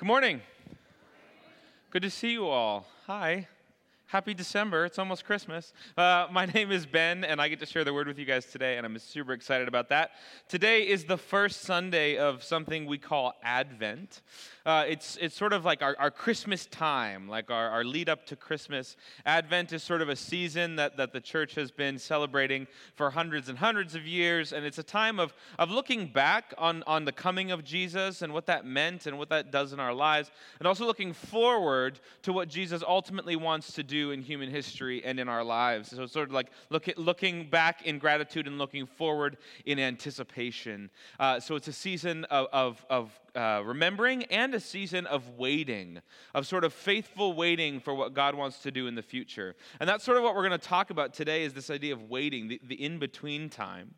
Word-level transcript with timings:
Good 0.00 0.06
morning. 0.06 0.40
Good 1.90 2.00
to 2.00 2.08
see 2.08 2.32
you 2.32 2.48
all. 2.48 2.86
Hi. 3.06 3.46
Happy 4.10 4.34
December. 4.34 4.86
It's 4.86 4.98
almost 4.98 5.24
Christmas. 5.24 5.72
Uh, 5.96 6.26
my 6.32 6.44
name 6.54 6.72
is 6.72 6.84
Ben, 6.84 7.22
and 7.22 7.40
I 7.40 7.46
get 7.46 7.60
to 7.60 7.66
share 7.66 7.84
the 7.84 7.94
word 7.94 8.08
with 8.08 8.18
you 8.18 8.24
guys 8.24 8.44
today, 8.44 8.76
and 8.76 8.84
I'm 8.84 8.98
super 8.98 9.32
excited 9.32 9.68
about 9.68 9.88
that. 9.90 10.10
Today 10.48 10.88
is 10.88 11.04
the 11.04 11.16
first 11.16 11.60
Sunday 11.60 12.16
of 12.16 12.42
something 12.42 12.86
we 12.86 12.98
call 12.98 13.34
Advent. 13.44 14.22
Uh, 14.66 14.84
it's, 14.88 15.16
it's 15.20 15.36
sort 15.36 15.52
of 15.52 15.64
like 15.64 15.80
our, 15.80 15.94
our 16.00 16.10
Christmas 16.10 16.66
time, 16.66 17.28
like 17.28 17.52
our, 17.52 17.70
our 17.70 17.84
lead 17.84 18.08
up 18.08 18.26
to 18.26 18.34
Christmas. 18.34 18.96
Advent 19.26 19.72
is 19.72 19.84
sort 19.84 20.02
of 20.02 20.08
a 20.08 20.16
season 20.16 20.74
that, 20.74 20.96
that 20.96 21.12
the 21.12 21.20
church 21.20 21.54
has 21.54 21.70
been 21.70 21.96
celebrating 21.96 22.66
for 22.96 23.10
hundreds 23.10 23.48
and 23.48 23.58
hundreds 23.58 23.94
of 23.94 24.08
years, 24.08 24.52
and 24.52 24.66
it's 24.66 24.78
a 24.78 24.82
time 24.82 25.20
of, 25.20 25.32
of 25.56 25.70
looking 25.70 26.08
back 26.08 26.52
on, 26.58 26.82
on 26.84 27.04
the 27.04 27.12
coming 27.12 27.52
of 27.52 27.62
Jesus 27.62 28.22
and 28.22 28.32
what 28.32 28.46
that 28.46 28.66
meant 28.66 29.06
and 29.06 29.16
what 29.16 29.28
that 29.28 29.52
does 29.52 29.72
in 29.72 29.78
our 29.78 29.94
lives, 29.94 30.32
and 30.58 30.66
also 30.66 30.84
looking 30.84 31.12
forward 31.12 32.00
to 32.22 32.32
what 32.32 32.48
Jesus 32.48 32.82
ultimately 32.86 33.36
wants 33.36 33.72
to 33.74 33.84
do 33.84 33.99
in 34.08 34.22
human 34.22 34.50
history 34.50 35.04
and 35.04 35.20
in 35.20 35.28
our 35.28 35.44
lives. 35.44 35.90
So 35.90 36.02
it's 36.04 36.12
sort 36.12 36.28
of 36.28 36.34
like 36.34 36.50
look 36.70 36.88
at, 36.88 36.96
looking 36.96 37.50
back 37.50 37.82
in 37.82 37.98
gratitude 37.98 38.46
and 38.46 38.56
looking 38.58 38.86
forward 38.86 39.36
in 39.66 39.78
anticipation. 39.78 40.90
Uh, 41.18 41.38
so 41.38 41.56
it's 41.56 41.68
a 41.68 41.72
season 41.72 42.24
of, 42.24 42.46
of, 42.52 42.86
of 42.88 43.20
uh, 43.36 43.62
remembering 43.64 44.24
and 44.24 44.54
a 44.54 44.60
season 44.60 45.06
of 45.06 45.22
waiting, 45.36 46.00
of 46.34 46.46
sort 46.46 46.64
of 46.64 46.72
faithful 46.72 47.34
waiting 47.34 47.80
for 47.80 47.94
what 47.94 48.14
God 48.14 48.34
wants 48.34 48.60
to 48.60 48.70
do 48.70 48.86
in 48.86 48.94
the 48.94 49.02
future. 49.02 49.54
And 49.78 49.88
that's 49.88 50.04
sort 50.04 50.16
of 50.16 50.24
what 50.24 50.34
we're 50.34 50.48
going 50.48 50.58
to 50.58 50.66
talk 50.66 50.90
about 50.90 51.12
today 51.12 51.44
is 51.44 51.52
this 51.52 51.70
idea 51.70 51.92
of 51.92 52.08
waiting, 52.08 52.48
the, 52.48 52.60
the 52.66 52.82
in-between 52.82 53.50
time. 53.50 53.94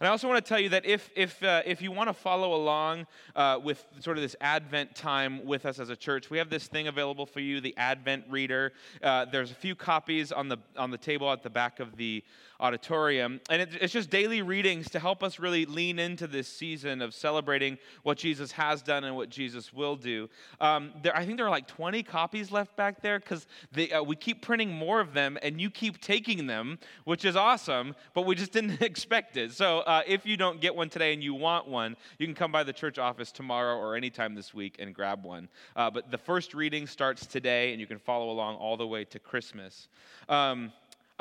And 0.00 0.08
I 0.08 0.10
also 0.10 0.28
want 0.28 0.44
to 0.44 0.48
tell 0.48 0.58
you 0.58 0.70
that 0.70 0.84
if, 0.84 1.10
if, 1.14 1.42
uh, 1.42 1.62
if 1.64 1.80
you 1.80 1.92
want 1.92 2.08
to 2.08 2.12
follow 2.12 2.54
along 2.54 3.06
uh, 3.36 3.60
with 3.62 3.84
sort 4.00 4.16
of 4.16 4.22
this 4.22 4.36
Advent 4.40 4.94
time 4.94 5.44
with 5.44 5.66
us 5.66 5.78
as 5.78 5.90
a 5.90 5.96
church, 5.96 6.30
we 6.30 6.38
have 6.38 6.50
this 6.50 6.66
thing 6.66 6.88
available 6.88 7.26
for 7.26 7.40
you, 7.40 7.60
the 7.60 7.76
Advent 7.76 8.24
Reader. 8.28 8.72
Uh, 9.02 9.26
there's 9.26 9.50
a 9.50 9.54
few 9.54 9.74
copies 9.74 10.32
on 10.32 10.48
the, 10.48 10.58
on 10.76 10.90
the 10.90 10.98
table 10.98 11.30
at 11.30 11.42
the 11.42 11.50
back 11.50 11.80
of 11.80 11.96
the 11.96 12.24
auditorium. 12.62 13.40
And 13.50 13.60
it, 13.60 13.70
it's 13.80 13.92
just 13.92 14.08
daily 14.08 14.40
readings 14.40 14.88
to 14.90 15.00
help 15.00 15.22
us 15.22 15.38
really 15.38 15.66
lean 15.66 15.98
into 15.98 16.26
this 16.26 16.48
season 16.48 17.02
of 17.02 17.12
celebrating 17.12 17.76
what 18.04 18.16
Jesus 18.16 18.52
has 18.52 18.82
done 18.82 19.04
and 19.04 19.16
what 19.16 19.28
Jesus 19.28 19.72
will 19.72 19.96
do. 19.96 20.30
Um, 20.60 20.92
there, 21.02 21.14
I 21.14 21.26
think 21.26 21.36
there 21.36 21.46
are 21.46 21.50
like 21.50 21.66
20 21.66 22.02
copies 22.04 22.52
left 22.52 22.76
back 22.76 23.02
there 23.02 23.18
because 23.18 23.46
uh, 23.76 24.02
we 24.02 24.14
keep 24.14 24.42
printing 24.42 24.70
more 24.70 25.00
of 25.00 25.12
them 25.12 25.36
and 25.42 25.60
you 25.60 25.70
keep 25.70 26.00
taking 26.00 26.46
them, 26.46 26.78
which 27.04 27.24
is 27.24 27.34
awesome, 27.34 27.94
but 28.14 28.24
we 28.24 28.36
just 28.36 28.52
didn't 28.62 28.80
expect 28.80 29.36
it. 29.36 29.52
So 29.52 29.80
uh, 29.80 30.02
if 30.06 30.24
you 30.24 30.36
don't 30.36 30.60
get 30.60 30.74
one 30.74 30.88
today 30.88 31.12
and 31.12 31.22
you 31.22 31.34
want 31.34 31.66
one, 31.66 31.96
you 32.18 32.26
can 32.26 32.34
come 32.34 32.52
by 32.52 32.62
the 32.62 32.72
church 32.72 32.98
office 32.98 33.32
tomorrow 33.32 33.76
or 33.76 33.96
anytime 33.96 34.36
this 34.36 34.54
week 34.54 34.76
and 34.78 34.94
grab 34.94 35.24
one. 35.24 35.48
Uh, 35.74 35.90
but 35.90 36.10
the 36.12 36.18
first 36.18 36.54
reading 36.54 36.86
starts 36.86 37.26
today 37.26 37.72
and 37.72 37.80
you 37.80 37.86
can 37.88 37.98
follow 37.98 38.30
along 38.30 38.54
all 38.56 38.76
the 38.76 38.86
way 38.86 39.04
to 39.04 39.18
Christmas. 39.18 39.88
Um, 40.28 40.72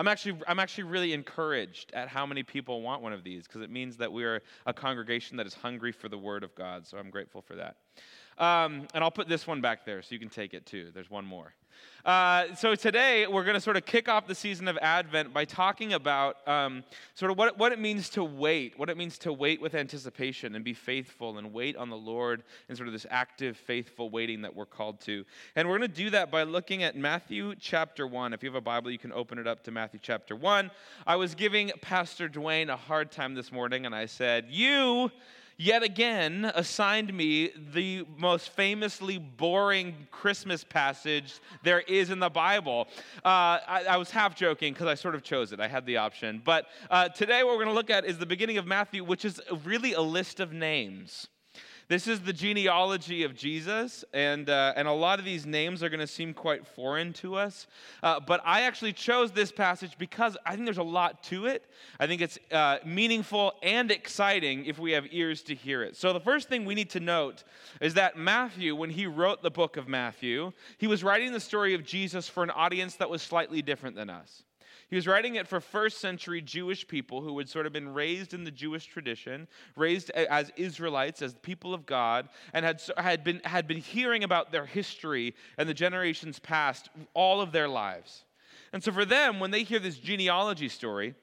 I'm 0.02 0.08
actually, 0.08 0.42
I'm 0.48 0.58
actually 0.58 0.86
really 0.86 1.14
encouraged 1.14 1.92
at 1.94 2.08
how 2.08 2.26
many 2.26 2.42
people 2.42 2.82
want 2.82 3.04
one 3.04 3.14
of 3.14 3.24
these 3.24 3.46
because 3.46 3.62
it 3.62 3.70
means 3.70 3.98
that 3.98 4.12
we 4.12 4.24
are 4.24 4.42
a 4.66 4.74
congregation 4.74 5.38
that 5.38 5.46
is 5.46 5.54
hungry 5.54 5.92
for 5.92 6.10
the 6.10 6.18
Word 6.18 6.44
of 6.44 6.56
God. 6.56 6.88
So 6.88 6.98
I'm 6.98 7.12
grateful 7.12 7.44
for 7.44 7.56
that. 7.58 7.76
Um, 8.44 8.88
and 8.96 9.04
I'll 9.04 9.12
put 9.12 9.30
this 9.30 9.46
one 9.46 9.62
back 9.62 9.86
there 9.86 10.02
so 10.02 10.08
you 10.10 10.18
can 10.18 10.30
take 10.30 10.56
it 10.56 10.66
too. 10.66 10.90
There's 10.92 11.12
one 11.12 11.24
more. 11.24 11.54
Uh, 12.04 12.56
so 12.56 12.74
today 12.74 13.28
we're 13.28 13.44
going 13.44 13.54
to 13.54 13.62
sort 13.62 13.78
of 13.78 13.86
kick 13.86 14.10
off 14.10 14.26
the 14.26 14.34
season 14.34 14.68
of 14.68 14.76
Advent 14.82 15.32
by 15.34 15.46
talking 15.46 15.94
about 15.94 16.48
um, 16.48 16.84
sort 17.14 17.32
of 17.32 17.38
what, 17.38 17.60
what 17.60 17.72
it 17.72 17.78
means 17.78 18.10
to 18.10 18.24
wait, 18.24 18.78
what 18.80 18.90
it 18.90 18.98
means 18.98 19.20
to 19.20 19.32
wait 19.32 19.62
with 19.62 19.76
anticipation 19.76 20.56
and 20.56 20.66
be 20.66 20.74
faithful 20.74 21.38
and 21.38 21.54
wait 21.54 21.76
on 21.76 21.90
the 21.90 21.98
Lord 21.98 22.42
and 22.68 22.78
sort 22.78 22.88
of 22.88 22.94
this 22.94 23.06
active, 23.12 23.56
faithful 23.56 24.10
waiting 24.10 24.42
that 24.42 24.56
we're 24.56 24.66
called 24.66 25.00
to. 25.02 25.24
And 25.56 25.70
we're 25.70 25.78
going 25.78 25.90
to 25.92 25.96
do 25.96 26.10
that 26.10 26.32
by 26.32 26.42
looking 26.42 26.82
at 26.82 26.96
Matthew 26.96 27.54
chapter 27.60 28.08
1. 28.08 28.34
If 28.34 28.42
you 28.42 28.50
have 28.50 28.56
a 28.56 28.62
Bible, 28.62 28.90
you 28.90 28.98
can 28.98 29.14
open 29.14 29.38
it 29.38 29.46
up 29.46 29.64
to 29.66 29.72
Matthew 29.72 30.00
chapter 30.02 30.36
1. 30.36 30.72
I 31.06 31.16
was 31.18 31.36
giving 31.36 31.72
Pastor 31.82 32.28
Dwayne 32.28 32.70
a 32.70 32.78
hard 32.78 33.12
time 33.12 33.36
this 33.36 33.52
morning, 33.52 33.86
and 33.86 33.94
I 33.94 34.08
said, 34.08 34.48
You 34.50 35.12
yet 35.62 35.84
again 35.84 36.52
assigned 36.56 37.14
me 37.14 37.52
the 37.72 38.04
most 38.18 38.50
famously 38.50 39.20
boring 39.20 40.08
Christmas 40.10 40.64
passage 40.64 41.40
there 41.62 41.82
is 41.82 42.10
in 42.10 42.18
the 42.20 42.30
Bible. 42.30 42.88
Uh, 43.18 43.62
I, 43.68 43.86
I, 43.92 43.98
was 43.98 44.10
half 44.10 44.36
joking 44.36 44.74
because 44.74 44.88
I 44.88 44.96
sort 44.96 45.14
of 45.14 45.22
chose 45.22 45.52
it. 45.52 45.60
I 45.60 45.68
had 45.68 45.86
the 45.86 45.98
option. 45.98 46.42
But 46.44 46.66
uh, 46.90 47.10
today, 47.10 47.44
what 47.44 47.52
we're 47.52 47.64
going 47.64 47.68
to 47.68 47.74
look 47.74 47.92
at 47.92 48.06
is 48.06 48.18
the 48.18 48.26
beginning 48.26 48.58
of 48.58 48.66
Matthew, 48.66 49.04
which 49.04 49.24
is 49.24 49.40
really 49.64 49.94
a 49.94 50.02
list 50.02 50.40
of 50.40 50.52
names. 50.52 51.28
This 51.92 52.08
is 52.08 52.22
the 52.22 52.32
genealogy 52.32 53.24
of 53.24 53.36
Jesus, 53.36 54.06
and, 54.14 54.50
uh, 54.50 54.72
and 54.78 54.88
a 54.88 54.94
lot 54.94 55.20
of 55.20 55.26
these 55.26 55.46
names 55.46 55.84
are 55.84 55.90
going 55.90 56.00
to 56.00 56.08
seem 56.08 56.34
quite 56.34 56.66
foreign 56.66 57.12
to 57.16 57.36
us. 57.36 57.68
Uh, 58.02 58.18
but 58.18 58.40
I 58.46 58.62
actually 58.62 58.94
chose 58.94 59.34
this 59.34 59.52
passage 59.52 59.98
because 59.98 60.38
I 60.46 60.54
think 60.54 60.64
there's 60.64 60.78
a 60.78 60.84
lot 60.84 61.22
to 61.24 61.48
it. 61.48 61.66
I 62.00 62.08
think 62.08 62.22
it's 62.22 62.40
uh, 62.50 62.78
meaningful 62.86 63.56
and 63.62 63.92
exciting 63.92 64.68
if 64.68 64.80
we 64.80 64.94
have 64.94 65.06
ears 65.12 65.42
to 65.42 65.54
hear 65.54 65.84
it. 65.84 65.98
So, 65.98 66.14
the 66.14 66.22
first 66.22 66.48
thing 66.48 66.64
we 66.64 66.76
need 66.76 66.92
to 66.92 67.02
note 67.02 67.44
is 67.82 67.94
that 67.96 68.16
Matthew, 68.16 68.74
when 68.74 68.92
he 68.92 69.06
wrote 69.06 69.42
the 69.42 69.52
book 69.52 69.76
of 69.76 69.90
Matthew, 69.90 70.54
he 70.78 70.88
was 70.88 71.04
writing 71.04 71.34
the 71.34 71.42
story 71.42 71.74
of 71.74 71.84
Jesus 71.84 72.30
for 72.30 72.42
an 72.42 72.52
audience 72.52 72.96
that 72.96 73.10
was 73.10 73.22
slightly 73.22 73.62
different 73.62 73.98
than 73.98 74.10
us. 74.10 74.44
He 74.92 74.98
was 74.98 75.08
writing 75.08 75.36
it 75.36 75.48
for 75.48 75.62
first 75.62 76.00
century 76.00 76.42
Jewish 76.42 76.86
people 76.86 77.22
who 77.22 77.38
had 77.38 77.48
sort 77.48 77.66
of 77.66 77.72
been 77.72 77.94
raised 77.94 78.34
in 78.34 78.44
the 78.44 78.52
Jewish 78.52 78.86
tradition, 78.88 79.48
raised 79.78 80.10
as 80.10 80.52
Israelites, 80.58 81.22
as 81.22 81.34
people 81.36 81.74
of 81.74 81.86
God, 81.86 82.28
and 82.54 82.66
had, 82.66 82.82
had, 82.98 83.24
been, 83.24 83.40
had 83.46 83.70
been 83.70 83.78
hearing 83.78 84.26
about 84.26 84.52
their 84.52 84.66
history 84.66 85.34
and 85.58 85.70
the 85.70 85.74
generations 85.74 86.40
past 86.40 86.90
all 87.14 87.40
of 87.40 87.54
their 87.54 87.70
lives. 87.70 88.26
And 88.74 88.84
so 88.84 88.92
for 88.92 89.06
them, 89.06 89.40
when 89.40 89.52
they 89.52 89.64
hear 89.64 89.80
this 89.80 89.98
genealogy 89.98 90.68
story, 90.68 91.16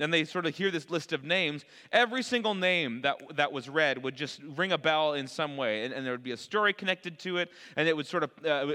and 0.00 0.12
they 0.12 0.24
sort 0.24 0.44
of 0.44 0.56
hear 0.56 0.72
this 0.72 0.90
list 0.90 1.12
of 1.12 1.22
names, 1.22 1.64
every 1.92 2.24
single 2.24 2.54
name 2.54 3.02
that, 3.02 3.16
that 3.36 3.52
was 3.52 3.68
read 3.68 4.02
would 4.02 4.16
just 4.16 4.40
ring 4.56 4.72
a 4.72 4.78
bell 4.78 5.14
in 5.14 5.28
some 5.28 5.56
way. 5.56 5.84
And, 5.84 5.94
and 5.94 6.04
there 6.04 6.12
would 6.12 6.24
be 6.24 6.32
a 6.32 6.36
story 6.36 6.72
connected 6.72 7.20
to 7.20 7.36
it, 7.36 7.52
and 7.76 7.86
it 7.86 7.96
would 7.96 8.08
sort 8.08 8.24
of 8.24 8.30
uh, 8.44 8.74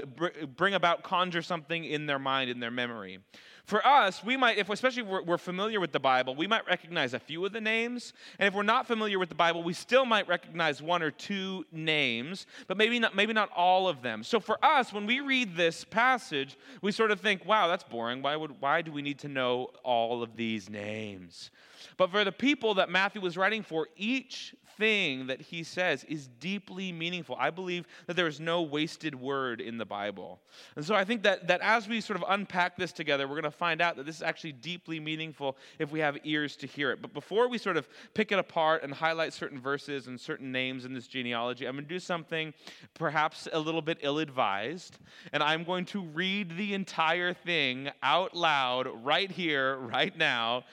bring 0.56 0.72
about, 0.72 1.02
conjure 1.02 1.42
something 1.42 1.84
in 1.84 2.06
their 2.06 2.18
mind, 2.18 2.48
in 2.48 2.58
their 2.58 2.70
memory. 2.70 3.18
For 3.64 3.86
us, 3.86 4.24
we 4.24 4.36
might, 4.36 4.58
if 4.58 4.68
especially 4.68 5.02
if 5.02 5.08
we're, 5.08 5.22
we're, 5.22 5.38
familiar 5.38 5.80
with 5.80 5.92
the 5.92 6.00
Bible, 6.00 6.34
we 6.34 6.46
might 6.46 6.66
recognize 6.66 7.14
a 7.14 7.18
few 7.18 7.44
of 7.44 7.52
the 7.52 7.60
names. 7.60 8.12
And 8.38 8.46
if 8.46 8.54
we're 8.54 8.62
not 8.62 8.86
familiar 8.86 9.18
with 9.18 9.28
the 9.28 9.34
Bible, 9.34 9.62
we 9.62 9.72
still 9.72 10.04
might 10.04 10.28
recognize 10.28 10.82
one 10.82 11.02
or 11.02 11.10
two 11.10 11.64
names, 11.72 12.46
but 12.66 12.76
maybe 12.76 12.98
not, 12.98 13.14
maybe 13.14 13.32
not 13.32 13.50
all 13.54 13.88
of 13.88 14.02
them. 14.02 14.22
So 14.22 14.40
for 14.40 14.62
us, 14.64 14.92
when 14.92 15.06
we 15.06 15.20
read 15.20 15.56
this 15.56 15.84
passage, 15.84 16.56
we 16.82 16.92
sort 16.92 17.10
of 17.10 17.20
think, 17.20 17.46
wow, 17.46 17.68
that's 17.68 17.84
boring. 17.84 18.22
Why, 18.22 18.36
would, 18.36 18.60
why 18.60 18.82
do 18.82 18.92
we 18.92 19.02
need 19.02 19.18
to 19.20 19.28
know 19.28 19.70
all 19.82 20.22
of 20.22 20.36
these 20.36 20.68
names? 20.68 21.50
But 21.96 22.10
for 22.10 22.24
the 22.24 22.32
people 22.32 22.74
that 22.74 22.88
Matthew 22.88 23.20
was 23.20 23.36
writing 23.36 23.62
for, 23.62 23.88
each 23.96 24.54
thing 24.80 25.26
that 25.26 25.40
he 25.40 25.62
says 25.62 26.04
is 26.04 26.26
deeply 26.40 26.90
meaningful. 26.90 27.36
I 27.38 27.50
believe 27.50 27.86
that 28.06 28.16
there 28.16 28.26
is 28.26 28.40
no 28.40 28.62
wasted 28.62 29.14
word 29.14 29.60
in 29.60 29.76
the 29.76 29.84
Bible. 29.84 30.40
And 30.74 30.84
so 30.84 30.94
I 30.94 31.04
think 31.04 31.22
that, 31.24 31.46
that 31.48 31.60
as 31.60 31.86
we 31.86 32.00
sort 32.00 32.18
of 32.18 32.24
unpack 32.28 32.78
this 32.78 32.90
together, 32.90 33.28
we're 33.28 33.34
going 33.34 33.44
to 33.44 33.50
find 33.50 33.82
out 33.82 33.96
that 33.96 34.06
this 34.06 34.16
is 34.16 34.22
actually 34.22 34.52
deeply 34.52 34.98
meaningful 34.98 35.58
if 35.78 35.92
we 35.92 36.00
have 36.00 36.16
ears 36.24 36.56
to 36.56 36.66
hear 36.66 36.90
it. 36.92 37.02
But 37.02 37.12
before 37.12 37.46
we 37.48 37.58
sort 37.58 37.76
of 37.76 37.88
pick 38.14 38.32
it 38.32 38.38
apart 38.38 38.82
and 38.82 38.92
highlight 38.92 39.34
certain 39.34 39.60
verses 39.60 40.06
and 40.06 40.18
certain 40.18 40.50
names 40.50 40.86
in 40.86 40.94
this 40.94 41.06
genealogy, 41.06 41.66
I'm 41.66 41.74
going 41.74 41.84
to 41.84 41.88
do 41.88 42.00
something 42.00 42.54
perhaps 42.94 43.46
a 43.52 43.58
little 43.58 43.82
bit 43.82 43.98
ill 44.00 44.18
advised. 44.18 44.96
And 45.34 45.42
I'm 45.42 45.62
going 45.62 45.84
to 45.86 46.00
read 46.00 46.56
the 46.56 46.72
entire 46.72 47.34
thing 47.34 47.90
out 48.02 48.34
loud 48.34 48.88
right 49.04 49.30
here, 49.30 49.76
right 49.76 50.16
now. 50.16 50.64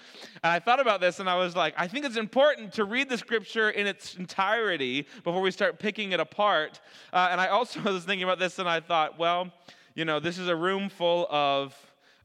And 0.43 0.53
I 0.53 0.59
thought 0.59 0.79
about 0.79 0.96
this 1.01 1.19
and 1.19 1.29
I 1.29 1.35
was 1.35 1.55
like, 1.55 1.73
I 1.77 1.87
think 1.87 2.05
it's 2.05 2.17
important 2.17 2.73
to 2.73 2.85
read 2.85 3.09
the 3.09 3.17
scripture 3.17 3.69
in 3.69 3.85
its 3.85 3.97
its 3.97 4.15
entirety 4.15 5.07
before 5.23 5.41
we 5.41 5.51
start 5.51 5.79
picking 5.79 6.11
it 6.11 6.19
apart. 6.19 6.79
Uh, 7.11 7.29
and 7.31 7.41
I 7.41 7.47
also 7.47 7.81
was 7.93 8.05
thinking 8.05 8.23
about 8.23 8.39
this 8.39 8.59
and 8.59 8.69
I 8.69 8.79
thought, 8.79 9.17
well, 9.17 9.51
you 9.95 10.05
know, 10.05 10.19
this 10.19 10.37
is 10.37 10.47
a 10.47 10.55
room 10.55 10.89
full 10.89 11.27
of 11.29 11.75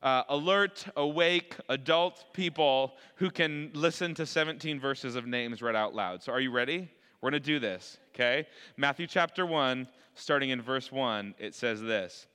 uh, 0.03 0.25
alert, 0.29 0.85
awake, 0.97 1.57
adult 1.69 2.33
people 2.33 2.97
who 3.17 3.31
can 3.31 3.71
listen 3.73 4.15
to 4.15 4.27
17 4.27 4.79
verses 4.79 5.17
of 5.17 5.27
names 5.27 5.63
read 5.63 5.77
out 5.77 5.95
loud. 5.95 6.23
So 6.23 6.33
are 6.33 6.41
you 6.41 6.51
ready? 6.51 6.91
We're 7.21 7.31
going 7.31 7.41
to 7.41 7.47
do 7.47 7.61
this, 7.61 7.99
okay? 8.15 8.47
Matthew 8.77 9.07
chapter 9.07 9.47
1, 9.47 9.87
starting 10.15 10.51
in 10.51 10.61
verse 10.61 10.91
1, 10.91 11.37
it 11.39 11.55
says 11.55 11.81
this 11.81 12.27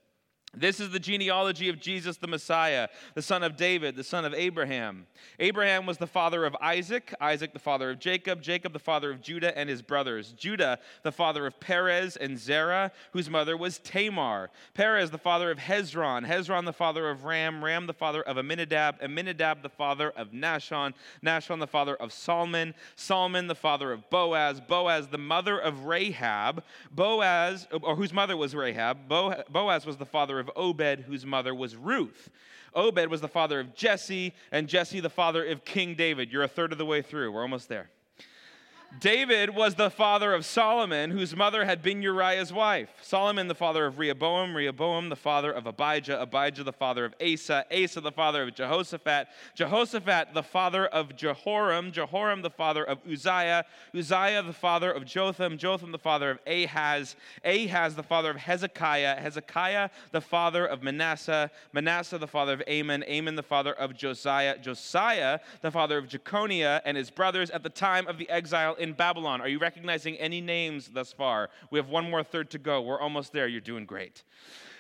This 0.54 0.80
is 0.80 0.90
the 0.90 1.00
genealogy 1.00 1.70
of 1.70 1.80
Jesus 1.80 2.18
the 2.18 2.28
Messiah, 2.28 2.88
the 3.14 3.22
son 3.22 3.44
of 3.44 3.58
David, 3.58 3.96
the 3.96 4.04
son 4.04 4.26
of 4.26 4.34
Abraham. 4.34 5.06
Abraham 5.40 5.86
was 5.86 5.98
the 5.98 6.08
father 6.08 6.46
of 6.46 6.56
Isaac, 6.62 7.14
Isaac 7.20 7.54
the 7.54 7.60
father 7.60 7.92
of 7.92 8.00
Jacob, 8.00 8.42
Jacob 8.42 8.74
the 8.74 8.80
father 8.80 9.12
of 9.12 9.22
Judah 9.22 9.56
and 9.58 9.70
his 9.70 9.82
brothers, 9.82 10.32
Judah 10.32 10.80
the 11.04 11.12
father 11.12 11.46
of 11.46 11.60
Perez 11.60 12.16
and 12.16 12.40
Zerah, 12.40 12.92
whose 13.12 13.30
mother 13.30 13.58
was 13.58 13.78
Tamar, 13.80 14.50
Perez 14.74 15.12
the 15.12 15.18
father 15.18 15.52
of 15.52 15.60
Hezron, 15.60 16.26
Hezron 16.26 16.66
the 16.66 16.74
father 16.74 17.10
of 17.10 17.26
Ram, 17.26 17.64
Ram 17.64 17.86
the 17.86 17.94
father 17.94 18.24
of 18.24 18.38
Amminadab, 18.38 19.00
Amminadab 19.02 19.62
the 19.62 19.70
father 19.70 20.12
of 20.12 20.32
Nahshon, 20.32 20.94
Nahshon 21.24 21.60
the 21.60 21.68
father 21.68 21.96
of 21.98 22.12
Salmon, 22.12 22.74
Salmon 22.96 23.48
the 23.48 23.54
father 23.54 23.92
of 23.92 24.10
Boaz, 24.10 24.62
Boaz 24.62 25.10
the 25.10 25.18
mother 25.18 25.60
of 25.60 25.86
Rahab, 25.86 26.64
Boaz, 26.90 27.68
or 27.82 27.96
whose 27.96 28.14
mother 28.14 28.38
was 28.38 28.56
Rahab, 28.56 29.08
Boaz 29.08 29.86
was 29.86 29.98
the 29.98 30.06
father 30.06 30.37
of 30.40 30.48
of 30.48 30.52
Obed, 30.56 31.02
whose 31.02 31.26
mother 31.26 31.54
was 31.54 31.76
Ruth. 31.76 32.30
Obed 32.74 33.08
was 33.08 33.22
the 33.22 33.28
father 33.28 33.60
of 33.60 33.74
Jesse, 33.74 34.34
and 34.52 34.68
Jesse 34.68 35.00
the 35.00 35.10
father 35.10 35.46
of 35.46 35.66
King 35.66 35.96
David. 35.96 36.32
You're 36.32 36.44
a 36.44 36.48
third 36.48 36.72
of 36.72 36.78
the 36.78 36.86
way 36.86 37.02
through. 37.02 37.32
We're 37.32 37.42
almost 37.42 37.70
there. 37.70 37.90
David 39.00 39.54
was 39.54 39.76
the 39.76 39.92
father 39.92 40.34
of 40.34 40.46
Solomon, 40.46 41.12
whose 41.12 41.36
mother 41.36 41.66
had 41.66 41.84
been 41.84 42.02
Uriah's 42.02 42.52
wife. 42.54 42.90
Solomon, 43.02 43.48
the 43.48 43.54
father 43.54 43.86
of 43.86 44.00
Rehoboam. 44.00 44.56
Rehoboam, 44.56 45.10
the 45.10 45.16
father 45.16 45.52
of 45.52 45.68
Abijah. 45.68 46.20
Abijah, 46.20 46.64
the 46.64 46.74
father 46.74 47.06
of 47.06 47.14
Asa. 47.22 47.66
Asa, 47.72 48.02
the 48.02 48.12
father 48.12 48.44
of 48.44 48.56
Jehoshaphat. 48.56 49.28
Jehoshaphat, 49.56 50.34
the 50.34 50.42
father 50.42 50.88
of 50.88 51.16
Jehoram. 51.16 51.92
Jehoram, 51.92 52.42
the 52.42 52.50
father 52.50 52.84
of 52.84 53.00
Uzziah. 53.06 53.66
Uzziah, 53.94 54.42
the 54.42 54.54
father 54.54 54.92
of 54.92 55.06
Jotham. 55.06 55.58
Jotham, 55.58 55.92
the 55.92 56.00
father 56.00 56.32
of 56.32 56.40
Ahaz. 56.48 57.16
Ahaz, 57.44 57.96
the 57.96 58.04
father 58.04 58.32
of 58.32 58.38
Hezekiah. 58.38 59.20
Hezekiah, 59.20 59.90
the 60.12 60.22
father 60.22 60.66
of 60.66 60.82
Manasseh. 60.82 61.52
Manasseh, 61.74 62.18
the 62.18 62.28
father 62.28 62.54
of 62.54 62.64
Amon. 62.68 63.04
Amon, 63.04 63.36
the 63.36 63.44
father 63.44 63.74
of 63.74 63.96
Josiah. 63.96 64.58
Josiah, 64.58 65.40
the 65.62 65.72
father 65.72 65.98
of 65.98 66.08
Jeconiah 66.08 66.82
and 66.86 66.96
his 66.96 67.12
brothers 67.12 67.52
at 67.52 67.64
the 67.64 67.70
time 67.70 68.08
of 68.08 68.18
the 68.18 68.30
exile 68.30 68.77
in 68.80 68.94
Babylon. 68.94 69.42
Are 69.42 69.48
you 69.48 69.60
recognizing 69.60 70.16
any 70.18 70.42
names 70.42 70.90
thus 70.90 71.12
far? 71.12 71.50
We 71.72 71.80
have 71.80 71.90
one 71.90 72.10
more 72.10 72.24
third 72.24 72.50
to 72.52 72.58
go. 72.58 72.82
We're 72.82 73.00
almost 73.00 73.34
there. 73.34 73.48
You're 73.48 73.62
doing 73.62 73.86
great. 73.86 74.24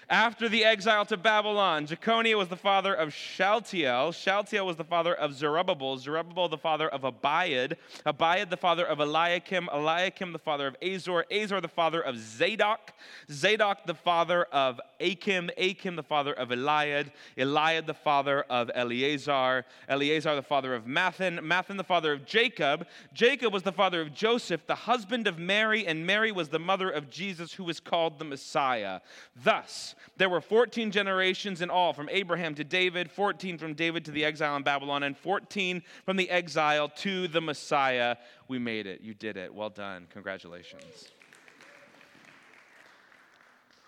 After 0.09 0.47
the 0.47 0.63
exile 0.63 1.05
to 1.07 1.17
Babylon, 1.17 1.85
Jeconiah 1.85 2.37
was 2.37 2.47
the 2.47 2.55
father 2.55 2.93
of 2.93 3.13
Shealtiel. 3.13 4.13
Shealtiel 4.13 4.65
was 4.65 4.77
the 4.77 4.85
father 4.85 5.13
of 5.13 5.33
Zerubbabel. 5.33 5.97
Zerubbabel 5.97 6.47
the 6.47 6.57
father 6.57 6.87
of 6.87 7.03
Abiad. 7.03 7.75
Abiad 8.05 8.49
the 8.49 8.55
father 8.55 8.85
of 8.85 9.01
Eliakim. 9.01 9.67
Eliakim 9.67 10.31
the 10.31 10.39
father 10.39 10.67
of 10.67 10.77
Azor. 10.81 11.25
Azor 11.29 11.59
the 11.59 11.67
father 11.67 11.99
of 11.99 12.17
Zadok. 12.17 12.93
Zadok 13.29 13.85
the 13.85 13.93
father 13.93 14.45
of 14.45 14.79
Achim. 15.01 15.49
Achim 15.57 15.97
the 15.97 16.03
father 16.03 16.31
of 16.31 16.51
Eliad. 16.51 17.11
Eliad 17.35 17.85
the 17.85 17.93
father 17.93 18.43
of 18.43 18.71
Eleazar. 18.73 19.65
Eleazar 19.89 20.35
the 20.35 20.41
father 20.41 20.73
of 20.73 20.85
Matthan. 20.85 21.41
Matthan 21.41 21.75
the 21.75 21.83
father 21.83 22.13
of 22.13 22.25
Jacob. 22.25 22.87
Jacob 23.13 23.51
was 23.51 23.63
the 23.63 23.73
father 23.73 23.99
of 23.99 24.13
Joseph, 24.13 24.65
the 24.67 24.75
husband 24.75 25.27
of 25.27 25.37
Mary, 25.37 25.85
and 25.85 26.07
Mary 26.07 26.31
was 26.31 26.47
the 26.47 26.59
mother 26.59 26.89
of 26.89 27.09
Jesus, 27.09 27.51
who 27.51 27.65
was 27.65 27.81
called 27.81 28.19
the 28.19 28.25
Messiah. 28.25 29.01
Thus, 29.43 29.95
there 30.17 30.29
were 30.29 30.41
14 30.41 30.91
generations 30.91 31.61
in 31.61 31.69
all 31.69 31.93
from 31.93 32.09
Abraham 32.09 32.55
to 32.55 32.63
David, 32.63 33.11
14 33.11 33.57
from 33.57 33.73
David 33.73 34.05
to 34.05 34.11
the 34.11 34.25
exile 34.25 34.55
in 34.55 34.63
Babylon, 34.63 35.03
and 35.03 35.17
14 35.17 35.81
from 36.05 36.17
the 36.17 36.29
exile 36.29 36.89
to 36.89 37.27
the 37.27 37.41
Messiah. 37.41 38.17
We 38.47 38.59
made 38.59 38.87
it. 38.87 39.01
You 39.01 39.13
did 39.13 39.37
it. 39.37 39.53
Well 39.53 39.69
done. 39.69 40.07
Congratulations. 40.11 41.09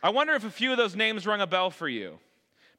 I 0.01 0.09
wonder 0.09 0.33
if 0.33 0.45
a 0.45 0.51
few 0.51 0.71
of 0.71 0.77
those 0.77 0.95
names 0.95 1.27
rung 1.27 1.41
a 1.41 1.47
bell 1.47 1.71
for 1.71 1.89
you. 1.89 2.19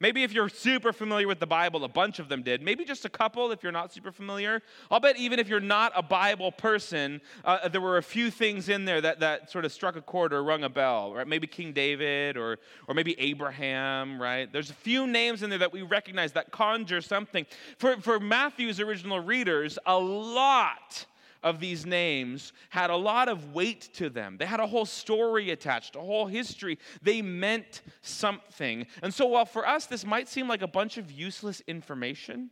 Maybe 0.00 0.22
if 0.22 0.32
you're 0.32 0.48
super 0.48 0.94
familiar 0.94 1.28
with 1.28 1.40
the 1.40 1.46
Bible, 1.46 1.84
a 1.84 1.88
bunch 1.88 2.18
of 2.18 2.30
them 2.30 2.42
did. 2.42 2.62
Maybe 2.62 2.86
just 2.86 3.04
a 3.04 3.10
couple 3.10 3.52
if 3.52 3.62
you're 3.62 3.70
not 3.70 3.92
super 3.92 4.10
familiar. 4.10 4.62
I'll 4.90 4.98
bet 4.98 5.18
even 5.18 5.38
if 5.38 5.46
you're 5.46 5.60
not 5.60 5.92
a 5.94 6.02
Bible 6.02 6.50
person, 6.52 7.20
uh, 7.44 7.68
there 7.68 7.82
were 7.82 7.98
a 7.98 8.02
few 8.02 8.30
things 8.30 8.70
in 8.70 8.86
there 8.86 9.02
that, 9.02 9.20
that 9.20 9.50
sort 9.50 9.66
of 9.66 9.72
struck 9.72 9.96
a 9.96 10.00
chord 10.00 10.32
or 10.32 10.42
rung 10.42 10.64
a 10.64 10.70
bell, 10.70 11.12
right? 11.12 11.28
Maybe 11.28 11.46
King 11.46 11.74
David 11.74 12.38
or, 12.38 12.58
or 12.88 12.94
maybe 12.94 13.14
Abraham, 13.20 14.20
right? 14.20 14.50
There's 14.50 14.70
a 14.70 14.74
few 14.74 15.06
names 15.06 15.42
in 15.42 15.50
there 15.50 15.58
that 15.58 15.72
we 15.72 15.82
recognize 15.82 16.32
that 16.32 16.50
conjure 16.50 17.02
something. 17.02 17.44
For, 17.76 18.00
for 18.00 18.18
Matthew's 18.18 18.80
original 18.80 19.20
readers, 19.20 19.78
a 19.84 19.98
lot 19.98 21.04
of 21.42 21.60
these 21.60 21.86
names 21.86 22.52
had 22.68 22.90
a 22.90 22.96
lot 22.96 23.28
of 23.28 23.54
weight 23.54 23.90
to 23.94 24.10
them. 24.10 24.36
They 24.38 24.46
had 24.46 24.60
a 24.60 24.66
whole 24.66 24.86
story 24.86 25.50
attached, 25.50 25.96
a 25.96 26.00
whole 26.00 26.26
history. 26.26 26.78
They 27.02 27.22
meant 27.22 27.82
something. 28.02 28.86
And 29.02 29.12
so, 29.12 29.26
while 29.26 29.46
for 29.46 29.66
us 29.66 29.86
this 29.86 30.04
might 30.04 30.28
seem 30.28 30.48
like 30.48 30.62
a 30.62 30.68
bunch 30.68 30.98
of 30.98 31.10
useless 31.10 31.62
information, 31.66 32.50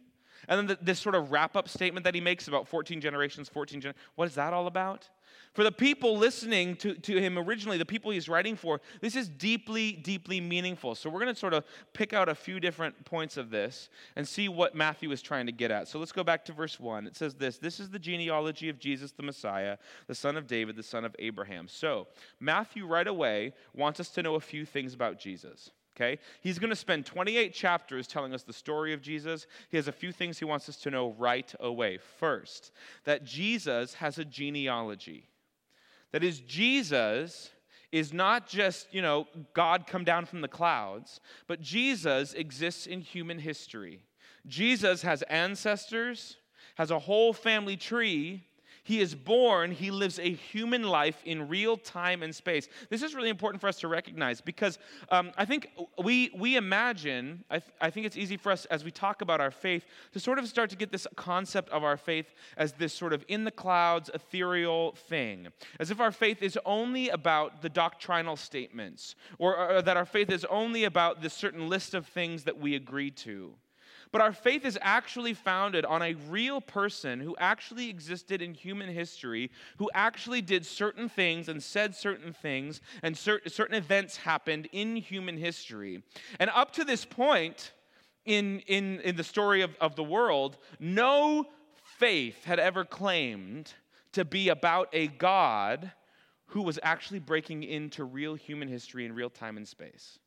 and 0.48 0.58
then 0.58 0.66
the, 0.66 0.78
this 0.84 0.98
sort 0.98 1.14
of 1.14 1.30
wrap 1.30 1.56
up 1.56 1.68
statement 1.68 2.04
that 2.04 2.14
he 2.14 2.20
makes 2.20 2.48
about 2.48 2.68
14 2.68 3.00
generations, 3.00 3.48
14 3.48 3.80
generations, 3.80 4.02
what 4.14 4.28
is 4.28 4.34
that 4.36 4.52
all 4.52 4.66
about? 4.66 5.08
For 5.54 5.64
the 5.64 5.72
people 5.72 6.16
listening 6.16 6.76
to, 6.76 6.94
to 6.94 7.20
him 7.20 7.38
originally, 7.38 7.78
the 7.78 7.86
people 7.86 8.10
he's 8.10 8.28
writing 8.28 8.56
for, 8.56 8.80
this 9.00 9.16
is 9.16 9.28
deeply, 9.28 9.92
deeply 9.92 10.40
meaningful. 10.40 10.94
So 10.94 11.10
we're 11.10 11.20
going 11.20 11.34
to 11.34 11.38
sort 11.38 11.54
of 11.54 11.64
pick 11.92 12.12
out 12.12 12.28
a 12.28 12.34
few 12.34 12.60
different 12.60 13.04
points 13.04 13.36
of 13.36 13.50
this 13.50 13.88
and 14.16 14.26
see 14.26 14.48
what 14.48 14.74
Matthew 14.74 15.10
is 15.10 15.22
trying 15.22 15.46
to 15.46 15.52
get 15.52 15.70
at. 15.70 15.88
So 15.88 15.98
let's 15.98 16.12
go 16.12 16.22
back 16.22 16.44
to 16.46 16.52
verse 16.52 16.78
1. 16.78 17.06
It 17.06 17.16
says 17.16 17.34
this 17.34 17.58
This 17.58 17.80
is 17.80 17.90
the 17.90 17.98
genealogy 17.98 18.68
of 18.68 18.78
Jesus 18.78 19.12
the 19.12 19.22
Messiah, 19.22 19.78
the 20.06 20.14
son 20.14 20.36
of 20.36 20.46
David, 20.46 20.76
the 20.76 20.82
son 20.82 21.04
of 21.04 21.14
Abraham. 21.18 21.68
So 21.68 22.06
Matthew 22.40 22.86
right 22.86 23.08
away 23.08 23.52
wants 23.74 24.00
us 24.00 24.10
to 24.10 24.22
know 24.22 24.36
a 24.36 24.40
few 24.40 24.64
things 24.64 24.94
about 24.94 25.18
Jesus. 25.18 25.70
Okay? 25.98 26.18
He's 26.40 26.58
going 26.58 26.70
to 26.70 26.76
spend 26.76 27.06
28 27.06 27.52
chapters 27.52 28.06
telling 28.06 28.32
us 28.32 28.44
the 28.44 28.52
story 28.52 28.92
of 28.92 29.02
Jesus. 29.02 29.46
He 29.68 29.76
has 29.76 29.88
a 29.88 29.92
few 29.92 30.12
things 30.12 30.38
he 30.38 30.44
wants 30.44 30.68
us 30.68 30.76
to 30.78 30.90
know 30.90 31.14
right 31.18 31.52
away. 31.58 31.98
First, 32.18 32.70
that 33.04 33.24
Jesus 33.24 33.94
has 33.94 34.18
a 34.18 34.24
genealogy. 34.24 35.26
That 36.12 36.22
is, 36.22 36.40
Jesus 36.40 37.50
is 37.90 38.12
not 38.12 38.48
just, 38.48 38.92
you 38.94 39.02
know, 39.02 39.26
God 39.54 39.86
come 39.86 40.04
down 40.04 40.24
from 40.24 40.40
the 40.40 40.48
clouds, 40.48 41.20
but 41.48 41.60
Jesus 41.60 42.32
exists 42.34 42.86
in 42.86 43.00
human 43.00 43.38
history. 43.38 44.00
Jesus 44.46 45.02
has 45.02 45.22
ancestors, 45.22 46.36
has 46.76 46.90
a 46.90 46.98
whole 46.98 47.32
family 47.32 47.76
tree, 47.76 48.44
he 48.88 49.00
is 49.00 49.14
born, 49.14 49.70
he 49.70 49.90
lives 49.90 50.18
a 50.18 50.32
human 50.32 50.82
life 50.82 51.20
in 51.26 51.46
real 51.46 51.76
time 51.76 52.22
and 52.22 52.34
space. 52.34 52.68
This 52.88 53.02
is 53.02 53.14
really 53.14 53.28
important 53.28 53.60
for 53.60 53.68
us 53.68 53.78
to 53.80 53.88
recognize 53.88 54.40
because 54.40 54.78
um, 55.10 55.30
I 55.36 55.44
think 55.44 55.68
we, 56.02 56.30
we 56.34 56.56
imagine, 56.56 57.44
I, 57.50 57.58
th- 57.58 57.70
I 57.82 57.90
think 57.90 58.06
it's 58.06 58.16
easy 58.16 58.38
for 58.38 58.50
us 58.50 58.64
as 58.64 58.84
we 58.84 58.90
talk 58.90 59.20
about 59.20 59.42
our 59.42 59.50
faith 59.50 59.84
to 60.12 60.20
sort 60.20 60.38
of 60.38 60.48
start 60.48 60.70
to 60.70 60.76
get 60.76 60.90
this 60.90 61.06
concept 61.16 61.68
of 61.68 61.84
our 61.84 61.98
faith 61.98 62.32
as 62.56 62.72
this 62.72 62.94
sort 62.94 63.12
of 63.12 63.22
in 63.28 63.44
the 63.44 63.50
clouds, 63.50 64.08
ethereal 64.14 64.92
thing. 64.92 65.48
As 65.78 65.90
if 65.90 66.00
our 66.00 66.10
faith 66.10 66.42
is 66.42 66.58
only 66.64 67.10
about 67.10 67.60
the 67.60 67.68
doctrinal 67.68 68.36
statements 68.36 69.16
or, 69.38 69.54
or 69.54 69.82
that 69.82 69.98
our 69.98 70.06
faith 70.06 70.30
is 70.30 70.46
only 70.46 70.84
about 70.84 71.20
this 71.20 71.34
certain 71.34 71.68
list 71.68 71.92
of 71.92 72.06
things 72.06 72.44
that 72.44 72.58
we 72.58 72.74
agree 72.74 73.10
to. 73.10 73.52
But 74.10 74.20
our 74.20 74.32
faith 74.32 74.64
is 74.64 74.78
actually 74.80 75.34
founded 75.34 75.84
on 75.84 76.02
a 76.02 76.14
real 76.14 76.60
person 76.60 77.20
who 77.20 77.36
actually 77.38 77.90
existed 77.90 78.40
in 78.40 78.54
human 78.54 78.88
history, 78.88 79.50
who 79.76 79.90
actually 79.94 80.40
did 80.40 80.64
certain 80.64 81.08
things 81.08 81.48
and 81.48 81.62
said 81.62 81.94
certain 81.94 82.32
things, 82.32 82.80
and 83.02 83.16
certain 83.16 83.74
events 83.74 84.16
happened 84.16 84.68
in 84.72 84.96
human 84.96 85.36
history. 85.36 86.02
And 86.38 86.50
up 86.54 86.72
to 86.74 86.84
this 86.84 87.04
point 87.04 87.72
in, 88.24 88.60
in, 88.60 89.00
in 89.00 89.16
the 89.16 89.24
story 89.24 89.62
of, 89.62 89.76
of 89.80 89.96
the 89.96 90.04
world, 90.04 90.58
no 90.78 91.46
faith 91.98 92.44
had 92.44 92.58
ever 92.58 92.84
claimed 92.84 93.72
to 94.12 94.24
be 94.24 94.48
about 94.48 94.88
a 94.92 95.08
God 95.08 95.92
who 96.46 96.62
was 96.62 96.78
actually 96.82 97.18
breaking 97.18 97.62
into 97.62 98.04
real 98.04 98.34
human 98.34 98.68
history 98.68 99.04
in 99.04 99.14
real 99.14 99.30
time 99.30 99.56
and 99.56 99.68
space. 99.68 100.18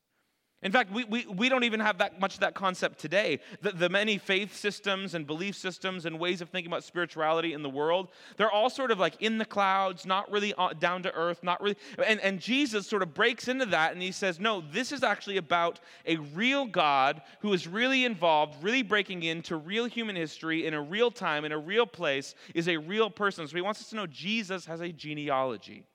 In 0.63 0.71
fact, 0.71 0.91
we, 0.91 1.05
we, 1.05 1.25
we 1.25 1.49
don't 1.49 1.63
even 1.63 1.79
have 1.79 1.97
that 1.97 2.19
much 2.19 2.35
of 2.35 2.41
that 2.41 2.53
concept 2.53 2.99
today. 2.99 3.39
The, 3.61 3.71
the 3.71 3.89
many 3.89 4.19
faith 4.19 4.55
systems 4.55 5.15
and 5.15 5.25
belief 5.25 5.55
systems 5.55 6.05
and 6.05 6.19
ways 6.19 6.39
of 6.39 6.49
thinking 6.49 6.71
about 6.71 6.83
spirituality 6.83 7.53
in 7.53 7.63
the 7.63 7.69
world, 7.69 8.09
they're 8.37 8.51
all 8.51 8.69
sort 8.69 8.91
of 8.91 8.99
like 8.99 9.19
in 9.21 9.39
the 9.39 9.45
clouds, 9.45 10.05
not 10.05 10.31
really 10.31 10.53
down 10.79 11.01
to 11.03 11.13
earth, 11.13 11.41
not 11.41 11.61
really. 11.61 11.77
And, 12.05 12.19
and 12.19 12.39
Jesus 12.39 12.85
sort 12.85 13.01
of 13.01 13.15
breaks 13.15 13.47
into 13.47 13.65
that 13.67 13.93
and 13.93 14.03
he 14.03 14.11
says, 14.11 14.39
no, 14.39 14.61
this 14.71 14.91
is 14.91 15.01
actually 15.01 15.37
about 15.37 15.79
a 16.05 16.17
real 16.17 16.67
God 16.67 17.23
who 17.39 17.53
is 17.53 17.67
really 17.67 18.05
involved, 18.05 18.63
really 18.63 18.83
breaking 18.83 19.23
into 19.23 19.55
real 19.55 19.85
human 19.85 20.15
history 20.15 20.67
in 20.67 20.75
a 20.75 20.81
real 20.81 21.09
time, 21.09 21.43
in 21.43 21.51
a 21.51 21.57
real 21.57 21.87
place, 21.87 22.35
is 22.53 22.67
a 22.67 22.77
real 22.77 23.09
person. 23.09 23.47
So 23.47 23.55
he 23.55 23.61
wants 23.61 23.81
us 23.81 23.89
to 23.89 23.95
know 23.95 24.05
Jesus 24.05 24.65
has 24.65 24.81
a 24.81 24.91
genealogy. 24.91 25.85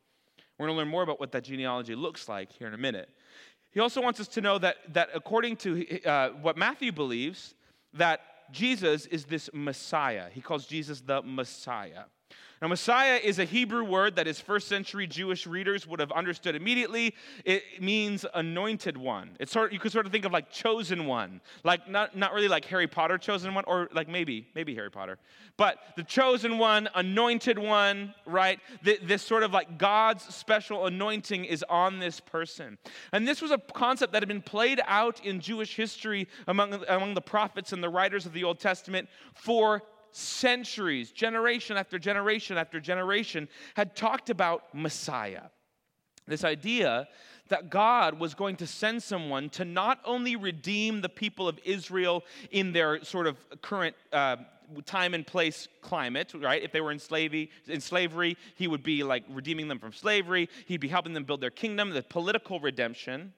We're 0.59 0.67
going 0.67 0.77
to 0.77 0.79
learn 0.79 0.89
more 0.89 1.03
about 1.03 1.21
what 1.21 1.33
that 1.33 1.45
genealogy 1.45 1.95
looks 1.95 2.29
like 2.29 2.51
here 2.51 2.67
in 2.67 2.75
a 2.75 2.79
minute. 2.79 3.11
He 3.77 3.81
also 3.81 4.01
wants 4.01 4.21
us 4.21 4.29
to 4.29 4.41
know 4.41 4.57
that, 4.61 4.77
that 4.95 5.11
according 5.13 5.57
to 5.57 6.03
uh, 6.07 6.31
what 6.41 6.57
Matthew 6.57 6.93
believes, 6.93 7.55
that 7.93 8.23
Jesus 8.51 9.05
is 9.05 9.27
this 9.27 9.51
Messiah. 9.53 10.31
He 10.33 10.41
calls 10.41 10.65
Jesus 10.65 11.03
the 11.03 11.21
Messiah. 11.21 12.05
Now, 12.63 12.69
Messiah 12.69 13.21
is 13.23 13.39
a 13.39 13.45
Hebrew 13.45 13.85
word 13.85 14.17
that 14.17 14.27
his 14.27 14.41
first 14.41 14.67
century 14.67 15.07
Jewish 15.07 15.47
readers 15.47 15.87
would 15.87 16.01
have 16.01 16.11
understood 16.11 16.55
immediately. 16.55 17.15
It 17.45 17.63
means 17.81 18.25
anointed 18.33 18.97
one. 18.97 19.37
It's 19.39 19.53
sort 19.53 19.67
of, 19.67 19.73
you 19.75 19.79
could 19.79 19.93
sort 19.93 20.07
of 20.07 20.13
think 20.13 20.25
of 20.25 20.33
like 20.33 20.51
chosen 20.51 21.05
one, 21.05 21.43
like 21.65 21.87
not, 21.87 22.17
not 22.17 22.33
really 22.33 22.49
like 22.49 22.65
Harry 22.65 22.87
Potter 22.87 23.19
chosen 23.19 23.53
one, 23.53 23.65
or 23.67 23.91
like 23.93 24.09
maybe, 24.09 24.49
maybe 24.55 24.75
Harry 24.75 24.91
Potter, 24.91 25.19
but 25.59 25.79
the 25.97 26.03
chosen 26.03 26.57
one, 26.57 26.89
anointed 26.95 27.59
one, 27.59 28.15
right? 28.25 28.59
This 28.83 29.23
sort 29.23 29.43
of 29.43 29.53
like 29.53 29.77
God's 29.77 30.25
special 30.35 30.87
anointing 30.87 31.45
is 31.45 31.63
on 31.69 31.99
this 31.99 32.21
person. 32.21 32.79
And 33.13 33.29
this 33.29 33.43
was 33.43 33.51
a 33.51 33.59
concept 33.59 34.15
that 34.15 34.23
had 34.23 34.29
been 34.29 34.41
played 34.41 34.81
out 34.87 35.23
in 35.27 35.41
Jewish 35.41 35.77
history 35.77 36.27
among, 36.49 36.83
among 36.89 37.13
the 37.13 37.21
prophets 37.21 37.75
and 37.75 37.83
the 37.83 37.91
writers 37.91 38.25
of 38.25 38.33
the 38.33 38.45
Old 38.45 38.61
Testament 38.61 39.11
for 39.35 39.83
centuries, 40.17 41.13
generation 41.13 41.77
after 41.77 41.99
generation 41.99 42.57
after 42.57 42.81
generation, 42.81 43.49
had 43.75 43.95
talked 43.95 44.31
about 44.31 44.63
Messiah. 44.75 45.43
This 46.27 46.43
idea 46.43 47.09
that 47.49 47.71
God 47.71 48.19
was 48.19 48.35
going 48.35 48.57
to 48.57 48.67
send 48.67 49.03
someone 49.03 49.51
to 49.51 49.65
not 49.65 50.01
only 50.05 50.35
redeem 50.35 51.01
the 51.01 51.09
people 51.09 51.47
of 51.47 51.61
Israel 51.65 52.25
in 52.51 52.73
their 52.73 53.05
sort 53.05 53.27
of 53.27 53.37
current 53.63 53.95
uh, 54.13 54.37
time 54.85 55.15
and 55.15 55.25
place 55.25 55.69
climate, 55.81 56.33
right? 56.35 56.63
If 56.63 56.73
they 56.73 56.81
were 56.81 56.91
in 56.91 56.99
slavery, 56.99 57.51
in 57.69 57.81
slavery, 57.81 58.37
he 58.57 58.67
would 58.67 58.83
be 58.83 59.05
like 59.05 59.23
redeeming 59.31 59.69
them 59.69 59.79
from 59.79 59.93
slavery. 59.93 60.49
He'd 60.67 60.81
be 60.81 60.89
helping 60.89 61.13
them 61.13 61.25
build 61.25 61.41
their 61.41 61.51
kingdom, 61.51 61.91
the 61.91 62.03
political 62.03 62.59
redemption 62.59 63.33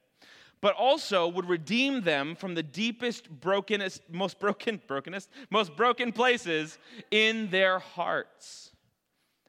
but 0.61 0.75
also 0.75 1.29
would 1.29 1.49
redeem 1.49 2.03
them 2.03 2.35
from 2.35 2.55
the 2.55 2.63
deepest, 2.63 3.31
brokenest, 3.31 4.03
most 4.11 4.39
broken, 4.39 4.81
brokenest, 4.87 5.31
most 5.51 5.77
broken 5.77 6.13
places 6.13 6.79
in 7.11 7.49
their 7.51 7.79
hearts. 7.79 8.68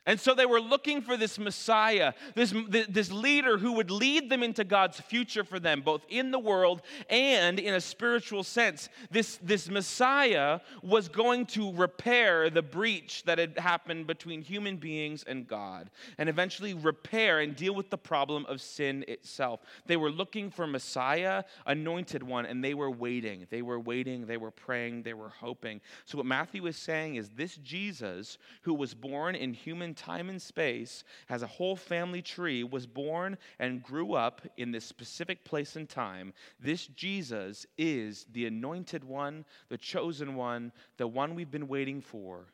And 0.06 0.20
so 0.20 0.34
they 0.34 0.46
were 0.46 0.62
looking 0.62 1.02
for 1.02 1.18
this 1.18 1.38
Messiah, 1.38 2.14
this, 2.34 2.54
this 2.68 3.12
leader 3.12 3.58
who 3.58 3.74
would 3.74 3.92
lead 3.92 4.30
them 4.30 4.42
into 4.42 4.64
God's 4.64 5.00
future 5.00 5.44
for 5.44 5.60
them, 5.60 5.82
both 5.82 6.02
in 6.10 6.32
the 6.32 6.40
world 6.40 6.82
and 7.10 7.60
in 7.60 7.74
a 7.76 7.82
spiritual 7.82 8.44
sense. 8.44 8.90
This, 9.12 9.38
this 9.44 9.70
Messiah 9.70 10.62
was 10.82 11.10
going 11.10 11.46
to 11.48 11.74
repair 11.74 12.50
the 12.50 12.62
breach 12.62 13.24
that 13.26 13.38
had 13.38 13.58
happened 13.60 14.08
between 14.08 14.42
human 14.42 14.78
beings 14.78 15.24
and 15.28 15.48
God, 15.48 15.90
and 16.18 16.30
eventually 16.30 16.74
repair 16.74 17.42
and 17.42 17.56
deal 17.56 17.76
with 17.76 17.90
the 17.90 17.98
problem 17.98 18.46
of 18.48 18.62
sin 18.62 19.06
itself. 19.08 19.60
They 19.86 19.98
were 19.98 20.12
looking 20.12 20.50
for 20.50 20.66
Messiah, 20.66 21.44
anointed 21.66 22.24
one, 22.24 22.46
and 22.46 22.64
they 22.64 22.74
were 22.74 22.92
waiting. 22.92 23.48
They 23.50 23.62
were 23.62 23.80
waiting, 23.80 24.26
they 24.26 24.38
were 24.38 24.52
praying, 24.52 25.04
they 25.04 25.14
were 25.14 25.30
hoping. 25.30 25.82
So, 26.06 26.18
what 26.18 26.26
Matthew 26.26 26.66
is 26.66 26.78
saying 26.78 27.16
is 27.16 27.30
this 27.30 27.58
Jesus, 27.58 28.38
who 28.62 28.74
was 28.74 28.94
born 28.94 29.36
in 29.36 29.54
human 29.54 29.89
time 29.94 30.30
and 30.30 30.42
space, 30.42 31.04
as 31.30 31.44
a 31.44 31.48
whole 31.48 31.76
family 31.76 32.22
tree, 32.22 32.64
was 32.64 32.86
born 32.86 33.38
and 33.60 33.84
grew 33.84 34.14
up 34.14 34.42
in 34.58 34.72
this 34.72 34.86
specific 34.86 35.44
place 35.44 35.76
and 35.76 35.90
time. 35.90 36.34
This 36.60 36.88
Jesus 36.88 37.66
is 37.78 38.26
the 38.32 38.46
anointed 38.46 39.04
one, 39.04 39.46
the 39.70 39.78
chosen 39.78 40.36
one, 40.36 40.72
the 40.98 41.08
one 41.08 41.36
we've 41.36 41.52
been 41.52 41.68
waiting 41.68 42.02
for 42.02 42.46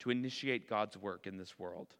to 0.00 0.10
initiate 0.10 0.68
God's 0.68 0.96
work 0.96 1.26
in 1.26 1.36
this 1.36 1.58
world. 1.58 1.94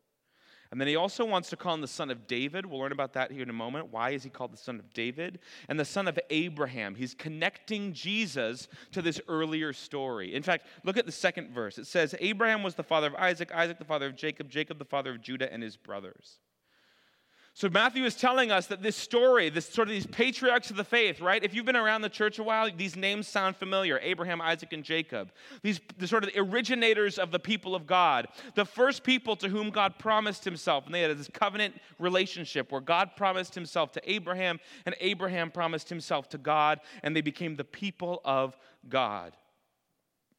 And 0.72 0.80
then 0.80 0.88
he 0.88 0.96
also 0.96 1.26
wants 1.26 1.50
to 1.50 1.56
call 1.56 1.74
him 1.74 1.82
the 1.82 1.86
son 1.86 2.10
of 2.10 2.26
David. 2.26 2.64
We'll 2.64 2.80
learn 2.80 2.92
about 2.92 3.12
that 3.12 3.30
here 3.30 3.42
in 3.42 3.50
a 3.50 3.52
moment. 3.52 3.92
Why 3.92 4.10
is 4.10 4.22
he 4.24 4.30
called 4.30 4.54
the 4.54 4.56
son 4.56 4.78
of 4.78 4.90
David? 4.94 5.38
And 5.68 5.78
the 5.78 5.84
son 5.84 6.08
of 6.08 6.18
Abraham. 6.30 6.94
He's 6.94 7.14
connecting 7.14 7.92
Jesus 7.92 8.68
to 8.92 9.02
this 9.02 9.20
earlier 9.28 9.74
story. 9.74 10.34
In 10.34 10.42
fact, 10.42 10.66
look 10.82 10.96
at 10.96 11.04
the 11.04 11.12
second 11.12 11.50
verse. 11.50 11.76
It 11.76 11.86
says, 11.86 12.14
Abraham 12.20 12.62
was 12.62 12.74
the 12.74 12.82
father 12.82 13.08
of 13.08 13.14
Isaac, 13.16 13.52
Isaac 13.54 13.78
the 13.78 13.84
father 13.84 14.06
of 14.06 14.16
Jacob, 14.16 14.48
Jacob 14.48 14.78
the 14.78 14.86
father 14.86 15.10
of 15.10 15.20
Judah 15.20 15.52
and 15.52 15.62
his 15.62 15.76
brothers. 15.76 16.38
So 17.54 17.68
Matthew 17.68 18.04
is 18.04 18.14
telling 18.14 18.50
us 18.50 18.66
that 18.68 18.82
this 18.82 18.96
story, 18.96 19.50
this 19.50 19.68
sort 19.68 19.86
of 19.86 19.92
these 19.92 20.06
patriarchs 20.06 20.70
of 20.70 20.76
the 20.76 20.84
faith, 20.84 21.20
right? 21.20 21.44
If 21.44 21.52
you've 21.52 21.66
been 21.66 21.76
around 21.76 22.00
the 22.00 22.08
church 22.08 22.38
a 22.38 22.42
while, 22.42 22.70
these 22.74 22.96
names 22.96 23.28
sound 23.28 23.56
familiar: 23.56 24.00
Abraham, 24.02 24.40
Isaac, 24.40 24.72
and 24.72 24.82
Jacob. 24.82 25.32
These 25.62 25.80
the 25.98 26.08
sort 26.08 26.24
of 26.24 26.30
originators 26.34 27.18
of 27.18 27.30
the 27.30 27.38
people 27.38 27.74
of 27.74 27.86
God, 27.86 28.28
the 28.54 28.64
first 28.64 29.04
people 29.04 29.36
to 29.36 29.50
whom 29.50 29.68
God 29.68 29.98
promised 29.98 30.44
Himself, 30.44 30.86
and 30.86 30.94
they 30.94 31.02
had 31.02 31.18
this 31.18 31.28
covenant 31.28 31.78
relationship 31.98 32.72
where 32.72 32.80
God 32.80 33.16
promised 33.16 33.54
Himself 33.54 33.92
to 33.92 34.10
Abraham, 34.10 34.58
and 34.86 34.94
Abraham 34.98 35.50
promised 35.50 35.90
Himself 35.90 36.30
to 36.30 36.38
God, 36.38 36.80
and 37.02 37.14
they 37.14 37.20
became 37.20 37.56
the 37.56 37.64
people 37.64 38.22
of 38.24 38.56
God. 38.88 39.36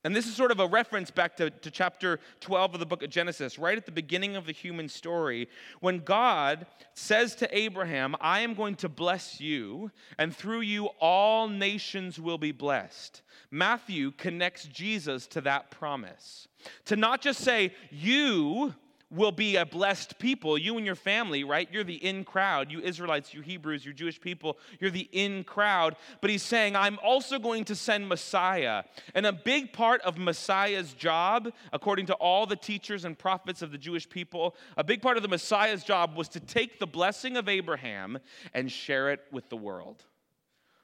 And 0.04 0.14
this 0.14 0.28
is 0.28 0.36
sort 0.36 0.52
of 0.52 0.60
a 0.60 0.68
reference 0.68 1.12
back 1.12 1.38
to, 1.38 1.50
to 1.50 1.72
chapter 1.72 2.20
12 2.42 2.74
of 2.74 2.80
the 2.80 2.86
book 2.86 3.04
of 3.04 3.10
Genesis, 3.10 3.58
right 3.58 3.78
at 3.78 3.86
the 3.86 3.92
beginning 3.92 4.36
of 4.36 4.46
the 4.46 4.52
human 4.52 4.90
story, 4.90 5.48
when 5.80 6.00
God 6.00 6.66
says 6.94 7.36
to 7.36 7.58
Abraham, 7.58 8.16
I 8.20 8.42
am 8.42 8.54
going 8.54 8.76
to 8.76 8.90
bless 8.90 9.40
you, 9.40 9.92
and 10.18 10.36
through 10.36 10.62
you 10.62 10.88
all 11.00 11.48
nations 11.48 12.20
will 12.20 12.38
be 12.38 12.52
blessed. 12.52 13.22
Matthew 13.50 14.12
connects 14.12 14.66
Jesus 14.66 15.26
to 15.28 15.42
that 15.42 15.72
promise. 15.72 16.48
To 16.86 16.96
not 16.98 17.22
just 17.22 17.40
say, 17.42 17.74
You 17.90 18.74
will 19.14 19.32
be 19.32 19.56
a 19.56 19.66
blessed 19.66 20.18
people. 20.18 20.58
You 20.58 20.78
and 20.78 20.86
your 20.86 20.96
family, 20.96 21.44
right? 21.44 21.70
You're 21.72 21.84
the 21.84 22.04
in 22.04 22.24
crowd. 22.24 22.72
You 22.72 22.80
Israelites, 22.80 23.34
you 23.34 23.42
Hebrews, 23.42 23.86
you 23.86 23.94
Jewish 23.94 24.20
people, 24.20 24.58
you're 24.80 24.92
the 24.92 25.08
in 25.12 25.44
crowd. 25.44 25.96
But 26.22 26.30
he's 26.30 26.44
saying, 26.44 26.76
I'm 26.76 27.00
also 27.04 27.40
going 27.40 27.66
to 27.66 27.76
send 27.76 28.08
Messiah. 28.08 28.84
And 29.14 29.26
a 29.26 29.34
big 29.34 29.74
part 29.74 30.02
of 30.02 30.18
Messiah's 30.18 30.94
job, 30.94 31.54
according 31.72 32.08
to 32.08 32.14
all 32.16 32.46
the 32.46 32.56
teachers 32.56 33.06
and 33.06 33.18
prophets 33.18 33.62
of 33.62 33.72
the 33.72 33.78
Jewish 33.78 34.10
people, 34.10 34.56
a 34.78 34.84
big 34.84 35.02
part 35.02 35.18
of 35.18 35.24
the 35.24 35.30
Messiah's 35.30 35.84
job 35.84 36.16
was 36.16 36.30
to 36.30 36.40
take 36.40 36.80
the 36.80 36.88
blessing 36.88 37.38
of 37.38 37.48
Abraham 37.48 38.20
and 38.54 38.72
share 38.72 39.12
it 39.12 39.22
with 39.32 39.50
the 39.50 39.58
world 39.58 40.04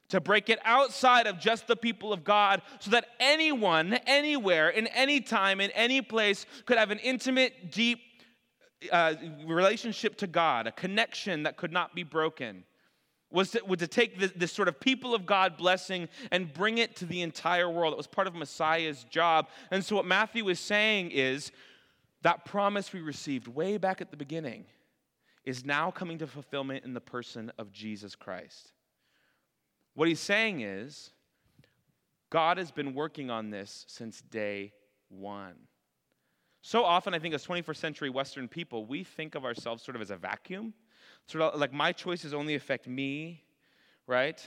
to 0.09 0.19
break 0.19 0.49
it 0.49 0.57
outside 0.65 1.27
of 1.27 1.39
just 1.39 1.67
the 1.67 1.75
people 1.75 2.11
of 2.11 2.23
God 2.23 2.63
so 2.79 2.91
that 2.91 3.05
anyone, 3.19 3.93
anywhere, 4.07 4.69
in 4.69 4.87
any 4.87 5.21
time, 5.21 5.61
in 5.61 5.69
any 5.71 6.01
place 6.01 6.47
could 6.65 6.79
have 6.79 6.89
an 6.89 6.97
intimate, 6.97 7.71
deep 7.71 7.99
uh, 8.91 9.15
relationship 9.45 10.15
to 10.17 10.27
God, 10.27 10.67
a 10.67 10.71
connection 10.71 11.43
that 11.43 11.57
could 11.57 11.71
not 11.71 11.93
be 11.95 12.03
broken, 12.03 12.63
was 13.31 13.51
to, 13.51 13.61
was 13.65 13.79
to 13.79 13.87
take 13.87 14.19
this, 14.19 14.31
this, 14.35 14.51
sort 14.51 14.67
of 14.67 14.79
people 14.79 15.13
of 15.13 15.25
God 15.25 15.57
blessing 15.57 16.07
and 16.31 16.51
bring 16.51 16.79
it 16.79 16.95
to 16.97 17.05
the 17.05 17.21
entire 17.21 17.69
world. 17.69 17.93
It 17.93 17.97
was 17.97 18.07
part 18.07 18.27
of 18.27 18.33
Messiah's 18.33 19.03
job. 19.03 19.49
And 19.69 19.83
so, 19.83 19.95
what 19.95 20.05
Matthew 20.05 20.47
is 20.49 20.59
saying 20.59 21.11
is 21.11 21.51
that 22.21 22.45
promise 22.45 22.91
we 22.91 23.01
received 23.01 23.47
way 23.47 23.77
back 23.77 24.01
at 24.01 24.11
the 24.11 24.17
beginning 24.17 24.65
is 25.45 25.65
now 25.65 25.91
coming 25.91 26.17
to 26.19 26.27
fulfillment 26.27 26.85
in 26.85 26.93
the 26.93 27.01
person 27.01 27.51
of 27.57 27.71
Jesus 27.71 28.15
Christ. 28.15 28.71
What 29.93 30.07
he's 30.07 30.19
saying 30.19 30.61
is, 30.61 31.11
God 32.29 32.57
has 32.57 32.71
been 32.71 32.93
working 32.93 33.29
on 33.29 33.49
this 33.49 33.85
since 33.87 34.21
day 34.21 34.73
one. 35.09 35.55
So 36.61 36.83
often, 36.83 37.13
I 37.13 37.19
think 37.19 37.33
as 37.33 37.45
21st 37.45 37.77
century 37.77 38.09
Western 38.09 38.47
people, 38.47 38.85
we 38.85 39.03
think 39.03 39.35
of 39.35 39.45
ourselves 39.45 39.83
sort 39.83 39.95
of 39.95 40.01
as 40.01 40.11
a 40.11 40.17
vacuum. 40.17 40.73
Sort 41.27 41.41
of 41.41 41.59
like 41.59 41.71
my 41.71 41.91
choices 41.91 42.33
only 42.33 42.55
affect 42.55 42.87
me, 42.87 43.43
right? 44.07 44.45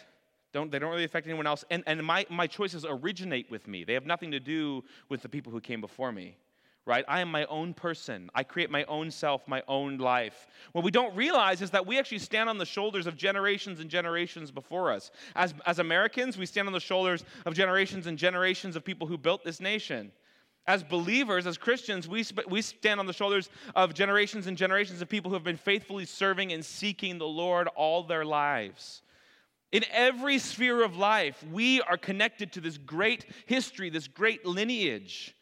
Don't, 0.52 0.70
they 0.70 0.78
don't 0.78 0.90
really 0.90 1.04
affect 1.04 1.26
anyone 1.26 1.46
else. 1.46 1.64
And, 1.70 1.82
and 1.86 2.04
my, 2.04 2.26
my 2.28 2.46
choices 2.46 2.84
originate 2.86 3.50
with 3.50 3.66
me. 3.66 3.84
They 3.84 3.94
have 3.94 4.04
nothing 4.04 4.30
to 4.32 4.40
do 4.40 4.84
with 5.08 5.22
the 5.22 5.28
people 5.28 5.50
who 5.50 5.60
came 5.60 5.80
before 5.80 6.12
me, 6.12 6.36
right? 6.84 7.04
I 7.08 7.20
am 7.20 7.30
my 7.30 7.46
own 7.46 7.72
person. 7.72 8.28
I 8.34 8.42
create 8.42 8.70
my 8.70 8.84
own 8.84 9.10
self, 9.10 9.48
my 9.48 9.62
own 9.66 9.96
life. 9.96 10.46
What 10.72 10.84
we 10.84 10.90
don't 10.90 11.16
realize 11.16 11.62
is 11.62 11.70
that 11.70 11.86
we 11.86 11.98
actually 11.98 12.18
stand 12.18 12.50
on 12.50 12.58
the 12.58 12.66
shoulders 12.66 13.06
of 13.06 13.16
generations 13.16 13.80
and 13.80 13.88
generations 13.88 14.50
before 14.50 14.92
us. 14.92 15.10
As, 15.34 15.54
as 15.64 15.78
Americans, 15.78 16.36
we 16.36 16.44
stand 16.44 16.66
on 16.68 16.74
the 16.74 16.80
shoulders 16.80 17.24
of 17.46 17.54
generations 17.54 18.06
and 18.06 18.18
generations 18.18 18.76
of 18.76 18.84
people 18.84 19.06
who 19.06 19.16
built 19.16 19.44
this 19.44 19.58
nation. 19.58 20.12
As 20.66 20.84
believers, 20.84 21.46
as 21.46 21.58
Christians, 21.58 22.08
we, 22.08 22.24
we 22.48 22.62
stand 22.62 23.00
on 23.00 23.06
the 23.06 23.12
shoulders 23.12 23.50
of 23.74 23.94
generations 23.94 24.46
and 24.46 24.56
generations 24.56 25.02
of 25.02 25.08
people 25.08 25.30
who 25.30 25.34
have 25.34 25.42
been 25.42 25.56
faithfully 25.56 26.04
serving 26.04 26.52
and 26.52 26.64
seeking 26.64 27.18
the 27.18 27.26
Lord 27.26 27.66
all 27.74 28.04
their 28.04 28.24
lives. 28.24 29.02
In 29.72 29.84
every 29.90 30.38
sphere 30.38 30.84
of 30.84 30.96
life, 30.96 31.42
we 31.50 31.80
are 31.82 31.96
connected 31.96 32.52
to 32.52 32.60
this 32.60 32.78
great 32.78 33.26
history, 33.46 33.90
this 33.90 34.06
great 34.06 34.46
lineage. 34.46 35.34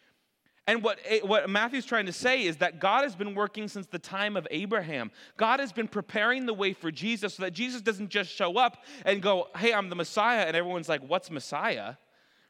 And 0.66 0.84
what, 0.84 1.00
what 1.22 1.50
Matthew's 1.50 1.84
trying 1.84 2.06
to 2.06 2.12
say 2.12 2.44
is 2.44 2.58
that 2.58 2.78
God 2.78 3.02
has 3.02 3.16
been 3.16 3.34
working 3.34 3.66
since 3.66 3.86
the 3.86 3.98
time 3.98 4.36
of 4.36 4.46
Abraham. 4.52 5.10
God 5.36 5.58
has 5.58 5.72
been 5.72 5.88
preparing 5.88 6.46
the 6.46 6.54
way 6.54 6.72
for 6.72 6.92
Jesus 6.92 7.34
so 7.34 7.42
that 7.42 7.50
Jesus 7.50 7.82
doesn't 7.82 8.08
just 8.08 8.30
show 8.30 8.56
up 8.56 8.84
and 9.04 9.20
go, 9.20 9.48
Hey, 9.56 9.74
I'm 9.74 9.88
the 9.88 9.96
Messiah. 9.96 10.44
And 10.46 10.56
everyone's 10.56 10.88
like, 10.88 11.02
What's 11.02 11.28
Messiah? 11.28 11.94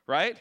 Right? 0.06 0.36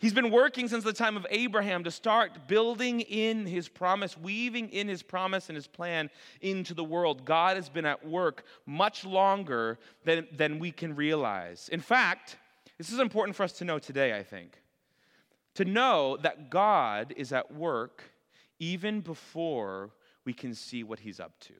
He's 0.00 0.14
been 0.14 0.30
working 0.30 0.66
since 0.66 0.82
the 0.82 0.94
time 0.94 1.18
of 1.18 1.26
Abraham 1.28 1.84
to 1.84 1.90
start 1.90 2.48
building 2.48 3.02
in 3.02 3.44
his 3.44 3.68
promise, 3.68 4.16
weaving 4.16 4.70
in 4.70 4.88
his 4.88 5.02
promise 5.02 5.50
and 5.50 5.56
his 5.56 5.66
plan 5.66 6.08
into 6.40 6.72
the 6.72 6.82
world. 6.82 7.26
God 7.26 7.56
has 7.56 7.68
been 7.68 7.84
at 7.84 8.08
work 8.08 8.44
much 8.64 9.04
longer 9.04 9.78
than, 10.06 10.26
than 10.32 10.58
we 10.58 10.72
can 10.72 10.96
realize. 10.96 11.68
In 11.70 11.80
fact, 11.80 12.38
this 12.78 12.90
is 12.90 12.98
important 12.98 13.36
for 13.36 13.42
us 13.42 13.52
to 13.58 13.66
know 13.66 13.78
today, 13.78 14.16
I 14.16 14.22
think. 14.22 14.62
To 15.56 15.66
know 15.66 16.16
that 16.22 16.48
God 16.48 17.12
is 17.18 17.30
at 17.30 17.52
work 17.52 18.02
even 18.58 19.02
before 19.02 19.90
we 20.24 20.32
can 20.32 20.54
see 20.54 20.82
what 20.82 21.00
he's 21.00 21.20
up 21.20 21.38
to. 21.40 21.52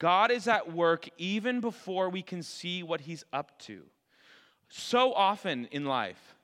God 0.00 0.32
is 0.32 0.48
at 0.48 0.72
work 0.72 1.08
even 1.16 1.60
before 1.60 2.08
we 2.08 2.22
can 2.22 2.42
see 2.42 2.82
what 2.82 3.02
he's 3.02 3.22
up 3.32 3.56
to. 3.60 3.82
So 4.68 5.12
often 5.12 5.68
in 5.70 5.84
life, 5.84 6.34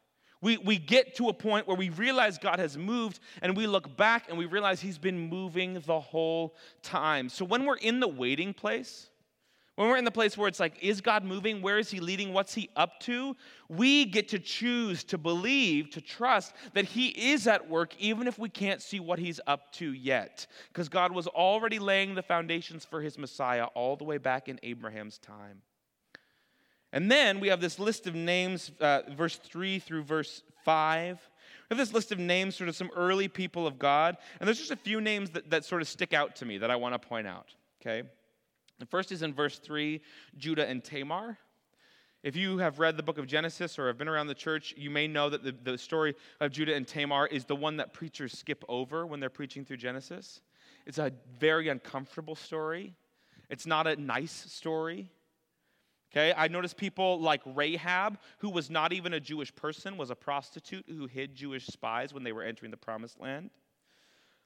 we, 0.46 0.58
we 0.58 0.78
get 0.78 1.16
to 1.16 1.28
a 1.28 1.32
point 1.32 1.66
where 1.66 1.76
we 1.76 1.88
realize 1.88 2.38
God 2.38 2.60
has 2.60 2.78
moved 2.78 3.18
and 3.42 3.56
we 3.56 3.66
look 3.66 3.96
back 3.96 4.28
and 4.28 4.38
we 4.38 4.44
realize 4.44 4.80
he's 4.80 4.96
been 4.96 5.18
moving 5.18 5.82
the 5.84 5.98
whole 5.98 6.54
time. 6.84 7.28
So 7.28 7.44
when 7.44 7.64
we're 7.64 7.78
in 7.78 7.98
the 7.98 8.06
waiting 8.06 8.54
place, 8.54 9.10
when 9.74 9.88
we're 9.88 9.96
in 9.96 10.04
the 10.04 10.12
place 10.12 10.38
where 10.38 10.46
it's 10.46 10.60
like, 10.60 10.80
is 10.80 11.00
God 11.00 11.24
moving? 11.24 11.62
Where 11.62 11.80
is 11.80 11.90
He 11.90 11.98
leading? 11.98 12.32
What's 12.32 12.54
He 12.54 12.70
up 12.76 13.00
to? 13.00 13.34
We 13.68 14.04
get 14.04 14.28
to 14.28 14.38
choose 14.38 15.02
to 15.04 15.18
believe, 15.18 15.90
to 15.90 16.00
trust 16.00 16.54
that 16.74 16.84
He 16.84 17.08
is 17.08 17.48
at 17.48 17.68
work, 17.68 17.96
even 17.98 18.28
if 18.28 18.38
we 18.38 18.48
can't 18.48 18.80
see 18.80 19.00
what 19.00 19.18
He's 19.18 19.40
up 19.48 19.72
to 19.72 19.92
yet. 19.92 20.46
Because 20.68 20.88
God 20.88 21.10
was 21.10 21.26
already 21.26 21.80
laying 21.80 22.14
the 22.14 22.22
foundations 22.22 22.84
for 22.84 23.00
His 23.00 23.18
Messiah 23.18 23.64
all 23.74 23.96
the 23.96 24.04
way 24.04 24.18
back 24.18 24.48
in 24.48 24.60
Abraham's 24.62 25.18
time. 25.18 25.62
And 26.96 27.10
then 27.10 27.40
we 27.40 27.48
have 27.48 27.60
this 27.60 27.78
list 27.78 28.06
of 28.06 28.14
names, 28.14 28.72
uh, 28.80 29.02
verse 29.10 29.36
3 29.36 29.78
through 29.80 30.04
verse 30.04 30.42
5. 30.64 31.30
We 31.68 31.76
have 31.76 31.78
this 31.78 31.92
list 31.92 32.10
of 32.10 32.18
names, 32.18 32.56
sort 32.56 32.70
of 32.70 32.74
some 32.74 32.90
early 32.96 33.28
people 33.28 33.66
of 33.66 33.78
God. 33.78 34.16
And 34.40 34.46
there's 34.46 34.56
just 34.56 34.70
a 34.70 34.76
few 34.76 35.02
names 35.02 35.28
that, 35.32 35.50
that 35.50 35.66
sort 35.66 35.82
of 35.82 35.88
stick 35.88 36.14
out 36.14 36.36
to 36.36 36.46
me 36.46 36.56
that 36.56 36.70
I 36.70 36.76
want 36.76 36.94
to 36.94 36.98
point 36.98 37.26
out, 37.26 37.54
okay? 37.82 38.08
The 38.78 38.86
first 38.86 39.12
is 39.12 39.20
in 39.20 39.34
verse 39.34 39.58
3 39.58 40.00
Judah 40.38 40.66
and 40.66 40.82
Tamar. 40.82 41.36
If 42.22 42.34
you 42.34 42.56
have 42.56 42.78
read 42.78 42.96
the 42.96 43.02
book 43.02 43.18
of 43.18 43.26
Genesis 43.26 43.78
or 43.78 43.88
have 43.88 43.98
been 43.98 44.08
around 44.08 44.28
the 44.28 44.34
church, 44.34 44.72
you 44.78 44.88
may 44.88 45.06
know 45.06 45.28
that 45.28 45.44
the, 45.44 45.52
the 45.52 45.76
story 45.76 46.14
of 46.40 46.50
Judah 46.50 46.74
and 46.74 46.88
Tamar 46.88 47.26
is 47.26 47.44
the 47.44 47.56
one 47.56 47.76
that 47.76 47.92
preachers 47.92 48.32
skip 48.32 48.64
over 48.70 49.04
when 49.04 49.20
they're 49.20 49.28
preaching 49.28 49.66
through 49.66 49.76
Genesis. 49.76 50.40
It's 50.86 50.96
a 50.96 51.12
very 51.38 51.68
uncomfortable 51.68 52.36
story, 52.36 52.94
it's 53.50 53.66
not 53.66 53.86
a 53.86 53.96
nice 53.96 54.46
story. 54.48 55.10
Okay, 56.12 56.32
I 56.36 56.48
noticed 56.48 56.76
people 56.76 57.20
like 57.20 57.42
Rahab, 57.44 58.18
who 58.38 58.48
was 58.48 58.70
not 58.70 58.92
even 58.92 59.12
a 59.12 59.20
Jewish 59.20 59.54
person, 59.54 59.96
was 59.96 60.10
a 60.10 60.14
prostitute 60.14 60.84
who 60.88 61.06
hid 61.06 61.34
Jewish 61.34 61.66
spies 61.66 62.14
when 62.14 62.22
they 62.22 62.32
were 62.32 62.42
entering 62.42 62.70
the 62.70 62.76
promised 62.76 63.20
land. 63.20 63.50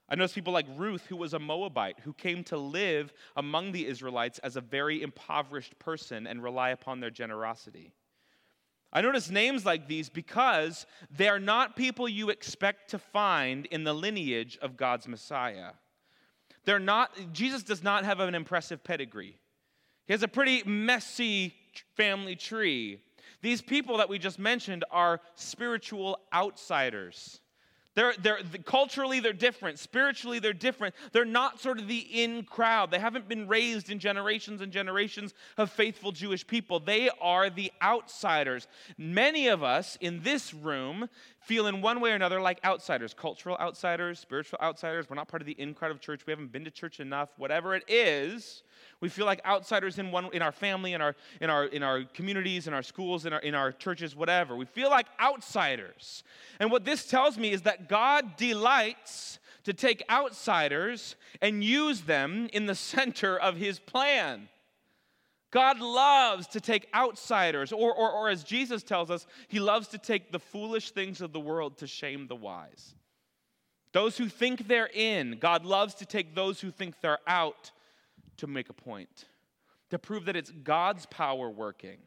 I 0.09 0.17
notice 0.17 0.33
people 0.33 0.53
like 0.53 0.67
Ruth, 0.77 1.07
who 1.07 1.17
was 1.17 1.35
a 1.35 1.39
Moabite, 1.39 2.01
who 2.01 2.13
came 2.13 2.43
to 2.45 2.57
live 2.57 3.13
among 3.37 3.71
the 3.71 3.87
Israelites 3.87 4.41
as 4.41 4.57
a 4.57 4.61
very 4.61 5.03
impoverished 5.03 5.79
person 5.79 6.27
and 6.27 6.43
rely 6.43 6.71
upon 6.71 6.99
their 6.99 7.11
generosity. 7.11 7.93
I 8.93 9.03
notice 9.03 9.31
names 9.31 9.65
like 9.65 9.87
these 9.87 10.09
because 10.09 10.85
they 11.17 11.29
are 11.29 11.39
not 11.39 11.77
people 11.77 12.09
you 12.09 12.31
expect 12.31 12.91
to 12.91 12.99
find 12.99 13.67
in 13.67 13.85
the 13.85 13.95
lineage 13.95 14.59
of 14.61 14.77
God's 14.77 15.07
Messiah. 15.07 15.73
They're 16.65 16.81
not, 16.81 17.33
Jesus 17.33 17.63
does 17.63 17.85
not 17.85 18.05
have 18.05 18.19
an 18.19 18.35
impressive 18.35 18.83
pedigree. 18.83 19.39
He 20.11 20.13
has 20.13 20.25
a 20.25 20.29
pretty 20.29 20.65
messy 20.65 21.55
family 21.97 22.35
tree. 22.35 23.01
These 23.43 23.63
people 23.63 23.99
that 23.99 24.09
we 24.09 24.19
just 24.19 24.41
mentioned 24.41 24.85
are 24.91 25.21
spiritual 25.37 26.19
outsiders. 26.35 27.39
They're, 27.95 28.15
they're, 28.21 28.41
culturally, 28.65 29.21
they're 29.21 29.33
different. 29.33 29.79
Spiritually, 29.79 30.41
they're 30.41 30.53
different. 30.53 30.97
They're 31.13 31.25
not 31.25 31.61
sort 31.61 31.79
of 31.79 31.87
the 31.87 31.99
in 31.99 32.43
crowd. 32.43 32.91
They 32.91 32.99
haven't 32.99 33.29
been 33.29 33.47
raised 33.47 33.89
in 33.89 34.01
generations 34.01 34.63
and 34.63 34.73
generations 34.73 35.33
of 35.57 35.71
faithful 35.71 36.11
Jewish 36.11 36.45
people. 36.45 36.81
They 36.81 37.09
are 37.21 37.49
the 37.49 37.71
outsiders. 37.81 38.67
Many 38.99 39.47
of 39.47 39.63
us 39.63 39.97
in 40.01 40.25
this 40.25 40.53
room 40.53 41.09
feel, 41.41 41.67
in 41.67 41.81
one 41.81 42.01
way 42.01 42.13
or 42.13 42.15
another, 42.15 42.41
like 42.41 42.63
outsiders 42.65 43.15
cultural 43.15 43.57
outsiders, 43.59 44.19
spiritual 44.19 44.59
outsiders. 44.63 45.09
We're 45.09 45.17
not 45.17 45.29
part 45.29 45.43
of 45.43 45.47
the 45.47 45.53
in 45.53 45.75
crowd 45.75 45.91
of 45.91 46.01
church. 46.01 46.23
We 46.27 46.33
haven't 46.33 46.53
been 46.53 46.65
to 46.65 46.71
church 46.71 47.01
enough. 47.01 47.31
Whatever 47.37 47.75
it 47.75 47.85
is, 47.89 48.63
we 49.01 49.09
feel 49.09 49.27
like 49.27 49.45
outsiders 49.45 49.99
in, 49.99 50.11
one, 50.11 50.29
in 50.33 50.43
our 50.43 50.53
family, 50.53 50.93
in 50.93 51.01
our, 51.01 51.17
in, 51.41 51.51
our, 51.51 51.65
in 51.65 51.83
our 51.83 52.05
communities, 52.15 52.67
in 52.67 52.75
our 52.75 52.83
schools, 52.83 53.27
in 53.27 53.33
our, 53.33 53.41
in 53.41 53.55
our 53.55 53.73
churches, 53.73 54.15
whatever. 54.15 54.55
We 54.55 54.67
feel 54.67 54.91
like 54.91 55.07
outsiders. 55.19 56.23
And 56.59 56.71
what 56.71 56.85
this 56.85 57.07
tells 57.07 57.39
me 57.39 57.53
is 57.53 57.63
that 57.63 57.89
God 57.89 58.37
delights 58.37 59.39
to 59.65 59.73
take 59.73 60.03
outsiders 60.11 61.17
and 61.41 61.65
use 61.65 62.03
them 62.03 62.49
in 62.53 62.67
the 62.67 62.75
center 62.75 63.39
of 63.39 63.57
his 63.57 63.79
plan. 63.79 64.49
God 65.51 65.81
loves 65.81 66.47
to 66.49 66.61
take 66.61 66.89
outsiders, 66.95 67.73
or, 67.73 67.93
or, 67.93 68.11
or 68.11 68.29
as 68.29 68.45
Jesus 68.45 68.83
tells 68.83 69.11
us, 69.11 69.27
he 69.49 69.59
loves 69.59 69.89
to 69.89 69.99
take 69.99 70.31
the 70.31 70.39
foolish 70.39 70.93
things 70.93 71.21
of 71.21 71.33
the 71.33 71.41
world 71.41 71.79
to 71.79 71.87
shame 71.87 72.29
the 72.29 72.37
wise. 72.37 72.95
Those 73.93 74.17
who 74.17 74.29
think 74.29 74.69
they're 74.69 74.91
in, 74.93 75.39
God 75.41 75.65
loves 75.65 75.95
to 75.97 76.07
take 76.07 76.35
those 76.35 76.61
who 76.61 76.71
think 76.71 77.01
they're 77.01 77.19
out 77.27 77.73
to 78.37 78.47
make 78.47 78.69
a 78.69 78.73
point, 78.73 79.25
to 79.91 79.99
prove 79.99 80.27
that 80.27 80.37
it's 80.37 80.53
God's 80.53 81.07
power 81.07 81.51
working, 81.51 81.99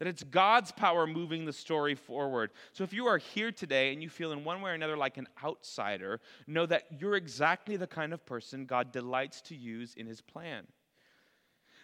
that 0.00 0.08
it's 0.08 0.24
God's 0.24 0.72
power 0.72 1.06
moving 1.06 1.44
the 1.44 1.52
story 1.52 1.94
forward. 1.94 2.50
So 2.72 2.82
if 2.82 2.92
you 2.92 3.06
are 3.06 3.18
here 3.18 3.52
today 3.52 3.92
and 3.92 4.02
you 4.02 4.08
feel 4.08 4.32
in 4.32 4.42
one 4.42 4.60
way 4.62 4.72
or 4.72 4.74
another 4.74 4.96
like 4.96 5.16
an 5.16 5.28
outsider, 5.44 6.20
know 6.48 6.66
that 6.66 6.86
you're 6.98 7.14
exactly 7.14 7.76
the 7.76 7.86
kind 7.86 8.12
of 8.12 8.26
person 8.26 8.66
God 8.66 8.90
delights 8.90 9.40
to 9.42 9.54
use 9.54 9.94
in 9.94 10.06
his 10.06 10.20
plan. 10.20 10.66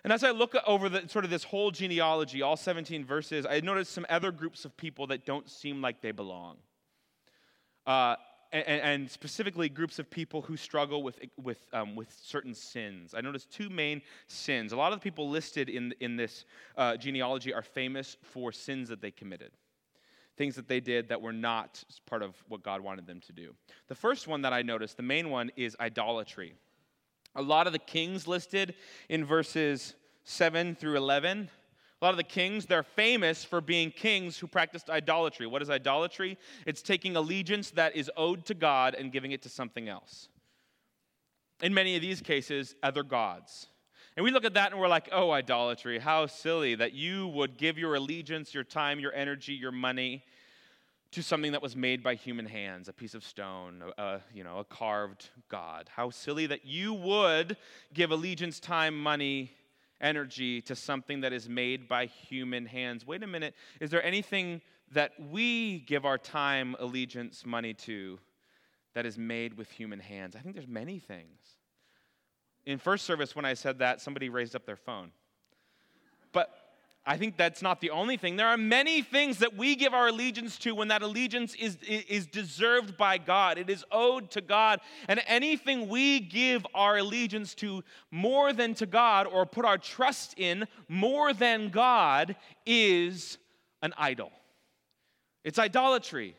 And 0.07 0.13
as 0.13 0.23
I 0.23 0.31
look 0.31 0.55
over 0.69 0.89
the, 0.89 1.09
sort 1.09 1.25
of 1.25 1.33
this 1.33 1.43
whole 1.43 1.73
genealogy, 1.73 2.41
all 2.41 2.57
17 2.57 3.05
verses, 3.05 3.45
I 3.45 3.59
notice 3.59 3.89
some 3.89 4.07
other 4.09 4.31
groups 4.31 4.65
of 4.65 4.77
people 4.77 5.09
that 5.09 5.27
don't 5.27 5.51
seem 5.51 5.83
like 5.83 6.01
they 6.01 6.13
belong. 6.13 6.59
Uh, 7.89 8.15
and, 8.53 8.65
and, 8.69 9.11
specifically 9.11 9.69
groups 9.69 9.99
of 9.99 10.09
people 10.09 10.43
who 10.43 10.57
struggle 10.57 11.03
with, 11.03 11.19
with, 11.43 11.59
um, 11.73 11.97
with 11.97 12.17
certain 12.23 12.55
sins. 12.55 13.15
I 13.17 13.21
noticed 13.21 13.51
two 13.51 13.69
main 13.69 14.01
sins. 14.29 14.71
A 14.71 14.77
lot 14.77 14.93
of 14.93 15.01
the 15.01 15.03
people 15.03 15.29
listed 15.29 15.69
in, 15.69 15.93
in 15.99 16.17
this 16.17 16.45
uh, 16.77 16.97
genealogy 16.97 17.53
are 17.53 17.63
famous 17.63 18.17
for 18.23 18.53
sins 18.53 18.89
that 18.91 19.01
they 19.01 19.11
committed, 19.11 19.51
things 20.37 20.55
that 20.55 20.69
they 20.69 20.79
did 20.79 21.09
that 21.09 21.21
were 21.21 21.33
not 21.33 21.83
part 22.07 22.23
of 22.23 22.37
what 22.49 22.63
God 22.63 22.81
wanted 22.81 23.09
them 23.09 23.21
to 23.23 23.33
do. 23.33 23.57
The 23.89 23.97
first 23.97 24.29
one 24.29 24.43
that 24.43 24.53
I 24.53 24.63
noticed, 24.63 24.97
the 24.97 25.03
main 25.03 25.31
one, 25.31 25.51
is 25.57 25.77
idolatry. 25.81 26.55
A 27.37 27.43
lot 27.43 27.67
of 27.67 27.73
the 27.73 27.79
kings 27.79 28.27
listed 28.27 28.75
in 29.09 29.25
verses 29.25 29.95
7 30.25 30.75
through 30.75 30.97
11 30.97 31.51
a 32.01 32.05
lot 32.05 32.11
of 32.11 32.19
the 32.19 32.25
kings, 32.25 32.67
they're 32.67 32.83
famous 32.83 33.43
for 33.43 33.63
being 33.63 33.91
kings 33.91 34.37
who 34.37 34.47
practiced 34.47 34.91
idolatry. 34.91 35.47
What 35.47 35.63
is 35.63 35.71
idolatry? 35.71 36.37
It's 36.67 36.83
taking 36.83 37.17
allegiance 37.17 37.71
that 37.71 37.97
is 37.97 38.11
owed 38.19 38.45
to 38.47 38.55
God 38.55 38.95
and 38.95 39.11
giving 39.11 39.33
it 39.33 39.41
to 39.43 39.49
something 39.49 39.89
else. 39.89 40.29
In 41.63 41.73
many 41.73 41.97
of 41.97 42.03
these 42.03 42.21
cases, 42.21 42.75
other 42.83 43.03
gods. 43.03 43.69
And 44.15 44.25
we 44.25 44.31
look 44.31 44.45
at 44.45 44.55
that 44.55 44.73
and 44.73 44.81
we're 44.81 44.89
like, 44.89 45.09
oh, 45.11 45.31
idolatry, 45.31 45.99
how 45.99 46.27
silly 46.27 46.75
that 46.75 46.93
you 46.93 47.29
would 47.29 47.57
give 47.57 47.79
your 47.79 47.95
allegiance, 47.95 48.53
your 48.53 48.65
time, 48.65 49.01
your 49.01 49.15
energy, 49.15 49.55
your 49.55 49.73
money 49.73 50.23
to 51.17 51.23
something 51.23 51.53
that 51.53 51.63
was 51.63 51.75
made 51.75 52.03
by 52.03 52.15
human 52.15 52.45
hands, 52.45 52.89
a 52.89 52.93
piece 52.93 53.15
of 53.15 53.25
stone, 53.25 53.83
a, 53.97 54.21
you 54.35 54.45
know, 54.45 54.59
a 54.59 54.65
carved 54.65 55.31
God. 55.49 55.89
How 55.97 56.11
silly 56.11 56.47
that 56.47 56.67
you 56.67 56.93
would 56.93 57.57
give 57.95 58.11
allegiance, 58.11 58.61
time, 58.61 59.03
money, 59.03 59.51
energy 59.99 60.61
to 60.61 60.77
something 60.77 61.23
that 61.23 61.33
is 61.33 61.49
made 61.49 61.89
by 61.89 62.05
human 62.05 62.67
hands. 62.67 63.07
Wait 63.07 63.23
a 63.23 63.27
minute, 63.27 63.55
is 63.81 63.89
there 63.89 64.05
anything 64.05 64.61
that 64.93 65.13
we 65.31 65.79
give 65.79 66.05
our 66.05 66.19
time, 66.19 66.77
allegiance, 66.81 67.47
money 67.47 67.73
to 67.73 68.19
that 68.93 69.07
is 69.07 69.17
made 69.17 69.57
with 69.57 69.71
human 69.71 70.01
hands? 70.01 70.37
I 70.37 70.41
think 70.41 70.55
there's 70.55 70.69
many 70.69 70.99
things. 70.99 71.41
In 72.67 72.77
first 72.77 73.07
service, 73.07 73.35
when 73.35 73.47
I 73.47 73.55
said 73.55 73.79
that, 73.79 74.03
somebody 74.03 74.29
raised 74.29 74.55
up 74.55 74.67
their 74.67 74.77
phone. 74.77 75.13
But 76.33 76.51
I 77.09 77.17
think 77.17 77.37
that's 77.37 77.63
not 77.63 77.81
the 77.81 77.91
only 77.91 78.17
thing. 78.17 78.35
There 78.35 78.49
are 78.49 78.57
many 78.57 79.01
things 79.01 79.39
that 79.39 79.57
we 79.57 79.77
give 79.77 79.95
our 79.95 80.09
allegiance 80.09 80.59
to 80.59 80.75
when 80.75 80.89
that 80.89 81.03
allegiance 81.03 81.55
is, 81.55 81.79
is 81.87 82.27
deserved 82.27 82.97
by 82.97 83.17
God. 83.17 83.59
It 83.59 83.71
is 83.71 83.85
owed 83.93 84.33
to 84.33 84.41
God. 84.41 84.81
And 85.07 85.23
anything 85.29 85.89
we 85.89 86.19
give 86.19 86.67
our 86.75 86.99
allegiance 86.99 87.55
to 87.57 87.85
more 88.11 88.53
than 88.53 88.75
to 88.75 88.87
God 88.87 89.29
or 89.29 89.47
put 89.47 89.65
our 89.65 89.79
trust 89.79 90.35
in 90.37 90.67
more 90.89 91.33
than 91.33 91.69
God 91.69 92.35
is 92.67 93.39
an 93.83 93.95
idol. 93.97 94.33
It's 95.45 95.61
idolatry. 95.61 96.35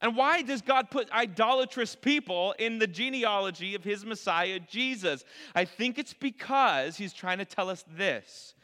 And 0.00 0.16
why 0.16 0.42
does 0.42 0.60
God 0.60 0.90
put 0.90 1.08
idolatrous 1.12 1.94
people 1.94 2.52
in 2.58 2.80
the 2.80 2.86
genealogy 2.88 3.76
of 3.76 3.84
his 3.84 4.04
Messiah, 4.04 4.58
Jesus? 4.58 5.24
I 5.54 5.64
think 5.64 5.98
it's 5.98 6.14
because 6.14 6.96
he's 6.96 7.12
trying 7.12 7.38
to 7.38 7.44
tell 7.44 7.70
us 7.70 7.84
this 7.96 8.54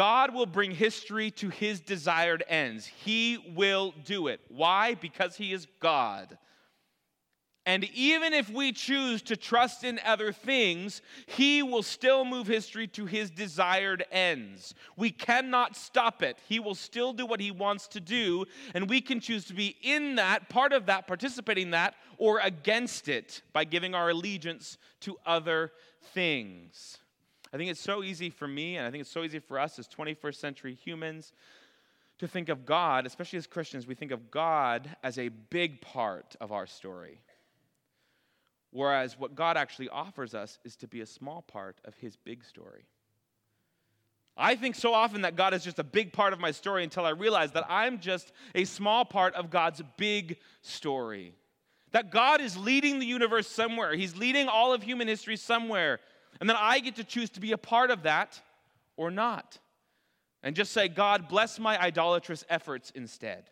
God 0.00 0.32
will 0.32 0.46
bring 0.46 0.70
history 0.70 1.30
to 1.32 1.50
his 1.50 1.78
desired 1.78 2.42
ends. 2.48 2.86
He 2.86 3.36
will 3.54 3.92
do 4.06 4.28
it. 4.28 4.40
Why? 4.48 4.94
Because 4.94 5.36
he 5.36 5.52
is 5.52 5.66
God. 5.78 6.38
And 7.66 7.84
even 7.92 8.32
if 8.32 8.48
we 8.48 8.72
choose 8.72 9.20
to 9.20 9.36
trust 9.36 9.84
in 9.84 10.00
other 10.06 10.32
things, 10.32 11.02
He 11.26 11.62
will 11.62 11.82
still 11.82 12.24
move 12.24 12.46
history 12.46 12.86
to 12.88 13.04
His 13.04 13.30
desired 13.30 14.06
ends. 14.10 14.74
We 14.96 15.10
cannot 15.10 15.76
stop 15.76 16.22
it. 16.22 16.38
He 16.48 16.60
will 16.60 16.74
still 16.74 17.12
do 17.12 17.26
what 17.26 17.38
He 17.38 17.50
wants 17.50 17.86
to 17.88 18.00
do, 18.00 18.46
and 18.72 18.88
we 18.88 19.02
can 19.02 19.20
choose 19.20 19.44
to 19.44 19.54
be 19.54 19.76
in 19.82 20.14
that, 20.14 20.48
part 20.48 20.72
of 20.72 20.86
that, 20.86 21.06
participating 21.08 21.64
in 21.64 21.70
that, 21.72 21.94
or 22.16 22.40
against 22.40 23.10
it 23.10 23.42
by 23.52 23.64
giving 23.64 23.94
our 23.94 24.08
allegiance 24.08 24.78
to 25.00 25.18
other 25.26 25.72
things. 26.14 26.99
I 27.52 27.56
think 27.56 27.70
it's 27.70 27.80
so 27.80 28.02
easy 28.02 28.30
for 28.30 28.46
me, 28.46 28.76
and 28.76 28.86
I 28.86 28.90
think 28.90 29.02
it's 29.02 29.10
so 29.10 29.24
easy 29.24 29.40
for 29.40 29.58
us 29.58 29.78
as 29.78 29.88
21st 29.88 30.36
century 30.36 30.74
humans 30.74 31.32
to 32.18 32.28
think 32.28 32.48
of 32.50 32.66
God, 32.66 33.06
especially 33.06 33.38
as 33.38 33.46
Christians, 33.46 33.86
we 33.86 33.94
think 33.94 34.12
of 34.12 34.30
God 34.30 34.94
as 35.02 35.18
a 35.18 35.28
big 35.28 35.80
part 35.80 36.36
of 36.40 36.52
our 36.52 36.66
story. 36.66 37.22
Whereas 38.72 39.18
what 39.18 39.34
God 39.34 39.56
actually 39.56 39.88
offers 39.88 40.34
us 40.34 40.58
is 40.64 40.76
to 40.76 40.86
be 40.86 41.00
a 41.00 41.06
small 41.06 41.42
part 41.42 41.78
of 41.84 41.96
his 41.96 42.16
big 42.16 42.44
story. 42.44 42.84
I 44.36 44.54
think 44.54 44.74
so 44.74 44.94
often 44.94 45.22
that 45.22 45.34
God 45.34 45.54
is 45.54 45.64
just 45.64 45.78
a 45.78 45.84
big 45.84 46.12
part 46.12 46.32
of 46.32 46.40
my 46.40 46.50
story 46.50 46.84
until 46.84 47.04
I 47.04 47.10
realize 47.10 47.52
that 47.52 47.66
I'm 47.68 48.00
just 48.00 48.32
a 48.54 48.64
small 48.64 49.04
part 49.04 49.34
of 49.34 49.50
God's 49.50 49.82
big 49.96 50.36
story. 50.62 51.34
That 51.92 52.10
God 52.10 52.40
is 52.40 52.56
leading 52.56 52.98
the 53.00 53.06
universe 53.06 53.48
somewhere, 53.48 53.94
He's 53.94 54.16
leading 54.16 54.46
all 54.46 54.72
of 54.72 54.82
human 54.82 55.08
history 55.08 55.36
somewhere. 55.36 56.00
And 56.40 56.48
then 56.48 56.56
I 56.58 56.80
get 56.80 56.96
to 56.96 57.04
choose 57.04 57.30
to 57.30 57.40
be 57.40 57.52
a 57.52 57.58
part 57.58 57.90
of 57.90 58.04
that 58.04 58.40
or 58.96 59.10
not. 59.10 59.58
And 60.42 60.56
just 60.56 60.72
say, 60.72 60.88
God, 60.88 61.28
bless 61.28 61.58
my 61.58 61.80
idolatrous 61.80 62.44
efforts 62.48 62.90
instead. 62.94 63.44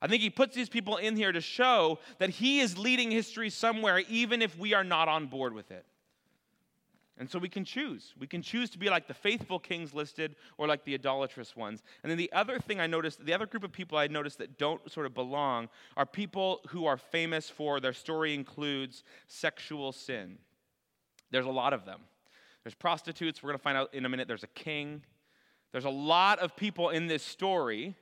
I 0.00 0.06
think 0.06 0.22
he 0.22 0.30
puts 0.30 0.54
these 0.54 0.68
people 0.68 0.96
in 0.96 1.16
here 1.16 1.32
to 1.32 1.40
show 1.40 1.98
that 2.18 2.30
he 2.30 2.60
is 2.60 2.78
leading 2.78 3.10
history 3.10 3.50
somewhere, 3.50 4.00
even 4.08 4.42
if 4.42 4.56
we 4.58 4.74
are 4.74 4.84
not 4.84 5.08
on 5.08 5.26
board 5.26 5.54
with 5.54 5.70
it. 5.70 5.84
And 7.18 7.28
so 7.28 7.40
we 7.40 7.48
can 7.48 7.64
choose. 7.64 8.14
We 8.20 8.28
can 8.28 8.42
choose 8.42 8.70
to 8.70 8.78
be 8.78 8.88
like 8.88 9.08
the 9.08 9.14
faithful 9.14 9.58
kings 9.58 9.92
listed 9.92 10.36
or 10.56 10.68
like 10.68 10.84
the 10.84 10.94
idolatrous 10.94 11.56
ones. 11.56 11.82
And 12.02 12.10
then 12.10 12.16
the 12.16 12.32
other 12.32 12.60
thing 12.60 12.78
I 12.78 12.86
noticed, 12.86 13.24
the 13.24 13.34
other 13.34 13.46
group 13.46 13.64
of 13.64 13.72
people 13.72 13.98
I 13.98 14.06
noticed 14.06 14.38
that 14.38 14.56
don't 14.56 14.88
sort 14.90 15.04
of 15.04 15.14
belong 15.14 15.68
are 15.96 16.06
people 16.06 16.60
who 16.68 16.86
are 16.86 16.96
famous 16.96 17.50
for 17.50 17.80
their 17.80 17.92
story 17.92 18.34
includes 18.34 19.02
sexual 19.26 19.90
sin. 19.90 20.38
There's 21.32 21.46
a 21.46 21.50
lot 21.50 21.72
of 21.72 21.84
them. 21.84 22.02
There's 22.68 22.74
prostitutes, 22.74 23.42
we're 23.42 23.48
going 23.48 23.58
to 23.58 23.62
find 23.62 23.78
out 23.78 23.94
in 23.94 24.04
a 24.04 24.10
minute. 24.10 24.28
There's 24.28 24.44
a 24.44 24.48
king. 24.48 25.00
There's 25.72 25.86
a 25.86 25.90
lot 25.90 26.38
of 26.38 26.54
people 26.54 26.90
in 26.90 27.06
this 27.06 27.22
story 27.22 27.94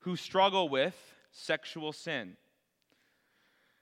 who 0.00 0.16
struggle 0.16 0.68
with 0.68 0.94
sexual 1.32 1.94
sin. 1.94 2.36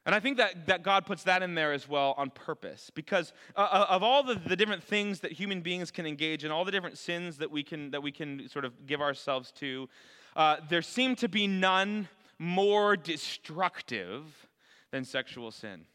And 0.06 0.14
I 0.14 0.20
think 0.20 0.36
that, 0.36 0.68
that 0.68 0.84
God 0.84 1.04
puts 1.04 1.24
that 1.24 1.42
in 1.42 1.56
there 1.56 1.72
as 1.72 1.88
well 1.88 2.14
on 2.16 2.30
purpose 2.30 2.92
because 2.94 3.32
uh, 3.56 3.66
uh, 3.68 3.86
of 3.88 4.04
all 4.04 4.22
the, 4.22 4.36
the 4.36 4.54
different 4.54 4.84
things 4.84 5.18
that 5.18 5.32
human 5.32 5.62
beings 5.62 5.90
can 5.90 6.06
engage 6.06 6.44
in, 6.44 6.52
all 6.52 6.64
the 6.64 6.70
different 6.70 6.96
sins 6.96 7.38
that 7.38 7.50
we 7.50 7.64
can, 7.64 7.90
that 7.90 8.00
we 8.00 8.12
can 8.12 8.48
sort 8.48 8.64
of 8.64 8.86
give 8.86 9.00
ourselves 9.00 9.50
to, 9.56 9.88
uh, 10.36 10.58
there 10.70 10.82
seem 10.82 11.16
to 11.16 11.28
be 11.28 11.48
none 11.48 12.06
more 12.38 12.96
destructive 12.96 14.46
than 14.92 15.04
sexual 15.04 15.50
sin. 15.50 15.86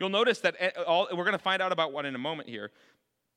You'll 0.00 0.08
notice 0.08 0.40
that 0.40 0.56
eh, 0.58 0.70
all, 0.86 1.08
we're 1.12 1.24
going 1.24 1.32
to 1.32 1.38
find 1.38 1.62
out 1.62 1.72
about 1.72 1.92
one 1.92 2.04
in 2.06 2.14
a 2.14 2.18
moment 2.18 2.48
here. 2.48 2.70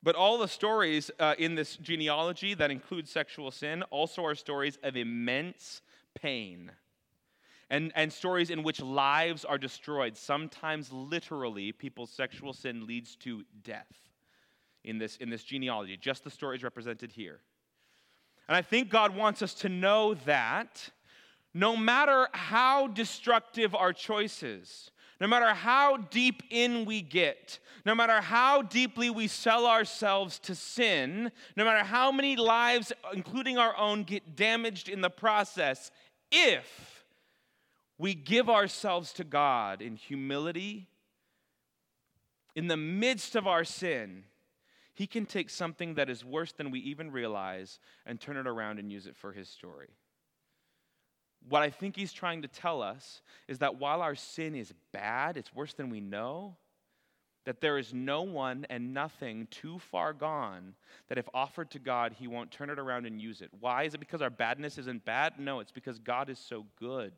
But 0.03 0.15
all 0.15 0.37
the 0.37 0.47
stories 0.47 1.09
uh, 1.19 1.35
in 1.37 1.55
this 1.55 1.75
genealogy 1.77 2.53
that 2.53 2.71
include 2.71 3.07
sexual 3.07 3.51
sin 3.51 3.83
also 3.83 4.23
are 4.25 4.35
stories 4.35 4.77
of 4.83 4.95
immense 4.95 5.81
pain 6.15 6.71
and, 7.69 7.91
and 7.95 8.11
stories 8.11 8.49
in 8.49 8.63
which 8.63 8.81
lives 8.81 9.43
are 9.43 9.57
destroyed. 9.57 10.15
Sometimes, 10.15 10.91
literally, 10.91 11.71
people's 11.71 12.11
sexual 12.11 12.53
sin 12.53 12.87
leads 12.87 13.15
to 13.17 13.43
death 13.63 13.91
in 14.83 14.97
this, 14.97 15.17
in 15.17 15.29
this 15.29 15.43
genealogy. 15.43 15.97
Just 15.97 16.23
the 16.23 16.29
stories 16.29 16.63
represented 16.63 17.11
here. 17.11 17.41
And 18.47 18.55
I 18.55 18.61
think 18.61 18.89
God 18.89 19.15
wants 19.15 19.41
us 19.41 19.53
to 19.55 19.69
know 19.69 20.13
that 20.25 20.89
no 21.53 21.75
matter 21.75 22.29
how 22.33 22.87
destructive 22.87 23.75
our 23.75 23.91
choices, 23.91 24.91
no 25.19 25.27
matter 25.27 25.53
how 25.53 25.97
deep 25.97 26.43
in 26.49 26.85
we 26.85 27.01
get, 27.01 27.59
no 27.85 27.95
matter 27.95 28.21
how 28.21 28.61
deeply 28.61 29.09
we 29.09 29.27
sell 29.27 29.65
ourselves 29.65 30.39
to 30.39 30.55
sin, 30.55 31.31
no 31.55 31.65
matter 31.65 31.83
how 31.83 32.11
many 32.11 32.35
lives, 32.35 32.91
including 33.13 33.57
our 33.57 33.75
own, 33.77 34.03
get 34.03 34.35
damaged 34.35 34.89
in 34.89 35.01
the 35.01 35.09
process, 35.09 35.91
if 36.31 37.05
we 37.97 38.13
give 38.13 38.49
ourselves 38.49 39.13
to 39.13 39.23
God 39.23 39.81
in 39.81 39.95
humility, 39.95 40.87
in 42.55 42.67
the 42.67 42.77
midst 42.77 43.35
of 43.35 43.47
our 43.47 43.63
sin, 43.63 44.23
He 44.93 45.07
can 45.07 45.25
take 45.25 45.49
something 45.49 45.95
that 45.95 46.09
is 46.09 46.25
worse 46.25 46.51
than 46.51 46.71
we 46.71 46.79
even 46.79 47.11
realize 47.11 47.79
and 48.05 48.19
turn 48.19 48.37
it 48.37 48.47
around 48.47 48.79
and 48.79 48.91
use 48.91 49.07
it 49.07 49.15
for 49.15 49.31
His 49.31 49.49
story. 49.49 49.89
What 51.49 51.61
I 51.61 51.69
think 51.69 51.95
He's 51.95 52.13
trying 52.13 52.41
to 52.41 52.47
tell 52.47 52.81
us 52.81 53.21
is 53.47 53.59
that 53.59 53.79
while 53.79 54.01
our 54.01 54.15
sin 54.15 54.55
is 54.55 54.73
bad, 54.91 55.37
it's 55.37 55.53
worse 55.53 55.73
than 55.73 55.89
we 55.89 56.01
know, 56.01 56.55
that 57.45 57.61
there 57.61 57.77
is 57.77 57.93
no 57.93 58.23
one 58.23 58.65
and 58.69 58.93
nothing 58.93 59.47
too 59.49 59.79
far 59.79 60.11
gone 60.11 60.75
that 61.07 61.17
if 61.17 61.29
offered 61.33 61.71
to 61.71 61.79
God, 61.79 62.13
He 62.19 62.27
won't 62.27 62.51
turn 62.51 62.69
it 62.69 62.79
around 62.79 63.05
and 63.05 63.21
use 63.21 63.41
it. 63.41 63.49
Why? 63.59 63.83
Is 63.83 63.93
it 63.93 63.99
because 63.99 64.21
our 64.21 64.29
badness 64.29 64.77
isn't 64.77 65.05
bad? 65.05 65.39
No, 65.39 65.61
it's 65.61 65.71
because 65.71 65.97
God 65.99 66.29
is 66.29 66.39
so 66.39 66.65
good. 66.77 67.13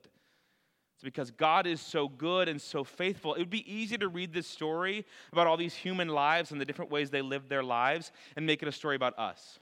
It's 0.99 1.03
because 1.05 1.31
God 1.31 1.65
is 1.65 1.79
so 1.79 2.09
good 2.09 2.49
and 2.49 2.61
so 2.61 2.83
faithful. 2.83 3.33
It 3.33 3.39
would 3.39 3.49
be 3.49 3.73
easy 3.73 3.97
to 3.97 4.09
read 4.09 4.33
this 4.33 4.47
story 4.47 5.05
about 5.31 5.47
all 5.47 5.55
these 5.55 5.73
human 5.73 6.09
lives 6.09 6.51
and 6.51 6.59
the 6.59 6.65
different 6.65 6.91
ways 6.91 7.09
they 7.09 7.21
lived 7.21 7.47
their 7.49 7.63
lives 7.63 8.11
and 8.35 8.45
make 8.45 8.61
it 8.61 8.67
a 8.67 8.71
story 8.73 8.97
about 8.97 9.17
us. 9.17 9.59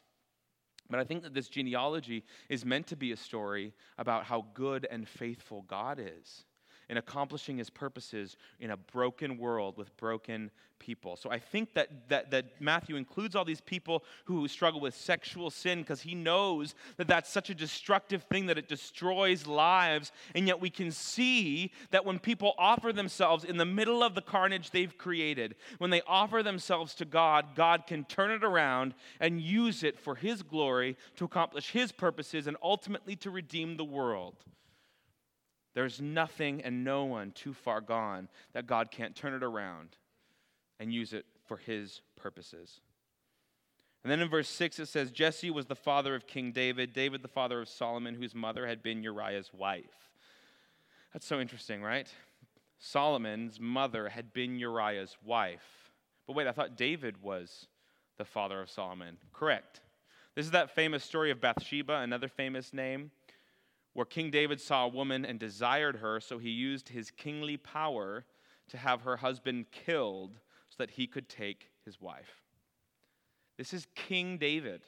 But 0.89 0.99
I 0.99 1.03
think 1.03 1.23
that 1.23 1.33
this 1.33 1.49
genealogy 1.49 2.23
is 2.49 2.65
meant 2.65 2.87
to 2.87 2.95
be 2.95 3.11
a 3.11 3.17
story 3.17 3.73
about 3.97 4.23
how 4.23 4.45
good 4.53 4.87
and 4.89 5.07
faithful 5.07 5.63
God 5.67 5.99
is 5.99 6.45
in 6.89 6.97
accomplishing 6.97 7.57
his 7.57 7.69
purposes 7.69 8.37
in 8.59 8.71
a 8.71 8.77
broken 8.77 9.37
world 9.37 9.77
with 9.77 9.95
broken 9.97 10.51
people. 10.79 11.15
So 11.15 11.29
I 11.29 11.39
think 11.39 11.73
that, 11.73 12.09
that, 12.09 12.31
that 12.31 12.61
Matthew 12.61 12.95
includes 12.95 13.35
all 13.35 13.45
these 13.45 13.61
people 13.61 14.03
who 14.25 14.47
struggle 14.47 14.79
with 14.79 14.95
sexual 14.95 15.49
sin 15.49 15.79
because 15.79 16.01
he 16.01 16.15
knows 16.15 16.75
that 16.97 17.07
that's 17.07 17.29
such 17.29 17.49
a 17.49 17.55
destructive 17.55 18.23
thing 18.23 18.45
that 18.47 18.57
it 18.57 18.67
destroys 18.67 19.47
lives. 19.47 20.11
And 20.35 20.47
yet 20.47 20.61
we 20.61 20.69
can 20.69 20.91
see 20.91 21.71
that 21.91 22.05
when 22.05 22.19
people 22.19 22.53
offer 22.57 22.93
themselves 22.93 23.43
in 23.43 23.57
the 23.57 23.65
middle 23.65 24.03
of 24.03 24.15
the 24.15 24.21
carnage 24.21 24.71
they've 24.71 24.97
created, 24.97 25.55
when 25.77 25.89
they 25.89 26.01
offer 26.07 26.43
themselves 26.43 26.93
to 26.95 27.05
God, 27.05 27.55
God 27.55 27.85
can 27.87 28.03
turn 28.05 28.31
it 28.31 28.43
around 28.43 28.93
and 29.19 29.41
use 29.41 29.83
it 29.83 29.99
for 29.99 30.15
his 30.15 30.43
glory 30.43 30.95
to 31.15 31.25
accomplish 31.25 31.71
his 31.71 31.91
purposes 31.91 32.47
and 32.47 32.57
ultimately 32.61 33.15
to 33.17 33.31
redeem 33.31 33.77
the 33.77 33.85
world. 33.85 34.35
There's 35.77 36.01
nothing 36.01 36.63
and 36.63 36.83
no 36.83 37.03
one 37.05 37.33
too 37.33 37.53
far 37.53 37.81
gone 37.81 38.29
that 38.53 38.65
God 38.65 38.89
can't 38.89 39.15
turn 39.15 39.35
it 39.35 39.43
around 39.43 39.89
and 40.79 40.91
use 40.91 41.13
it 41.13 41.27
for 41.45 41.57
his 41.57 42.01
purposes. 42.15 42.81
And 44.03 44.11
then 44.11 44.19
in 44.19 44.27
verse 44.27 44.49
6 44.49 44.79
it 44.79 44.87
says 44.87 45.11
Jesse 45.11 45.51
was 45.51 45.67
the 45.67 45.75
father 45.75 46.15
of 46.15 46.25
King 46.25 46.51
David, 46.51 46.93
David 46.93 47.21
the 47.21 47.27
father 47.27 47.61
of 47.61 47.69
Solomon, 47.69 48.15
whose 48.15 48.33
mother 48.33 48.65
had 48.65 48.81
been 48.81 49.03
Uriah's 49.03 49.51
wife. 49.53 50.09
That's 51.13 51.27
so 51.27 51.39
interesting, 51.39 51.83
right? 51.83 52.11
Solomon's 52.79 53.59
mother 53.59 54.09
had 54.09 54.33
been 54.33 54.57
Uriah's 54.57 55.15
wife. 55.23 55.91
But 56.25 56.35
wait, 56.35 56.47
I 56.47 56.53
thought 56.53 56.75
David 56.75 57.21
was 57.21 57.67
the 58.17 58.25
father 58.25 58.59
of 58.59 58.71
Solomon. 58.71 59.17
Correct. 59.31 59.81
This 60.33 60.47
is 60.47 60.51
that 60.53 60.71
famous 60.71 61.03
story 61.03 61.29
of 61.29 61.39
Bathsheba, 61.39 61.97
another 61.97 62.29
famous 62.29 62.73
name 62.73 63.11
where 63.97 64.05
King 64.05 64.29
David 64.29 64.61
saw 64.61 64.85
a 64.85 64.89
woman 64.89 65.25
and 65.25 65.39
desired 65.39 65.95
her, 65.95 66.19
so 66.19 66.37
he 66.37 66.51
used 66.51 66.89
his 66.89 67.09
kingly 67.09 67.57
power 67.57 68.25
to 68.69 68.77
have 68.77 69.01
her 69.01 69.17
husband 69.17 69.65
killed 69.71 70.35
so 70.69 70.75
that 70.77 70.91
he 70.91 71.07
could 71.07 71.27
take 71.27 71.71
his 71.83 71.99
wife. 71.99 72.43
This 73.57 73.73
is 73.73 73.87
King 73.95 74.37
David. 74.37 74.81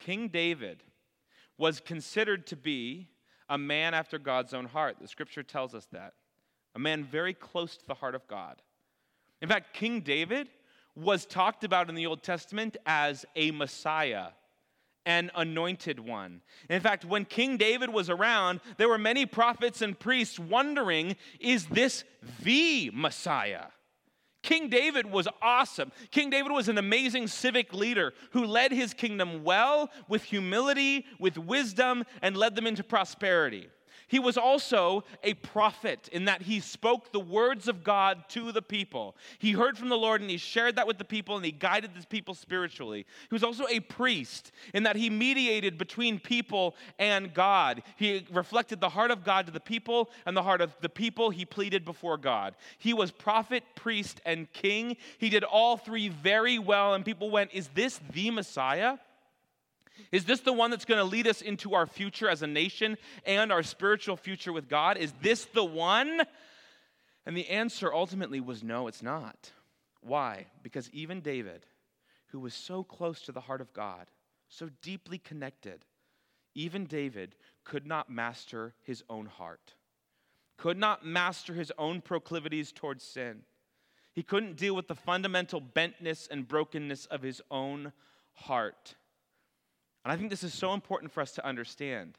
King 0.00 0.26
David 0.26 0.82
was 1.56 1.78
considered 1.78 2.44
to 2.48 2.56
be 2.56 3.06
a 3.48 3.56
man 3.56 3.94
after 3.94 4.18
God's 4.18 4.52
own 4.52 4.64
heart. 4.64 4.96
The 5.00 5.06
scripture 5.06 5.44
tells 5.44 5.72
us 5.72 5.86
that. 5.92 6.14
A 6.74 6.80
man 6.80 7.04
very 7.04 7.34
close 7.34 7.76
to 7.76 7.86
the 7.86 7.94
heart 7.94 8.16
of 8.16 8.26
God. 8.26 8.60
In 9.40 9.48
fact, 9.48 9.74
King 9.74 10.00
David 10.00 10.48
was 10.96 11.24
talked 11.24 11.62
about 11.62 11.88
in 11.88 11.94
the 11.94 12.06
Old 12.06 12.24
Testament 12.24 12.76
as 12.84 13.24
a 13.36 13.52
Messiah 13.52 14.30
an 15.06 15.30
anointed 15.34 15.98
one. 15.98 16.42
In 16.68 16.80
fact, 16.80 17.04
when 17.04 17.24
King 17.24 17.56
David 17.56 17.90
was 17.90 18.08
around, 18.08 18.60
there 18.76 18.88
were 18.88 18.98
many 18.98 19.26
prophets 19.26 19.82
and 19.82 19.98
priests 19.98 20.38
wondering 20.38 21.16
is 21.40 21.66
this 21.66 22.04
the 22.42 22.90
Messiah? 22.92 23.66
King 24.42 24.68
David 24.68 25.06
was 25.06 25.28
awesome. 25.40 25.92
King 26.10 26.28
David 26.28 26.50
was 26.50 26.68
an 26.68 26.76
amazing 26.76 27.28
civic 27.28 27.72
leader 27.72 28.12
who 28.32 28.44
led 28.44 28.72
his 28.72 28.92
kingdom 28.92 29.44
well 29.44 29.90
with 30.08 30.24
humility, 30.24 31.06
with 31.20 31.38
wisdom, 31.38 32.04
and 32.22 32.36
led 32.36 32.56
them 32.56 32.66
into 32.66 32.82
prosperity. 32.82 33.68
He 34.12 34.18
was 34.18 34.36
also 34.36 35.04
a 35.22 35.32
prophet 35.32 36.10
in 36.12 36.26
that 36.26 36.42
he 36.42 36.60
spoke 36.60 37.12
the 37.12 37.18
words 37.18 37.66
of 37.66 37.82
God 37.82 38.28
to 38.28 38.52
the 38.52 38.60
people. 38.60 39.16
He 39.38 39.52
heard 39.52 39.78
from 39.78 39.88
the 39.88 39.96
Lord 39.96 40.20
and 40.20 40.28
he 40.28 40.36
shared 40.36 40.76
that 40.76 40.86
with 40.86 40.98
the 40.98 41.04
people 41.04 41.36
and 41.36 41.42
he 41.42 41.50
guided 41.50 41.92
the 41.98 42.06
people 42.06 42.34
spiritually. 42.34 43.06
He 43.30 43.34
was 43.34 43.42
also 43.42 43.64
a 43.70 43.80
priest 43.80 44.52
in 44.74 44.82
that 44.82 44.96
he 44.96 45.08
mediated 45.08 45.78
between 45.78 46.20
people 46.20 46.76
and 46.98 47.32
God. 47.32 47.82
He 47.96 48.26
reflected 48.30 48.82
the 48.82 48.90
heart 48.90 49.10
of 49.10 49.24
God 49.24 49.46
to 49.46 49.52
the 49.52 49.60
people 49.60 50.10
and 50.26 50.36
the 50.36 50.42
heart 50.42 50.60
of 50.60 50.76
the 50.82 50.90
people 50.90 51.30
he 51.30 51.46
pleaded 51.46 51.82
before 51.82 52.18
God. 52.18 52.54
He 52.76 52.92
was 52.92 53.10
prophet, 53.10 53.64
priest, 53.76 54.20
and 54.26 54.52
king. 54.52 54.98
He 55.16 55.30
did 55.30 55.42
all 55.42 55.78
three 55.78 56.10
very 56.10 56.58
well, 56.58 56.92
and 56.92 57.02
people 57.02 57.30
went, 57.30 57.54
Is 57.54 57.68
this 57.68 57.98
the 58.12 58.30
Messiah? 58.30 58.98
Is 60.10 60.24
this 60.24 60.40
the 60.40 60.52
one 60.52 60.70
that's 60.70 60.84
going 60.84 60.98
to 60.98 61.04
lead 61.04 61.26
us 61.26 61.42
into 61.42 61.74
our 61.74 61.86
future 61.86 62.28
as 62.28 62.42
a 62.42 62.46
nation 62.46 62.96
and 63.24 63.52
our 63.52 63.62
spiritual 63.62 64.16
future 64.16 64.52
with 64.52 64.68
God? 64.68 64.96
Is 64.96 65.12
this 65.22 65.44
the 65.46 65.64
one? 65.64 66.22
And 67.24 67.36
the 67.36 67.48
answer 67.48 67.92
ultimately 67.92 68.40
was 68.40 68.62
no, 68.62 68.88
it's 68.88 69.02
not. 69.02 69.52
Why? 70.00 70.46
Because 70.62 70.90
even 70.90 71.20
David, 71.20 71.66
who 72.28 72.40
was 72.40 72.54
so 72.54 72.82
close 72.82 73.22
to 73.22 73.32
the 73.32 73.40
heart 73.40 73.60
of 73.60 73.72
God, 73.72 74.10
so 74.48 74.68
deeply 74.82 75.18
connected, 75.18 75.84
even 76.54 76.86
David 76.86 77.36
could 77.64 77.86
not 77.86 78.10
master 78.10 78.74
his 78.82 79.04
own 79.08 79.26
heart, 79.26 79.74
could 80.58 80.76
not 80.76 81.06
master 81.06 81.54
his 81.54 81.72
own 81.78 82.00
proclivities 82.00 82.72
towards 82.72 83.04
sin. 83.04 83.42
He 84.12 84.22
couldn't 84.22 84.56
deal 84.56 84.74
with 84.74 84.88
the 84.88 84.94
fundamental 84.94 85.60
bentness 85.60 86.28
and 86.30 86.46
brokenness 86.46 87.06
of 87.06 87.22
his 87.22 87.40
own 87.50 87.92
heart. 88.34 88.96
And 90.04 90.12
I 90.12 90.16
think 90.16 90.30
this 90.30 90.42
is 90.42 90.54
so 90.54 90.74
important 90.74 91.12
for 91.12 91.20
us 91.20 91.32
to 91.32 91.46
understand 91.46 92.18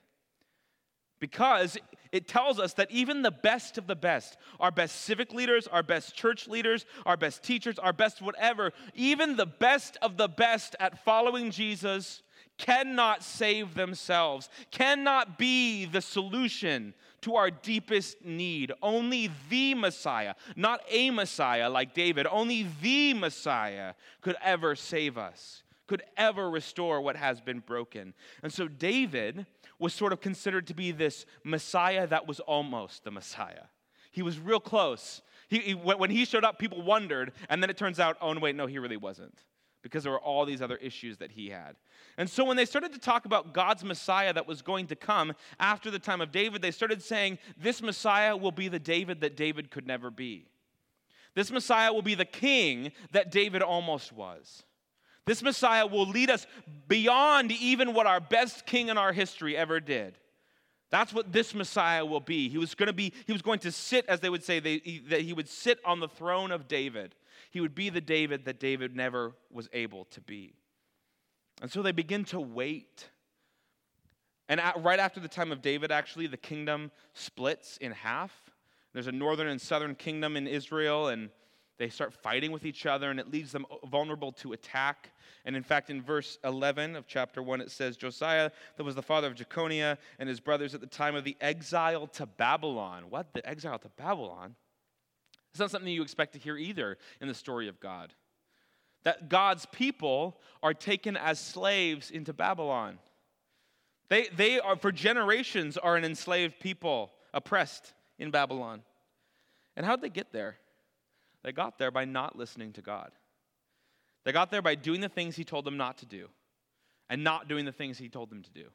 because 1.24 1.78
it 2.12 2.28
tells 2.28 2.60
us 2.60 2.74
that 2.74 2.92
even 2.92 3.22
the 3.22 3.32
best 3.32 3.78
of 3.78 3.88
the 3.88 3.96
best, 3.96 4.36
our 4.60 4.72
best 4.72 5.04
civic 5.04 5.34
leaders, 5.34 5.68
our 5.68 5.82
best 5.82 6.16
church 6.16 6.50
leaders, 6.50 6.86
our 7.06 7.16
best 7.16 7.44
teachers, 7.44 7.80
our 7.80 7.94
best 7.94 8.22
whatever, 8.22 8.74
even 8.94 9.38
the 9.38 9.46
best 9.46 9.98
of 10.02 10.18
the 10.18 10.28
best 10.28 10.76
at 10.82 11.02
following 11.06 11.50
Jesus 11.50 12.24
cannot 12.58 13.24
save 13.24 13.74
themselves, 13.74 14.50
cannot 14.70 15.38
be 15.38 15.86
the 15.86 16.02
solution 16.02 16.94
to 17.22 17.36
our 17.36 17.50
deepest 17.50 18.24
need. 18.26 18.74
Only 18.82 19.30
the 19.50 19.76
Messiah, 19.76 20.36
not 20.58 20.82
a 20.90 21.10
Messiah 21.10 21.70
like 21.70 21.94
David, 21.94 22.28
only 22.30 22.68
the 22.82 23.14
Messiah 23.14 23.94
could 24.20 24.36
ever 24.44 24.76
save 24.76 25.18
us 25.18 25.63
could 25.94 26.04
ever 26.18 26.50
restore 26.50 27.00
what 27.02 27.16
has 27.16 27.40
been 27.40 27.60
broken. 27.60 28.16
And 28.42 28.52
so 28.52 28.68
David 28.68 29.46
was 29.78 29.94
sort 29.94 30.12
of 30.12 30.22
considered 30.22 30.66
to 30.66 30.74
be 30.74 30.90
this 30.90 31.28
Messiah 31.44 32.08
that 32.08 32.28
was 32.28 32.40
almost 32.40 33.04
the 33.04 33.12
Messiah. 33.12 33.66
He 34.10 34.24
was 34.24 34.40
real 34.40 34.60
close. 34.60 35.22
He, 35.50 35.60
he, 35.60 35.74
when 35.76 36.10
he 36.10 36.26
showed 36.26 36.44
up, 36.44 36.58
people 36.58 36.82
wondered, 36.82 37.32
and 37.48 37.62
then 37.62 37.70
it 37.70 37.78
turns 37.78 38.00
out, 38.00 38.18
oh, 38.22 38.36
wait, 38.40 38.56
no, 38.56 38.66
he 38.66 38.80
really 38.80 38.98
wasn't. 38.98 39.38
Because 39.84 40.02
there 40.02 40.12
were 40.12 40.20
all 40.20 40.48
these 40.48 40.64
other 40.64 40.78
issues 40.78 41.20
that 41.20 41.30
he 41.30 41.52
had. 41.52 41.76
And 42.18 42.28
so 42.28 42.44
when 42.44 42.58
they 42.58 42.66
started 42.66 42.92
to 42.94 43.00
talk 43.00 43.26
about 43.26 43.54
God's 43.54 43.84
Messiah 43.84 44.34
that 44.34 44.48
was 44.48 44.64
going 44.64 44.88
to 44.88 44.96
come 44.96 45.34
after 45.60 45.92
the 45.92 46.00
time 46.00 46.22
of 46.22 46.32
David, 46.32 46.64
they 46.64 46.72
started 46.72 47.04
saying, 47.04 47.38
This 47.56 47.84
Messiah 47.84 48.36
will 48.36 48.52
be 48.52 48.68
the 48.68 48.80
David 48.80 49.22
that 49.22 49.38
David 49.38 49.70
could 49.70 49.86
never 49.86 50.10
be. 50.10 50.48
This 51.36 51.52
Messiah 51.52 51.94
will 51.94 52.02
be 52.02 52.16
the 52.16 52.26
king 52.26 52.94
that 53.12 53.30
David 53.30 53.62
almost 53.62 54.12
was. 54.12 54.64
This 55.26 55.42
Messiah 55.42 55.86
will 55.88 56.08
lead 56.08 56.30
us 56.30 56.46
beyond 56.88 57.52
even 57.52 57.94
what 57.94 58.08
our 58.08 58.20
best 58.20 58.66
king 58.66 58.90
in 58.90 58.98
our 58.98 59.14
history 59.14 59.56
ever 59.56 59.80
did. 59.80 60.18
That's 60.90 61.14
what 61.14 61.32
this 61.32 61.56
Messiah 61.56 62.06
will 62.06 62.20
be. 62.20 62.50
He 62.50 62.58
was 62.58 62.76
going 62.76 62.88
to 62.88 62.94
be, 62.94 63.14
he 63.26 63.34
was 63.34 63.42
going 63.42 63.60
to 63.60 63.72
sit, 63.72 64.06
as 64.08 64.20
they 64.20 64.30
would 64.30 64.44
say, 64.44 64.60
they, 64.60 64.78
he, 64.78 65.00
that 65.10 65.22
he 65.22 65.34
would 65.34 65.50
sit 65.50 65.80
on 65.84 66.00
the 66.00 66.08
throne 66.08 66.52
of 66.52 66.68
David. 66.68 67.16
He 67.50 67.62
would 67.62 67.74
be 67.74 67.90
the 67.90 68.02
David 68.02 68.46
that 68.46 68.60
David 68.60 68.96
never 68.96 69.34
was 69.52 69.70
able 69.74 70.06
to 70.06 70.22
be. 70.22 70.54
And 71.62 71.72
so 71.72 71.82
they 71.82 71.94
begin 71.94 72.26
to 72.26 72.40
wait. 72.40 73.10
And 74.50 74.60
at, 74.60 74.84
right 74.84 75.00
after 75.00 75.20
the 75.20 75.28
time 75.28 75.52
of 75.52 75.62
David, 75.62 75.92
actually, 75.92 76.28
the 76.28 76.38
kingdom 76.38 76.92
splits 77.14 77.78
in 77.78 77.92
half. 77.92 78.52
There's 78.94 79.08
a 79.08 79.12
northern 79.12 79.48
and 79.48 79.60
southern 79.60 79.96
kingdom 79.96 80.38
in 80.38 80.46
Israel, 80.46 81.08
and 81.08 81.30
they 81.78 81.90
start 81.90 82.14
fighting 82.14 82.52
with 82.52 82.66
each 82.66 82.86
other, 82.86 83.10
and 83.10 83.20
it 83.20 83.32
leaves 83.32 83.52
them 83.52 83.66
vulnerable 83.86 84.32
to 84.34 84.54
attack. 84.54 85.12
And 85.46 85.56
in 85.56 85.64
fact, 85.64 85.90
in 85.90 86.02
verse 86.02 86.38
11 86.44 86.96
of 86.96 87.08
chapter 87.08 87.42
1, 87.42 87.62
it 87.62 87.72
says 87.72 87.98
Josiah, 87.98 88.52
that 88.78 88.84
was 88.84 88.96
the 88.96 89.02
father 89.02 89.28
of 89.28 89.36
Jeconiah, 89.36 89.98
and 90.20 90.30
his 90.30 90.40
brothers 90.40 90.76
at 90.76 90.82
the 90.82 90.88
time 90.88 91.16
of 91.16 91.24
the 91.24 91.36
exile 91.42 92.08
to 92.08 92.26
Babylon. 92.26 93.06
What? 93.10 93.34
The 93.34 93.48
exile 93.48 93.80
to 93.80 93.90
Babylon? 93.98 94.56
It's 95.52 95.60
not 95.60 95.72
something 95.72 95.92
you 95.92 96.04
expect 96.04 96.34
to 96.34 96.40
hear 96.40 96.58
either 96.58 96.98
in 97.22 97.28
the 97.28 97.34
story 97.34 97.68
of 97.68 97.80
God. 97.80 98.14
That 99.04 99.30
God's 99.30 99.66
people 99.66 100.40
are 100.62 100.74
taken 100.74 101.18
as 101.18 101.40
slaves 101.40 102.12
into 102.12 102.34
Babylon. 102.34 103.00
They, 104.10 104.28
they 104.36 104.60
are, 104.60 104.76
for 104.76 104.92
generations, 104.92 105.78
are 105.78 105.96
an 105.96 106.06
enslaved 106.06 106.60
people, 106.60 107.12
oppressed 107.34 107.94
in 108.20 108.32
Babylon. 108.32 108.84
And 109.76 109.86
how'd 109.86 110.02
they 110.02 110.10
get 110.10 110.32
there? 110.32 110.58
They 111.44 111.52
got 111.52 111.78
there 111.78 111.92
by 111.92 112.06
not 112.06 112.38
listening 112.38 112.74
to 112.74 112.82
God. 112.82 113.12
They 114.24 114.32
got 114.32 114.52
there 114.52 114.62
by 114.62 114.76
doing 114.76 115.02
the 115.02 115.10
things 115.10 115.36
He 115.36 115.44
told 115.44 115.66
them 115.66 115.78
not 115.78 115.98
to 116.00 116.06
do 116.06 116.30
and 117.10 117.24
not 117.24 117.48
doing 117.48 117.66
the 117.66 117.72
things 117.72 117.98
He 117.98 118.10
told 118.10 118.30
them 118.30 118.42
to 118.42 118.52
do. 118.52 118.66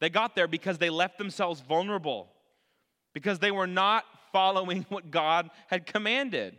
They 0.00 0.10
got 0.10 0.34
there 0.34 0.48
because 0.48 0.78
they 0.78 0.90
left 0.90 1.16
themselves 1.16 1.60
vulnerable, 1.60 2.28
because 3.14 3.38
they 3.38 3.52
were 3.52 3.68
not 3.68 4.04
following 4.32 4.84
what 4.88 5.10
God 5.10 5.50
had 5.68 5.86
commanded. 5.86 6.58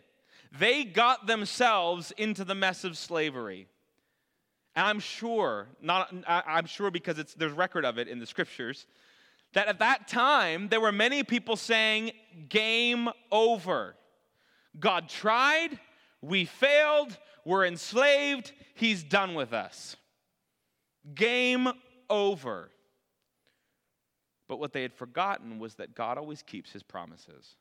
They 0.58 0.84
got 0.84 1.28
themselves 1.28 2.14
into 2.18 2.46
the 2.46 2.56
mess 2.56 2.84
of 2.84 2.98
slavery. 2.98 3.68
And 4.76 4.88
I'm 4.88 5.00
sure, 5.00 5.68
not, 5.82 6.14
I'm 6.28 6.66
sure 6.66 6.90
because 6.90 7.20
it's, 7.20 7.34
there's 7.34 7.52
record 7.52 7.86
of 7.86 7.98
it 7.98 8.08
in 8.08 8.20
the 8.20 8.26
scriptures, 8.26 8.88
that 9.54 9.68
at 9.68 9.80
that 9.80 10.08
time 10.08 10.70
there 10.70 10.82
were 10.82 10.92
many 10.92 11.24
people 11.24 11.56
saying, 11.56 12.12
Game 12.50 13.10
over. 13.32 13.96
God 14.80 15.10
tried, 15.10 15.80
we 16.22 16.46
failed, 16.46 17.18
we're 17.46 17.66
enslaved, 17.66 18.52
he's 18.76 19.04
done 19.04 19.36
with 19.36 19.54
us. 19.54 19.96
Game 21.14 21.68
over. 22.10 22.72
But 24.48 24.60
what 24.60 24.74
they 24.74 24.82
had 24.82 24.94
forgotten 24.94 25.60
was 25.60 25.76
that 25.76 25.96
God 25.96 26.18
always 26.18 26.42
keeps 26.42 26.72
his 26.72 26.84
promises. 26.84 27.56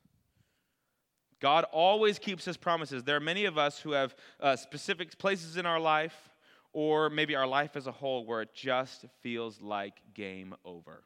God 1.39 1.65
always 1.71 2.19
keeps 2.19 2.45
his 2.45 2.55
promises. 2.55 3.03
There 3.03 3.17
are 3.17 3.21
many 3.21 3.45
of 3.45 3.57
us 3.57 3.79
who 3.79 3.91
have 3.91 4.15
uh, 4.39 4.55
specific 4.55 5.17
places 5.17 5.57
in 5.57 5.65
our 5.65 5.79
life, 5.79 6.29
or 6.71 7.09
maybe 7.09 7.35
our 7.35 7.47
life 7.47 7.75
as 7.75 7.87
a 7.87 7.91
whole, 7.91 8.25
where 8.25 8.41
it 8.41 8.53
just 8.53 9.05
feels 9.21 9.61
like 9.61 10.01
game 10.13 10.55
over. 10.63 11.03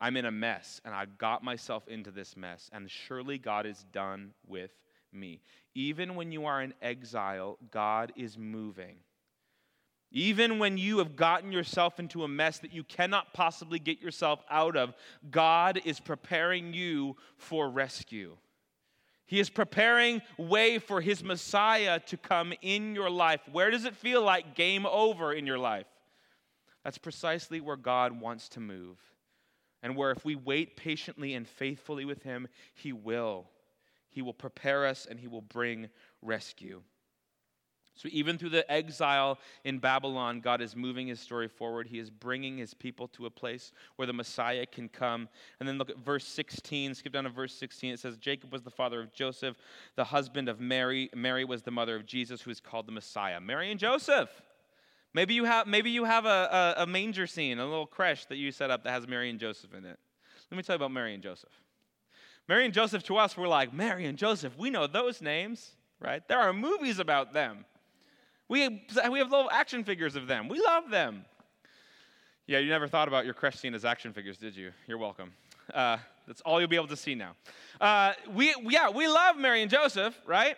I'm 0.00 0.16
in 0.16 0.26
a 0.26 0.30
mess, 0.30 0.80
and 0.84 0.94
I 0.94 1.06
got 1.16 1.42
myself 1.42 1.88
into 1.88 2.10
this 2.10 2.36
mess, 2.36 2.68
and 2.72 2.90
surely 2.90 3.38
God 3.38 3.66
is 3.66 3.84
done 3.92 4.34
with 4.46 4.72
me. 5.12 5.40
Even 5.74 6.14
when 6.14 6.32
you 6.32 6.46
are 6.46 6.62
in 6.62 6.74
exile, 6.82 7.58
God 7.70 8.12
is 8.16 8.36
moving. 8.36 8.96
Even 10.10 10.58
when 10.58 10.76
you 10.76 10.98
have 10.98 11.16
gotten 11.16 11.52
yourself 11.52 11.98
into 11.98 12.22
a 12.22 12.28
mess 12.28 12.58
that 12.58 12.74
you 12.74 12.84
cannot 12.84 13.32
possibly 13.32 13.78
get 13.78 14.00
yourself 14.00 14.42
out 14.50 14.76
of, 14.76 14.94
God 15.30 15.80
is 15.86 16.00
preparing 16.00 16.74
you 16.74 17.16
for 17.38 17.70
rescue. 17.70 18.36
He 19.24 19.40
is 19.40 19.48
preparing 19.48 20.20
way 20.36 20.78
for 20.78 21.00
his 21.00 21.24
Messiah 21.24 21.98
to 22.00 22.18
come 22.18 22.52
in 22.60 22.94
your 22.94 23.08
life. 23.08 23.40
Where 23.50 23.70
does 23.70 23.86
it 23.86 23.96
feel 23.96 24.22
like 24.22 24.54
game 24.54 24.84
over 24.84 25.32
in 25.32 25.46
your 25.46 25.58
life? 25.58 25.86
That's 26.84 26.98
precisely 26.98 27.60
where 27.60 27.76
God 27.76 28.20
wants 28.20 28.50
to 28.50 28.60
move. 28.60 28.98
And 29.82 29.96
where 29.96 30.10
if 30.10 30.24
we 30.24 30.36
wait 30.36 30.76
patiently 30.76 31.32
and 31.32 31.48
faithfully 31.48 32.04
with 32.04 32.22
him, 32.22 32.48
he 32.74 32.92
will. 32.92 33.46
He 34.12 34.22
will 34.22 34.34
prepare 34.34 34.86
us 34.86 35.06
and 35.10 35.18
He 35.18 35.26
will 35.26 35.42
bring 35.42 35.88
rescue. 36.22 36.82
So, 37.94 38.08
even 38.10 38.38
through 38.38 38.50
the 38.50 38.70
exile 38.72 39.38
in 39.64 39.78
Babylon, 39.78 40.40
God 40.40 40.62
is 40.62 40.74
moving 40.74 41.08
his 41.08 41.20
story 41.20 41.46
forward. 41.46 41.86
He 41.86 41.98
is 41.98 42.08
bringing 42.08 42.56
his 42.56 42.72
people 42.72 43.06
to 43.08 43.26
a 43.26 43.30
place 43.30 43.70
where 43.96 44.06
the 44.06 44.14
Messiah 44.14 44.64
can 44.64 44.88
come. 44.88 45.28
And 45.60 45.68
then 45.68 45.76
look 45.76 45.90
at 45.90 45.98
verse 45.98 46.26
16. 46.26 46.94
Skip 46.94 47.12
down 47.12 47.24
to 47.24 47.30
verse 47.30 47.54
16. 47.54 47.92
It 47.92 48.00
says, 48.00 48.16
Jacob 48.16 48.50
was 48.50 48.62
the 48.62 48.70
father 48.70 49.00
of 49.00 49.12
Joseph, 49.12 49.56
the 49.96 50.04
husband 50.04 50.48
of 50.48 50.58
Mary. 50.58 51.10
Mary 51.14 51.44
was 51.44 51.62
the 51.62 51.70
mother 51.70 51.94
of 51.94 52.06
Jesus, 52.06 52.40
who 52.40 52.50
is 52.50 52.60
called 52.60 52.86
the 52.86 52.92
Messiah. 52.92 53.40
Mary 53.40 53.70
and 53.70 53.78
Joseph. 53.78 54.30
Maybe 55.12 55.34
you 55.34 55.44
have, 55.44 55.66
maybe 55.66 55.90
you 55.90 56.04
have 56.04 56.24
a, 56.24 56.74
a, 56.78 56.82
a 56.84 56.86
manger 56.86 57.26
scene, 57.26 57.58
a 57.58 57.64
little 57.64 57.86
creche 57.86 58.24
that 58.26 58.36
you 58.36 58.50
set 58.52 58.70
up 58.70 58.84
that 58.84 58.90
has 58.90 59.06
Mary 59.06 59.28
and 59.28 59.38
Joseph 59.38 59.74
in 59.74 59.84
it. 59.84 59.98
Let 60.50 60.56
me 60.56 60.62
tell 60.62 60.74
you 60.74 60.78
about 60.78 60.92
Mary 60.92 61.12
and 61.12 61.22
Joseph. 61.22 61.52
Mary 62.48 62.64
and 62.64 62.74
Joseph 62.74 63.02
to 63.04 63.16
us, 63.16 63.36
we're 63.36 63.48
like, 63.48 63.72
Mary 63.72 64.06
and 64.06 64.18
Joseph, 64.18 64.56
we 64.58 64.70
know 64.70 64.86
those 64.86 65.22
names, 65.22 65.72
right? 66.00 66.26
There 66.28 66.38
are 66.38 66.52
movies 66.52 66.98
about 66.98 67.32
them. 67.32 67.64
We, 68.48 68.68
we 69.10 69.18
have 69.18 69.30
little 69.30 69.50
action 69.50 69.84
figures 69.84 70.16
of 70.16 70.26
them. 70.26 70.48
We 70.48 70.60
love 70.60 70.90
them. 70.90 71.24
Yeah, 72.46 72.58
you 72.58 72.68
never 72.68 72.88
thought 72.88 73.08
about 73.08 73.24
your 73.24 73.34
creche 73.34 73.56
scene 73.56 73.74
as 73.74 73.84
action 73.84 74.12
figures, 74.12 74.36
did 74.36 74.56
you? 74.56 74.72
You're 74.86 74.98
welcome. 74.98 75.32
Uh, 75.72 75.98
that's 76.26 76.40
all 76.42 76.60
you'll 76.60 76.68
be 76.68 76.76
able 76.76 76.88
to 76.88 76.96
see 76.96 77.14
now. 77.14 77.34
Uh, 77.80 78.12
we, 78.34 78.54
yeah, 78.68 78.90
we 78.90 79.06
love 79.06 79.36
Mary 79.38 79.62
and 79.62 79.70
Joseph, 79.70 80.20
right? 80.26 80.56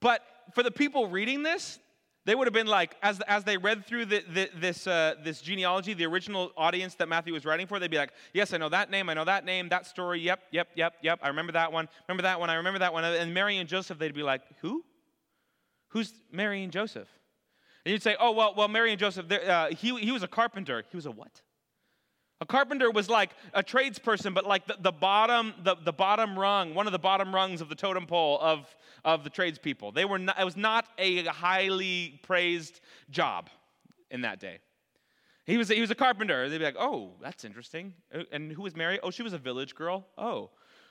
But 0.00 0.22
for 0.54 0.62
the 0.62 0.70
people 0.70 1.06
reading 1.06 1.42
this, 1.42 1.78
they 2.24 2.34
would 2.34 2.46
have 2.46 2.54
been 2.54 2.68
like, 2.68 2.94
as, 3.02 3.20
as 3.22 3.42
they 3.42 3.56
read 3.56 3.84
through 3.84 4.06
the, 4.06 4.22
the, 4.32 4.50
this, 4.54 4.86
uh, 4.86 5.14
this 5.24 5.40
genealogy, 5.40 5.92
the 5.92 6.06
original 6.06 6.52
audience 6.56 6.94
that 6.96 7.08
Matthew 7.08 7.32
was 7.32 7.44
writing 7.44 7.66
for, 7.66 7.78
they'd 7.80 7.90
be 7.90 7.96
like, 7.98 8.12
yes, 8.32 8.52
I 8.52 8.58
know 8.58 8.68
that 8.68 8.90
name, 8.90 9.08
I 9.08 9.14
know 9.14 9.24
that 9.24 9.44
name, 9.44 9.68
that 9.70 9.86
story, 9.86 10.20
yep, 10.20 10.40
yep, 10.52 10.68
yep, 10.76 10.94
yep, 11.02 11.18
I 11.22 11.28
remember 11.28 11.52
that 11.52 11.72
one, 11.72 11.88
remember 12.08 12.22
that 12.22 12.38
one, 12.38 12.48
I 12.48 12.54
remember 12.54 12.78
that 12.78 12.92
one. 12.92 13.04
And 13.04 13.34
Mary 13.34 13.58
and 13.58 13.68
Joseph, 13.68 13.98
they'd 13.98 14.14
be 14.14 14.22
like, 14.22 14.42
who? 14.60 14.84
Who's 15.88 16.12
Mary 16.30 16.62
and 16.62 16.72
Joseph? 16.72 17.08
And 17.84 17.92
you'd 17.92 18.02
say, 18.02 18.16
oh, 18.20 18.30
well, 18.30 18.54
well 18.56 18.68
Mary 18.68 18.92
and 18.92 19.00
Joseph, 19.00 19.30
uh, 19.30 19.68
he, 19.68 19.98
he 19.98 20.12
was 20.12 20.22
a 20.22 20.28
carpenter. 20.28 20.84
He 20.90 20.96
was 20.96 21.06
a 21.06 21.10
what? 21.10 21.42
A 22.42 22.44
carpenter 22.44 22.90
was 22.90 23.08
like 23.08 23.30
a 23.54 23.62
tradesperson, 23.62 24.34
but 24.34 24.44
like 24.44 24.66
the, 24.66 24.76
the, 24.80 24.90
bottom, 24.90 25.54
the, 25.62 25.76
the 25.76 25.92
bottom 25.92 26.36
rung, 26.36 26.74
one 26.74 26.86
of 26.86 26.92
the 26.92 26.98
bottom 26.98 27.32
rungs 27.32 27.60
of 27.60 27.68
the 27.68 27.76
totem 27.76 28.04
pole 28.04 28.36
of, 28.40 28.66
of 29.04 29.22
the 29.22 29.30
tradespeople. 29.30 29.92
They 29.92 30.04
were 30.04 30.18
not, 30.18 30.40
it 30.40 30.44
was 30.44 30.56
not 30.56 30.86
a 30.98 31.22
highly 31.26 32.18
praised 32.24 32.80
job 33.10 33.48
in 34.10 34.22
that 34.22 34.40
day. 34.40 34.58
He 35.46 35.56
was, 35.56 35.68
he 35.68 35.80
was 35.80 35.92
a 35.92 35.94
carpenter. 35.94 36.48
They'd 36.48 36.58
be 36.58 36.64
like, 36.64 36.74
oh, 36.76 37.12
that's 37.22 37.44
interesting. 37.44 37.94
Uh, 38.12 38.24
and 38.32 38.50
who 38.50 38.62
was 38.62 38.74
Mary? 38.74 38.98
Oh, 39.04 39.12
she 39.12 39.22
was 39.22 39.34
a 39.34 39.38
village 39.38 39.76
girl. 39.76 40.04
Oh, 40.18 40.50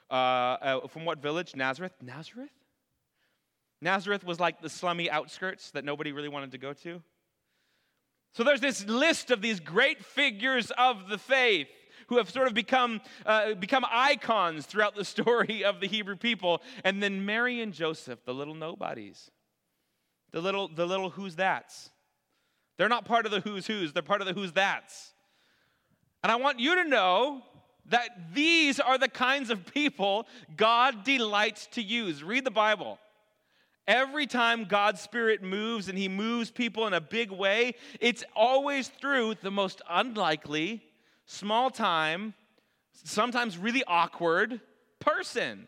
uh, 0.10 0.14
uh, 0.14 0.88
from 0.88 1.04
what 1.04 1.22
village? 1.22 1.54
Nazareth? 1.54 1.96
Nazareth? 2.02 2.50
Nazareth 3.82 4.24
was 4.24 4.40
like 4.40 4.62
the 4.62 4.70
slummy 4.70 5.12
outskirts 5.12 5.72
that 5.72 5.84
nobody 5.84 6.14
really 6.14 6.30
wanted 6.30 6.54
to 6.54 6.58
go 6.58 6.72
to. 6.72 7.02
So 8.34 8.44
there's 8.44 8.62
this 8.62 8.86
list 8.88 9.32
of 9.32 9.41
these 9.41 9.60
great 9.60 10.04
figures 10.04 10.72
of 10.78 11.10
the 11.10 11.17
faith 11.17 11.67
who 12.08 12.17
have 12.17 12.30
sort 12.30 12.48
of 12.48 12.54
become, 12.54 13.02
uh, 13.26 13.54
become 13.54 13.86
icons 13.89 14.65
throughout 14.65 14.96
the 14.96 15.06
story 15.15 15.63
of 15.63 15.80
the 15.80 15.88
Hebrew 15.88 16.15
people. 16.15 16.62
And 16.84 17.02
then 17.02 17.26
Mary 17.26 17.62
and 17.62 17.74
Joseph, 17.74 18.24
the 18.26 18.34
little 18.34 18.56
nobodies, 18.56 19.32
the 20.32 20.41
little, 20.41 20.67
the 20.67 20.86
little 20.86 21.10
who's 21.10 21.36
that's. 21.36 21.89
They're 22.78 22.89
not 22.89 23.06
part 23.06 23.26
of 23.26 23.32
the 23.32 23.41
who's 23.41 23.67
who's, 23.67 23.94
they're 23.94 24.02
part 24.02 24.22
of 24.22 24.28
the 24.28 24.34
who's 24.34 24.54
that's. 24.54 25.13
And 26.24 26.32
I 26.32 26.36
want 26.36 26.60
you 26.60 26.76
to 26.76 26.84
know 26.84 27.41
that 27.88 28.34
these 28.34 28.80
are 28.80 28.98
the 28.98 29.10
kinds 29.10 29.50
of 29.50 29.65
people 29.65 30.28
God 30.56 31.04
delights 31.04 31.67
to 31.74 31.82
use. 31.82 32.24
Read 32.24 32.46
the 32.46 32.52
Bible. 32.52 33.00
Every 33.88 34.28
time 34.28 34.65
God's 34.65 35.02
Spirit 35.02 35.41
moves 35.41 35.89
and 35.89 35.98
He 35.98 36.08
moves 36.08 36.52
people 36.52 36.88
in 36.88 36.94
a 36.94 37.02
big 37.02 37.32
way, 37.32 37.76
it's 38.00 38.24
always 38.36 38.89
through 38.89 39.36
the 39.41 39.52
most 39.52 39.82
unlikely, 39.89 40.84
small 41.26 41.70
time, 41.70 42.34
sometimes 43.04 43.58
really 43.58 43.84
awkward 43.88 44.62
person. 45.00 45.67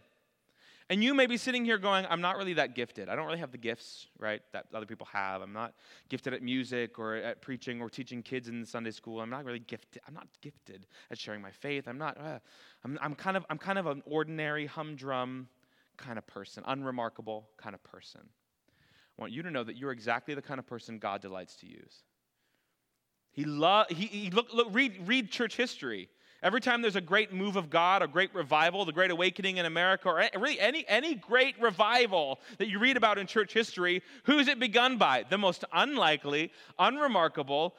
And 0.90 1.04
you 1.04 1.14
may 1.14 1.26
be 1.26 1.38
sitting 1.38 1.66
here 1.66 1.78
going, 1.78 2.06
I'm 2.10 2.22
not 2.22 2.38
really 2.38 2.54
that 2.54 2.76
gifted. 2.76 3.10
I 3.10 3.16
don't 3.16 3.26
really 3.26 3.40
have 3.40 3.52
the 3.52 3.58
gifts, 3.58 4.08
right, 4.20 4.42
that 4.52 4.66
other 4.74 4.86
people 4.86 5.08
have. 5.12 5.42
I'm 5.42 5.54
not 5.54 5.74
gifted 6.10 6.34
at 6.34 6.44
music 6.44 7.00
or 7.00 7.16
at 7.16 7.42
preaching 7.42 7.82
or 7.82 7.90
teaching 7.90 8.22
kids 8.22 8.48
in 8.48 8.66
Sunday 8.66 8.92
school. 8.92 9.22
I'm 9.22 9.30
not 9.30 9.46
really 9.46 9.60
gifted. 9.60 10.02
I'm 10.08 10.14
not 10.14 10.28
gifted 10.42 10.86
at 11.10 11.18
sharing 11.18 11.42
my 11.42 11.52
faith. 11.52 11.88
I'm 11.88 11.98
not, 11.98 12.18
uh, 12.20 12.40
I'm, 12.84 13.00
I'm, 13.02 13.16
kind 13.16 13.38
of, 13.38 13.46
I'm 13.50 13.58
kind 13.58 13.80
of 13.80 13.88
an 13.88 14.04
ordinary 14.06 14.66
humdrum 14.66 15.48
kind 15.98 16.18
of 16.18 16.26
person, 16.28 16.64
unremarkable 16.66 17.48
kind 17.58 17.76
of 17.76 17.84
person. 17.84 18.22
I 19.18 19.22
want 19.22 19.32
you 19.32 19.44
to 19.44 19.52
know 19.52 19.64
that 19.64 19.78
you're 19.78 19.92
exactly 19.92 20.34
the 20.34 20.42
kind 20.42 20.60
of 20.60 20.66
person 20.66 21.00
God 21.00 21.22
delights 21.22 21.56
to 21.58 21.68
use. 21.68 22.04
He 23.32 23.46
love 23.46 23.88
he, 23.90 24.06
he 24.06 24.30
look, 24.30 24.54
look 24.54 24.68
read 24.72 25.08
read 25.08 25.32
church 25.32 25.56
history. 25.56 26.10
Every 26.44 26.60
time 26.60 26.82
there's 26.82 26.98
a 26.98 27.02
great 27.02 27.32
move 27.32 27.56
of 27.56 27.70
God, 27.70 28.02
a 28.02 28.08
great 28.08 28.36
revival, 28.36 28.84
the 28.84 28.92
Great 28.92 29.12
Awakening 29.12 29.58
in 29.58 29.66
America, 29.66 30.10
or 30.10 30.22
really 30.38 30.60
any, 30.60 30.84
any 30.90 31.16
great 31.16 31.56
revival 31.62 32.42
that 32.58 32.68
you 32.68 32.80
read 32.80 32.98
about 32.98 33.18
in 33.18 33.28
church 33.28 33.54
history, 33.54 34.04
who 34.26 34.40
is 34.40 34.50
it 34.50 34.60
begun 34.60 34.98
by? 34.98 35.24
The 35.30 35.38
most 35.38 35.64
unlikely, 35.72 36.52
unremarkable, 36.78 37.76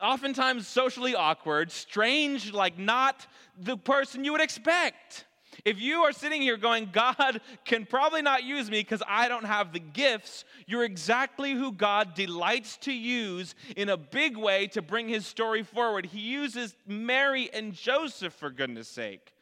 oftentimes 0.00 0.66
socially 0.66 1.14
awkward, 1.14 1.70
strange, 1.70 2.54
like 2.54 2.78
not 2.78 3.26
the 3.58 3.76
person 3.76 4.24
you 4.24 4.32
would 4.32 4.40
expect. 4.40 5.26
If 5.64 5.80
you 5.80 6.02
are 6.02 6.12
sitting 6.12 6.42
here 6.42 6.56
going, 6.56 6.90
God 6.92 7.40
can 7.64 7.86
probably 7.86 8.22
not 8.22 8.44
use 8.44 8.70
me 8.70 8.80
because 8.80 9.02
I 9.06 9.28
don't 9.28 9.44
have 9.44 9.72
the 9.72 9.80
gifts, 9.80 10.44
you're 10.66 10.84
exactly 10.84 11.52
who 11.52 11.72
God 11.72 12.14
delights 12.14 12.76
to 12.78 12.92
use 12.92 13.54
in 13.76 13.88
a 13.88 13.96
big 13.96 14.36
way 14.36 14.66
to 14.68 14.82
bring 14.82 15.08
his 15.08 15.26
story 15.26 15.62
forward. 15.62 16.06
He 16.06 16.20
uses 16.20 16.74
Mary 16.86 17.50
and 17.52 17.72
Joseph, 17.72 18.34
for 18.34 18.50
goodness 18.50 18.88
sake. 18.88 19.32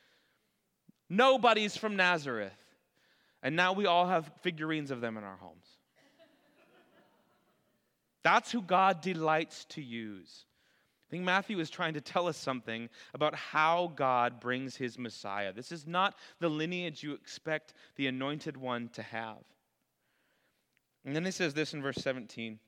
Nobody's 1.08 1.76
from 1.76 1.96
Nazareth. 1.96 2.52
And 3.42 3.56
now 3.56 3.72
we 3.74 3.86
all 3.86 4.06
have 4.06 4.30
figurines 4.40 4.90
of 4.90 5.00
them 5.00 5.16
in 5.16 5.24
our 5.24 5.36
homes. 5.36 5.66
That's 8.22 8.50
who 8.50 8.62
God 8.62 9.02
delights 9.02 9.66
to 9.66 9.82
use. 9.82 10.46
I 11.14 11.16
think 11.16 11.26
Matthew 11.26 11.60
is 11.60 11.70
trying 11.70 11.94
to 11.94 12.00
tell 12.00 12.26
us 12.26 12.36
something 12.36 12.88
about 13.14 13.36
how 13.36 13.92
God 13.94 14.40
brings 14.40 14.74
his 14.74 14.98
Messiah. 14.98 15.52
This 15.52 15.70
is 15.70 15.86
not 15.86 16.16
the 16.40 16.48
lineage 16.48 17.04
you 17.04 17.12
expect 17.12 17.72
the 17.94 18.08
anointed 18.08 18.56
one 18.56 18.88
to 18.94 19.02
have. 19.02 19.44
And 21.04 21.14
then 21.14 21.24
he 21.24 21.30
says 21.30 21.54
this 21.54 21.72
in 21.72 21.82
verse 21.82 21.98
17 21.98 22.58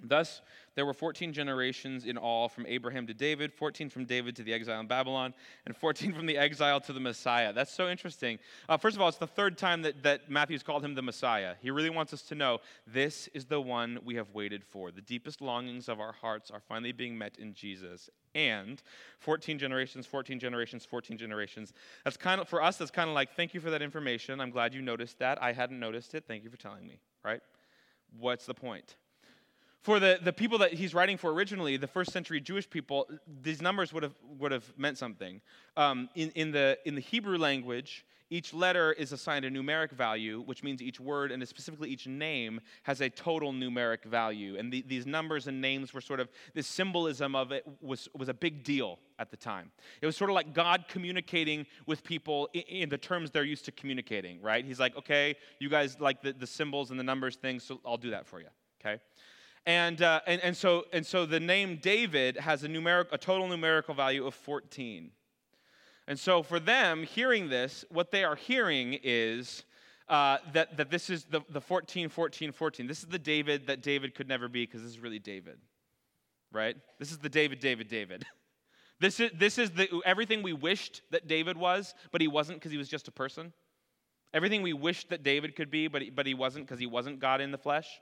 Thus, 0.00 0.42
there 0.76 0.86
were 0.86 0.94
14 0.94 1.32
generations 1.32 2.04
in 2.04 2.16
all 2.16 2.48
from 2.48 2.64
Abraham 2.66 3.04
to 3.08 3.14
David, 3.14 3.52
14 3.52 3.90
from 3.90 4.04
David 4.04 4.36
to 4.36 4.44
the 4.44 4.52
exile 4.52 4.78
in 4.78 4.86
Babylon, 4.86 5.34
and 5.66 5.76
14 5.76 6.12
from 6.12 6.26
the 6.26 6.38
exile 6.38 6.80
to 6.82 6.92
the 6.92 7.00
Messiah. 7.00 7.52
That's 7.52 7.72
so 7.72 7.88
interesting. 7.88 8.38
Uh, 8.68 8.76
first 8.76 8.94
of 8.94 9.02
all, 9.02 9.08
it's 9.08 9.18
the 9.18 9.26
third 9.26 9.58
time 9.58 9.82
that, 9.82 10.04
that 10.04 10.30
Matthew's 10.30 10.62
called 10.62 10.84
him 10.84 10.94
the 10.94 11.02
Messiah. 11.02 11.54
He 11.60 11.72
really 11.72 11.90
wants 11.90 12.12
us 12.12 12.22
to 12.22 12.36
know 12.36 12.60
this 12.86 13.28
is 13.34 13.46
the 13.46 13.60
one 13.60 13.98
we 14.04 14.14
have 14.14 14.30
waited 14.32 14.64
for. 14.64 14.92
The 14.92 15.00
deepest 15.00 15.40
longings 15.40 15.88
of 15.88 15.98
our 15.98 16.12
hearts 16.12 16.48
are 16.52 16.60
finally 16.60 16.92
being 16.92 17.18
met 17.18 17.36
in 17.38 17.52
Jesus. 17.52 18.08
And 18.36 18.80
14 19.18 19.58
generations, 19.58 20.06
14 20.06 20.38
generations, 20.38 20.84
14 20.84 21.18
generations. 21.18 21.72
That's 22.04 22.16
kind 22.16 22.40
of, 22.40 22.48
for 22.48 22.62
us, 22.62 22.76
that's 22.76 22.92
kind 22.92 23.08
of 23.08 23.16
like, 23.16 23.34
thank 23.34 23.52
you 23.52 23.60
for 23.60 23.70
that 23.70 23.82
information. 23.82 24.40
I'm 24.40 24.50
glad 24.50 24.74
you 24.74 24.82
noticed 24.82 25.18
that. 25.18 25.42
I 25.42 25.52
hadn't 25.52 25.80
noticed 25.80 26.14
it. 26.14 26.24
Thank 26.28 26.44
you 26.44 26.50
for 26.50 26.56
telling 26.56 26.86
me, 26.86 27.00
right? 27.24 27.40
What's 28.16 28.46
the 28.46 28.54
point? 28.54 28.94
For 29.88 29.98
the, 29.98 30.18
the 30.22 30.34
people 30.34 30.58
that 30.58 30.74
he's 30.74 30.92
writing 30.92 31.16
for 31.16 31.32
originally, 31.32 31.78
the 31.78 31.86
first 31.86 32.12
century 32.12 32.42
Jewish 32.42 32.68
people, 32.68 33.08
these 33.40 33.62
numbers 33.62 33.90
would 33.90 34.02
have, 34.02 34.12
would 34.38 34.52
have 34.52 34.70
meant 34.76 34.98
something. 34.98 35.40
Um, 35.78 36.10
in, 36.14 36.28
in, 36.32 36.52
the, 36.52 36.76
in 36.84 36.94
the 36.94 37.00
Hebrew 37.00 37.38
language, 37.38 38.04
each 38.28 38.52
letter 38.52 38.92
is 38.92 39.12
assigned 39.12 39.46
a 39.46 39.50
numeric 39.50 39.92
value, 39.92 40.42
which 40.42 40.62
means 40.62 40.82
each 40.82 41.00
word 41.00 41.32
and 41.32 41.48
specifically 41.48 41.88
each 41.88 42.06
name 42.06 42.60
has 42.82 43.00
a 43.00 43.08
total 43.08 43.50
numeric 43.50 44.04
value. 44.04 44.58
And 44.58 44.70
the, 44.70 44.84
these 44.86 45.06
numbers 45.06 45.46
and 45.46 45.58
names 45.58 45.94
were 45.94 46.02
sort 46.02 46.20
of, 46.20 46.28
this 46.52 46.66
symbolism 46.66 47.34
of 47.34 47.50
it 47.50 47.64
was, 47.80 48.10
was 48.14 48.28
a 48.28 48.34
big 48.34 48.64
deal 48.64 48.98
at 49.18 49.30
the 49.30 49.38
time. 49.38 49.72
It 50.02 50.04
was 50.04 50.18
sort 50.18 50.28
of 50.28 50.34
like 50.34 50.52
God 50.52 50.84
communicating 50.90 51.64
with 51.86 52.04
people 52.04 52.50
in, 52.52 52.60
in 52.60 52.88
the 52.90 52.98
terms 52.98 53.30
they're 53.30 53.42
used 53.42 53.64
to 53.64 53.72
communicating, 53.72 54.42
right? 54.42 54.66
He's 54.66 54.80
like, 54.80 54.94
okay, 54.98 55.36
you 55.60 55.70
guys 55.70 55.98
like 55.98 56.20
the, 56.20 56.34
the 56.34 56.46
symbols 56.46 56.90
and 56.90 57.00
the 57.00 57.04
numbers 57.04 57.36
things, 57.36 57.64
so 57.64 57.80
I'll 57.86 57.96
do 57.96 58.10
that 58.10 58.26
for 58.26 58.38
you, 58.38 58.48
okay? 58.84 59.00
And, 59.66 60.00
uh, 60.02 60.20
and, 60.26 60.40
and, 60.42 60.56
so, 60.56 60.86
and 60.92 61.04
so 61.04 61.26
the 61.26 61.40
name 61.40 61.78
David 61.82 62.36
has 62.38 62.64
a, 62.64 62.68
numeric, 62.68 63.06
a 63.12 63.18
total 63.18 63.48
numerical 63.48 63.94
value 63.94 64.26
of 64.26 64.34
14. 64.34 65.10
And 66.06 66.18
so 66.18 66.42
for 66.42 66.58
them, 66.58 67.02
hearing 67.02 67.48
this, 67.48 67.84
what 67.90 68.10
they 68.10 68.24
are 68.24 68.34
hearing 68.34 68.98
is 69.02 69.64
uh, 70.08 70.38
that, 70.54 70.76
that 70.78 70.90
this 70.90 71.10
is 71.10 71.24
the, 71.24 71.42
the 71.50 71.60
14, 71.60 72.08
14, 72.08 72.52
14. 72.52 72.86
This 72.86 73.00
is 73.00 73.08
the 73.08 73.18
David 73.18 73.66
that 73.66 73.82
David 73.82 74.14
could 74.14 74.26
never 74.26 74.48
be 74.48 74.64
because 74.64 74.82
this 74.82 74.92
is 74.92 75.00
really 75.00 75.18
David, 75.18 75.58
right? 76.50 76.76
This 76.98 77.10
is 77.10 77.18
the 77.18 77.28
David, 77.28 77.60
David, 77.60 77.88
David. 77.88 78.24
This 79.00 79.20
is, 79.20 79.30
this 79.32 79.58
is 79.58 79.70
the, 79.70 79.88
everything 80.04 80.42
we 80.42 80.52
wished 80.52 81.02
that 81.12 81.28
David 81.28 81.56
was, 81.56 81.94
but 82.10 82.20
he 82.20 82.26
wasn't 82.26 82.58
because 82.58 82.72
he 82.72 82.78
was 82.78 82.88
just 82.88 83.06
a 83.06 83.12
person. 83.12 83.52
Everything 84.34 84.60
we 84.60 84.72
wished 84.72 85.10
that 85.10 85.22
David 85.22 85.54
could 85.54 85.70
be, 85.70 85.86
but 85.86 86.02
he, 86.02 86.10
but 86.10 86.26
he 86.26 86.34
wasn't 86.34 86.66
because 86.66 86.80
he 86.80 86.86
wasn't 86.86 87.20
God 87.20 87.40
in 87.40 87.52
the 87.52 87.58
flesh. 87.58 88.00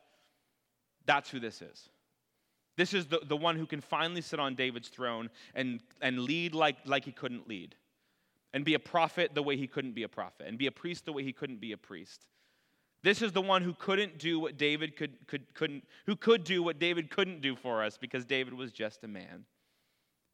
That's 1.07 1.31
who 1.31 1.41
this 1.41 1.63
is. 1.63 1.89
This 2.77 2.93
is 2.93 3.07
the, 3.07 3.21
the 3.25 3.37
one 3.37 3.57
who 3.57 3.67
can 3.67 3.81
finally 3.81 4.21
sit 4.21 4.39
on 4.39 4.55
David's 4.55 4.89
throne 4.89 5.31
and, 5.55 5.81
and 6.03 6.21
lead 6.21 6.55
like, 6.55 6.77
like 6.85 7.05
he 7.05 7.13
couldn't 7.13 7.49
lead, 7.49 7.75
and 8.53 8.65
be 8.65 8.75
a 8.75 8.79
prophet 8.79 9.35
the 9.35 9.43
way 9.43 9.57
he 9.57 9.67
couldn't 9.67 9.93
be 9.93 10.03
a 10.03 10.09
prophet, 10.09 10.47
and 10.47 10.59
be 10.59 10.67
a 10.67 10.73
priest 10.73 11.07
the 11.07 11.13
way 11.13 11.23
he 11.23 11.33
couldn't 11.33 11.61
be 11.61 11.73
a 11.73 11.79
priest. 11.79 12.27
This 13.03 13.23
is 13.23 13.33
the 13.33 13.41
one 13.41 13.63
who 13.63 13.73
couldn't 13.73 14.19
do 14.19 14.41
what 14.41 14.59
David 14.59 14.97
could, 14.97 15.27
could, 15.27 15.55
couldn't, 15.55 15.85
who 16.07 16.17
could 16.17 16.45
do 16.45 16.63
what 16.63 16.79
David 16.79 17.09
couldn't 17.09 17.41
do 17.41 17.55
for 17.55 17.83
us 17.83 17.97
because 17.97 18.25
David 18.25 18.53
was 18.53 18.73
just 18.73 19.05
a 19.05 19.09
man. 19.09 19.45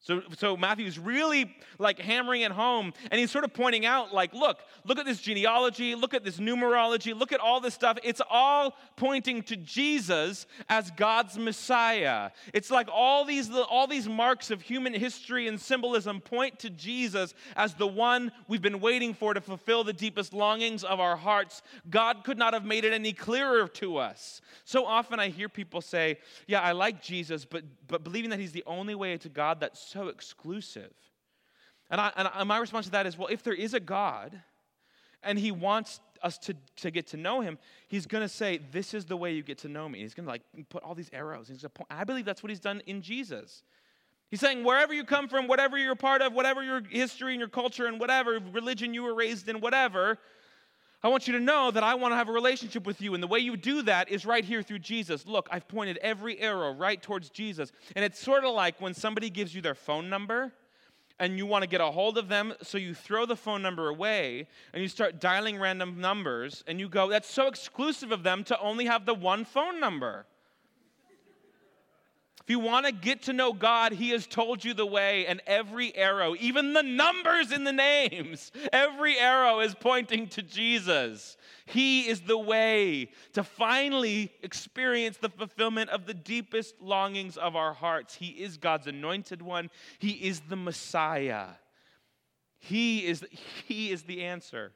So, 0.05 0.21
so 0.37 0.57
Matthew's 0.57 0.99
really 0.99 1.55
like 1.79 2.01
hammering 2.01 2.43
it 2.43 2.51
home, 2.51 2.93
and 3.13 3.21
he's 3.21 3.31
sort 3.31 3.45
of 3.45 3.55
pointing 3.55 3.87
out, 3.87 4.13
like, 4.13 4.35
look, 4.35 4.59
look 4.85 4.99
at 4.99 5.07
this 5.07 5.21
genealogy, 5.21 5.95
look 5.95 6.13
at 6.13 6.25
this 6.25 6.39
numerology, 6.39 7.17
look 7.17 7.31
at 7.31 7.39
all 7.39 7.61
this 7.61 7.75
stuff. 7.75 7.99
It's 8.03 8.21
all 8.29 8.77
pointing 8.97 9.45
to 9.45 9.57
Jesus 9.57 10.47
as 10.69 10.91
God's 10.91 11.39
Messiah. 11.39 12.31
It's 12.53 12.69
like 12.69 12.89
all 12.93 13.25
these, 13.25 13.49
all 13.53 13.87
these 13.87 14.09
marks 14.09 14.51
of 14.51 14.61
human 14.61 14.93
history 14.93 15.47
and 15.47 15.61
symbolism 15.61 16.21
point 16.21 16.59
to 16.61 16.71
Jesus 16.71 17.33
as 17.55 17.75
the 17.75 17.87
one 17.87 18.33
we've 18.49 18.61
been 18.61 18.81
waiting 18.81 19.15
for 19.15 19.35
to 19.35 19.41
fulfill 19.41 19.85
the 19.85 19.93
deepest 19.93 20.33
longings 20.33 20.83
of 20.83 20.99
our 20.99 21.17
hearts. 21.17 21.63
God 21.91 22.25
could 22.25 22.39
not 22.39 22.55
have 22.55 22.65
made 22.65 22.85
it 22.85 22.93
any 22.93 23.13
clearer 23.13 23.69
to 23.69 23.99
us. 23.99 24.41
So 24.65 24.85
often 24.85 25.21
I 25.21 25.29
hear 25.29 25.49
people 25.49 25.81
say, 25.81 26.19
yeah, 26.49 26.61
I 26.61 26.73
like 26.73 27.01
Jesus, 27.01 27.45
but, 27.45 27.63
but 27.87 28.03
believing 28.03 28.31
that 28.31 28.41
he's 28.41 28.51
the 28.51 28.65
only 28.67 28.97
way 28.97 29.17
to 29.19 29.29
God, 29.29 29.61
that's 29.61 29.92
so 29.93 30.09
exclusive. 30.09 30.93
And, 31.91 32.01
I, 32.01 32.31
and 32.39 32.49
my 32.49 32.59
response 32.59 32.87
to 32.87 32.93
that 32.93 33.07
is 33.07 33.19
well, 33.19 33.29
if 33.29 33.43
there 33.43 33.55
is 33.55 33.75
a 33.75 33.81
God 33.81 34.41
and 35.23 35.39
he 35.39 35.51
wants 35.51 36.01
us 36.23 36.39
to, 36.39 36.55
to 36.77 36.91
get 36.91 37.09
to 37.09 37.17
know 37.17 37.41
him, 37.41 37.59
he's 37.89 38.07
going 38.07 38.23
to 38.23 38.29
say, 38.29 38.61
This 38.73 38.95
is 38.95 39.05
the 39.05 39.17
way 39.17 39.35
you 39.35 39.43
get 39.43 39.59
to 39.59 39.69
know 39.69 39.89
me. 39.89 40.01
He's 40.01 40.15
going 40.15 40.27
to 40.27 40.31
like 40.31 40.43
put 40.71 40.83
all 40.83 40.95
these 40.95 41.11
arrows. 41.13 41.49
He's 41.49 41.65
point. 41.75 41.89
I 41.91 42.05
believe 42.05 42.25
that's 42.25 42.43
what 42.43 42.51
he's 42.51 42.61
done 42.61 42.83
in 42.87 43.03
Jesus. 43.03 43.63
He's 44.33 44.41
saying, 44.41 44.65
wherever 44.65 44.95
you 44.95 45.05
come 45.05 45.29
from, 45.29 45.47
whatever 45.47 45.77
you're 45.77 45.93
a 45.93 45.97
part 45.97 46.23
of, 46.23 46.33
whatever 46.33 46.63
your 46.63 46.81
history 46.89 47.33
and 47.33 47.39
your 47.39 47.51
culture 47.51 47.85
and 47.85 48.01
whatever 48.01 48.41
religion 48.53 48.95
you 48.95 49.03
were 49.03 49.15
raised 49.15 49.47
in, 49.47 49.61
whatever, 49.61 50.19
I 51.05 51.09
want 51.09 51.27
you 51.27 51.33
to 51.33 51.41
know 51.41 51.71
that 51.73 51.83
I 51.83 51.97
want 51.97 52.13
to 52.13 52.17
have 52.17 52.29
a 52.29 52.33
relationship 52.33 52.87
with 52.87 53.01
you. 53.01 53.15
And 53.15 53.23
the 53.23 53.27
way 53.27 53.41
you 53.41 53.57
do 53.57 53.83
that 53.83 54.09
is 54.09 54.25
right 54.25 54.45
here 54.45 54.63
through 54.63 54.79
Jesus. 54.79 55.27
Look, 55.27 55.49
I've 55.51 55.67
pointed 55.67 55.99
every 55.99 56.39
arrow 56.39 56.73
right 56.73 57.03
towards 57.03 57.29
Jesus. 57.29 57.73
And 57.97 58.05
it's 58.05 58.21
sort 58.21 58.45
of 58.45 58.55
like 58.55 58.81
when 58.81 58.95
somebody 58.95 59.29
gives 59.29 59.53
you 59.53 59.61
their 59.61 59.75
phone 59.75 60.09
number 60.09 60.53
and 61.19 61.37
you 61.37 61.45
want 61.45 61.63
to 61.63 61.69
get 61.69 61.81
a 61.81 61.87
hold 61.87 62.19
of 62.19 62.29
them, 62.29 62.55
so 62.63 62.79
you 62.79 62.95
throw 62.95 63.27
the 63.27 63.37
phone 63.37 63.63
number 63.63 63.89
away 63.89 64.47
and 64.73 64.83
you 64.83 64.89
start 64.89 65.21
dialing 65.21 65.59
random 65.59 66.01
numbers 66.01 66.63
and 66.69 66.79
you 66.79 66.89
go, 66.89 67.09
that's 67.09 67.29
so 67.29 67.49
exclusive 67.49 68.13
of 68.13 68.23
them 68.23 68.45
to 68.45 68.59
only 68.61 68.87
have 68.87 69.05
the 69.05 69.15
one 69.15 69.45
phone 69.45 69.81
number. 69.81 70.27
If 72.43 72.51
you 72.51 72.59
want 72.59 72.87
to 72.87 72.93
get 72.93 73.23
to 73.23 73.33
know 73.33 73.53
God, 73.53 73.93
He 73.93 74.11
has 74.11 74.27
told 74.27 74.65
you 74.65 74.75
the 74.75 74.87
way, 74.87 75.27
and 75.27 75.41
every 75.47 75.95
arrow, 75.95 76.35
even 76.41 76.73
the 76.73 76.83
numbers 76.83 77.53
in 77.53 77.63
the 77.63 77.73
names, 77.73 78.51
every 78.73 79.17
arrow 79.17 79.61
is 79.61 79.77
pointing 79.77 80.27
to 80.31 80.43
Jesus. 80.43 81.37
He 81.67 82.09
is 82.09 82.23
the 82.23 82.39
way 82.39 83.11
to 83.35 83.45
finally 83.45 84.33
experience 84.43 85.19
the 85.19 85.29
fulfillment 85.29 85.91
of 85.91 86.07
the 86.07 86.15
deepest 86.15 86.81
longings 86.81 87.37
of 87.37 87.55
our 87.55 87.75
hearts. 87.75 88.17
He 88.17 88.29
is 88.29 88.57
God's 88.57 88.89
anointed 88.89 89.41
one, 89.41 89.71
He 90.01 90.11
is 90.11 90.41
the 90.49 90.57
Messiah. 90.57 91.47
He 92.59 93.07
is, 93.07 93.25
he 93.67 93.91
is 93.91 94.05
the 94.05 94.23
answer. 94.23 94.73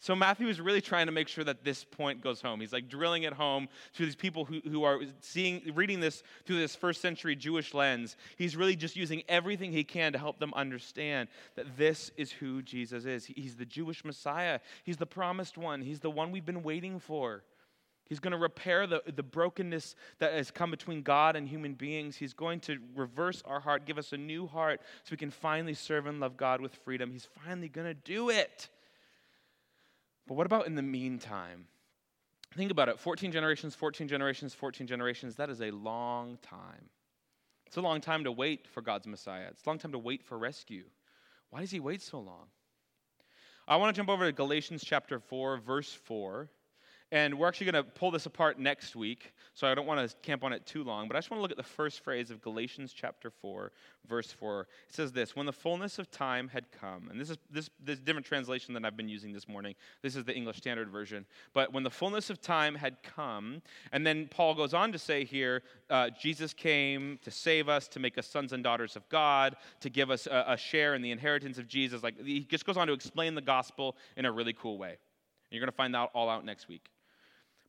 So 0.00 0.14
Matthew 0.14 0.46
is 0.46 0.60
really 0.60 0.80
trying 0.80 1.06
to 1.06 1.12
make 1.12 1.26
sure 1.26 1.42
that 1.42 1.64
this 1.64 1.82
point 1.82 2.20
goes 2.20 2.40
home. 2.40 2.60
He's 2.60 2.72
like 2.72 2.88
drilling 2.88 3.24
it 3.24 3.32
home 3.32 3.68
to 3.94 4.04
these 4.04 4.14
people 4.14 4.44
who, 4.44 4.60
who 4.60 4.84
are 4.84 5.00
seeing, 5.20 5.72
reading 5.74 5.98
this 5.98 6.22
through 6.46 6.60
this 6.60 6.76
first 6.76 7.00
century 7.00 7.34
Jewish 7.34 7.74
lens. 7.74 8.16
He's 8.36 8.54
really 8.54 8.76
just 8.76 8.94
using 8.94 9.24
everything 9.28 9.72
he 9.72 9.82
can 9.82 10.12
to 10.12 10.18
help 10.18 10.38
them 10.38 10.54
understand 10.54 11.28
that 11.56 11.76
this 11.76 12.12
is 12.16 12.30
who 12.30 12.62
Jesus 12.62 13.06
is. 13.06 13.26
He's 13.26 13.56
the 13.56 13.66
Jewish 13.66 14.04
Messiah. 14.04 14.60
He's 14.84 14.98
the 14.98 15.06
promised 15.06 15.58
one. 15.58 15.82
He's 15.82 16.00
the 16.00 16.10
one 16.10 16.30
we've 16.30 16.46
been 16.46 16.62
waiting 16.62 17.00
for. 17.00 17.42
He's 18.08 18.20
going 18.20 18.32
to 18.32 18.38
repair 18.38 18.86
the, 18.86 19.02
the 19.14 19.24
brokenness 19.24 19.96
that 20.20 20.32
has 20.32 20.50
come 20.50 20.70
between 20.70 21.02
God 21.02 21.34
and 21.34 21.46
human 21.46 21.74
beings. 21.74 22.16
He's 22.16 22.32
going 22.32 22.60
to 22.60 22.78
reverse 22.94 23.42
our 23.44 23.60
heart, 23.60 23.84
give 23.84 23.98
us 23.98 24.12
a 24.12 24.16
new 24.16 24.46
heart 24.46 24.80
so 25.02 25.10
we 25.10 25.16
can 25.16 25.30
finally 25.30 25.74
serve 25.74 26.06
and 26.06 26.20
love 26.20 26.36
God 26.36 26.60
with 26.60 26.74
freedom. 26.84 27.10
He's 27.10 27.28
finally 27.44 27.68
going 27.68 27.88
to 27.88 27.94
do 27.94 28.30
it. 28.30 28.70
But 30.28 30.34
what 30.34 30.46
about 30.46 30.66
in 30.66 30.74
the 30.74 30.82
meantime? 30.82 31.66
Think 32.54 32.70
about 32.70 32.88
it 32.88 33.00
14 33.00 33.32
generations, 33.32 33.74
14 33.74 34.06
generations, 34.08 34.54
14 34.54 34.86
generations. 34.86 35.36
That 35.36 35.50
is 35.50 35.60
a 35.60 35.70
long 35.70 36.38
time. 36.42 36.90
It's 37.66 37.76
a 37.76 37.80
long 37.80 38.00
time 38.00 38.24
to 38.24 38.32
wait 38.32 38.68
for 38.68 38.82
God's 38.82 39.06
Messiah. 39.06 39.46
It's 39.50 39.64
a 39.64 39.68
long 39.68 39.78
time 39.78 39.92
to 39.92 39.98
wait 39.98 40.22
for 40.22 40.38
rescue. 40.38 40.84
Why 41.50 41.60
does 41.60 41.70
he 41.70 41.80
wait 41.80 42.02
so 42.02 42.20
long? 42.20 42.46
I 43.66 43.76
want 43.76 43.94
to 43.94 43.98
jump 43.98 44.08
over 44.08 44.24
to 44.26 44.32
Galatians 44.32 44.82
chapter 44.84 45.18
4, 45.18 45.58
verse 45.58 45.92
4. 45.92 46.48
And 47.10 47.38
we're 47.38 47.48
actually 47.48 47.70
going 47.70 47.84
to 47.84 47.90
pull 47.90 48.10
this 48.10 48.26
apart 48.26 48.58
next 48.58 48.94
week, 48.94 49.32
so 49.54 49.66
I 49.66 49.74
don't 49.74 49.86
want 49.86 50.06
to 50.06 50.14
camp 50.16 50.44
on 50.44 50.52
it 50.52 50.66
too 50.66 50.84
long, 50.84 51.08
but 51.08 51.16
I 51.16 51.20
just 51.20 51.30
want 51.30 51.38
to 51.38 51.42
look 51.42 51.50
at 51.50 51.56
the 51.56 51.62
first 51.62 52.04
phrase 52.04 52.30
of 52.30 52.42
Galatians 52.42 52.92
chapter 52.92 53.30
4, 53.30 53.72
verse 54.06 54.30
4. 54.30 54.68
It 54.90 54.94
says 54.94 55.10
this 55.12 55.34
When 55.34 55.46
the 55.46 55.52
fullness 55.52 55.98
of 55.98 56.10
time 56.10 56.48
had 56.48 56.70
come, 56.70 57.08
and 57.10 57.18
this 57.18 57.30
is 57.30 57.38
this, 57.50 57.70
this 57.82 57.98
different 57.98 58.26
translation 58.26 58.74
than 58.74 58.84
I've 58.84 58.96
been 58.96 59.08
using 59.08 59.32
this 59.32 59.48
morning. 59.48 59.74
This 60.02 60.16
is 60.16 60.24
the 60.24 60.34
English 60.34 60.58
Standard 60.58 60.90
Version. 60.90 61.24
But 61.54 61.72
when 61.72 61.82
the 61.82 61.90
fullness 61.90 62.28
of 62.28 62.42
time 62.42 62.74
had 62.74 63.02
come, 63.02 63.62
and 63.90 64.06
then 64.06 64.28
Paul 64.28 64.54
goes 64.54 64.74
on 64.74 64.92
to 64.92 64.98
say 64.98 65.24
here, 65.24 65.62
uh, 65.88 66.10
Jesus 66.10 66.52
came 66.52 67.18
to 67.22 67.30
save 67.30 67.70
us, 67.70 67.88
to 67.88 68.00
make 68.00 68.18
us 68.18 68.26
sons 68.26 68.52
and 68.52 68.62
daughters 68.62 68.96
of 68.96 69.08
God, 69.08 69.56
to 69.80 69.88
give 69.88 70.10
us 70.10 70.26
a, 70.26 70.44
a 70.48 70.56
share 70.58 70.94
in 70.94 71.00
the 71.00 71.10
inheritance 71.10 71.56
of 71.56 71.68
Jesus. 71.68 72.02
Like 72.02 72.22
he 72.22 72.40
just 72.40 72.66
goes 72.66 72.76
on 72.76 72.86
to 72.86 72.92
explain 72.92 73.34
the 73.34 73.40
gospel 73.40 73.96
in 74.18 74.26
a 74.26 74.30
really 74.30 74.52
cool 74.52 74.76
way. 74.76 74.98
You're 75.50 75.60
going 75.60 75.70
to 75.70 75.76
find 75.76 75.94
that 75.94 76.10
all 76.14 76.28
out 76.28 76.44
next 76.44 76.68
week. 76.68 76.90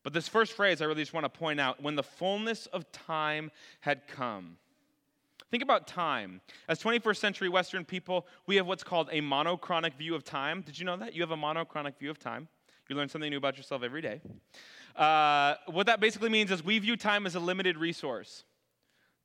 But 0.04 0.14
this 0.14 0.28
first 0.28 0.54
phrase 0.54 0.82
I 0.82 0.86
really 0.86 1.02
just 1.02 1.14
want 1.14 1.26
to 1.26 1.30
point 1.30 1.60
out 1.60 1.82
when 1.82 1.96
the 1.96 2.04
fullness 2.04 2.66
of 2.68 2.92
time 2.92 3.52
had 3.82 4.08
come. 4.08 4.58
Think 5.52 5.64
about 5.64 5.88
time. 5.88 6.42
As 6.68 6.82
21st 6.82 7.18
century 7.18 7.50
Western 7.50 7.84
people, 7.84 8.28
we 8.46 8.56
have 8.58 8.68
what's 8.68 8.84
called 8.84 9.10
a 9.12 9.20
monochronic 9.20 9.96
view 9.96 10.14
of 10.14 10.24
time. 10.24 10.62
Did 10.62 10.78
you 10.78 10.86
know 10.86 10.98
that? 10.98 11.16
You 11.16 11.22
have 11.22 11.32
a 11.32 11.38
monochronic 11.38 11.98
view 11.98 12.12
of 12.12 12.20
time. 12.20 12.48
You 12.88 12.96
learn 12.96 13.10
something 13.10 13.30
new 13.30 13.38
about 13.38 13.58
yourself 13.58 13.84
every 13.84 14.02
day. 14.02 14.22
Uh, 14.96 15.56
what 15.68 15.88
that 15.88 16.00
basically 16.00 16.30
means 16.30 16.52
is 16.52 16.64
we 16.64 16.78
view 16.80 16.98
time 16.98 17.26
as 17.26 17.36
a 17.36 17.40
limited 17.40 17.78
resource. 17.78 18.44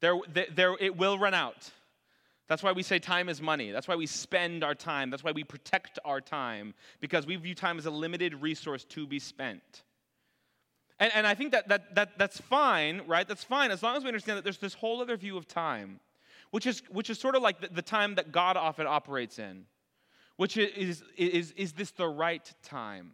There, 0.00 0.16
there, 0.54 0.76
it 0.80 0.96
will 0.96 1.18
run 1.18 1.34
out. 1.34 1.70
That's 2.46 2.62
why 2.62 2.72
we 2.72 2.82
say 2.82 2.98
time 2.98 3.30
is 3.30 3.40
money. 3.40 3.70
That's 3.70 3.88
why 3.88 3.96
we 3.96 4.06
spend 4.06 4.62
our 4.62 4.74
time. 4.74 5.10
That's 5.10 5.24
why 5.24 5.32
we 5.32 5.44
protect 5.44 5.98
our 6.04 6.20
time, 6.20 6.74
because 7.00 7.26
we 7.26 7.36
view 7.36 7.54
time 7.54 7.78
as 7.78 7.86
a 7.86 7.90
limited 7.90 8.42
resource 8.42 8.84
to 8.84 9.06
be 9.06 9.18
spent. 9.18 9.82
And, 11.00 11.12
and 11.14 11.26
I 11.26 11.34
think 11.34 11.52
that, 11.52 11.68
that, 11.68 11.94
that 11.94 12.18
that's 12.18 12.40
fine, 12.40 13.02
right? 13.06 13.26
That's 13.26 13.44
fine 13.44 13.70
as 13.70 13.82
long 13.82 13.96
as 13.96 14.02
we 14.04 14.08
understand 14.08 14.38
that 14.38 14.44
there's 14.44 14.58
this 14.58 14.74
whole 14.74 15.00
other 15.00 15.16
view 15.16 15.36
of 15.36 15.48
time, 15.48 16.00
which 16.50 16.66
is, 16.66 16.82
which 16.90 17.10
is 17.10 17.18
sort 17.18 17.34
of 17.34 17.42
like 17.42 17.60
the, 17.60 17.68
the 17.68 17.82
time 17.82 18.14
that 18.14 18.30
God 18.32 18.56
often 18.56 18.86
operates 18.86 19.38
in, 19.38 19.64
which 20.36 20.56
is, 20.56 21.02
is, 21.16 21.52
is 21.52 21.72
this 21.72 21.90
the 21.90 22.06
right 22.06 22.52
time? 22.62 23.12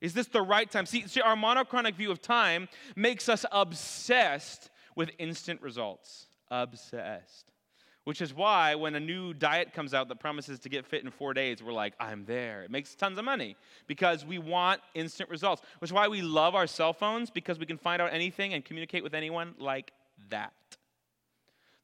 Is 0.00 0.14
this 0.14 0.28
the 0.28 0.42
right 0.42 0.70
time? 0.70 0.86
See, 0.86 1.06
see, 1.06 1.20
our 1.20 1.36
monochronic 1.36 1.94
view 1.94 2.10
of 2.10 2.22
time 2.22 2.68
makes 2.96 3.28
us 3.28 3.44
obsessed 3.52 4.70
with 4.96 5.10
instant 5.18 5.60
results. 5.62 6.26
Obsessed. 6.50 7.52
Which 8.10 8.20
is 8.20 8.34
why 8.34 8.74
when 8.74 8.96
a 8.96 8.98
new 8.98 9.32
diet 9.32 9.72
comes 9.72 9.94
out 9.94 10.08
that 10.08 10.18
promises 10.18 10.58
to 10.58 10.68
get 10.68 10.84
fit 10.84 11.04
in 11.04 11.12
four 11.12 11.32
days, 11.32 11.62
we're 11.62 11.72
like, 11.72 11.94
I'm 12.00 12.24
there. 12.24 12.64
It 12.64 12.70
makes 12.72 12.96
tons 12.96 13.16
of 13.20 13.24
money 13.24 13.54
because 13.86 14.24
we 14.24 14.36
want 14.36 14.80
instant 14.94 15.30
results. 15.30 15.62
Which 15.78 15.90
is 15.90 15.92
why 15.92 16.08
we 16.08 16.20
love 16.20 16.56
our 16.56 16.66
cell 16.66 16.92
phones 16.92 17.30
because 17.30 17.60
we 17.60 17.66
can 17.66 17.78
find 17.78 18.02
out 18.02 18.12
anything 18.12 18.52
and 18.52 18.64
communicate 18.64 19.04
with 19.04 19.14
anyone 19.14 19.54
like 19.60 19.92
that. 20.30 20.52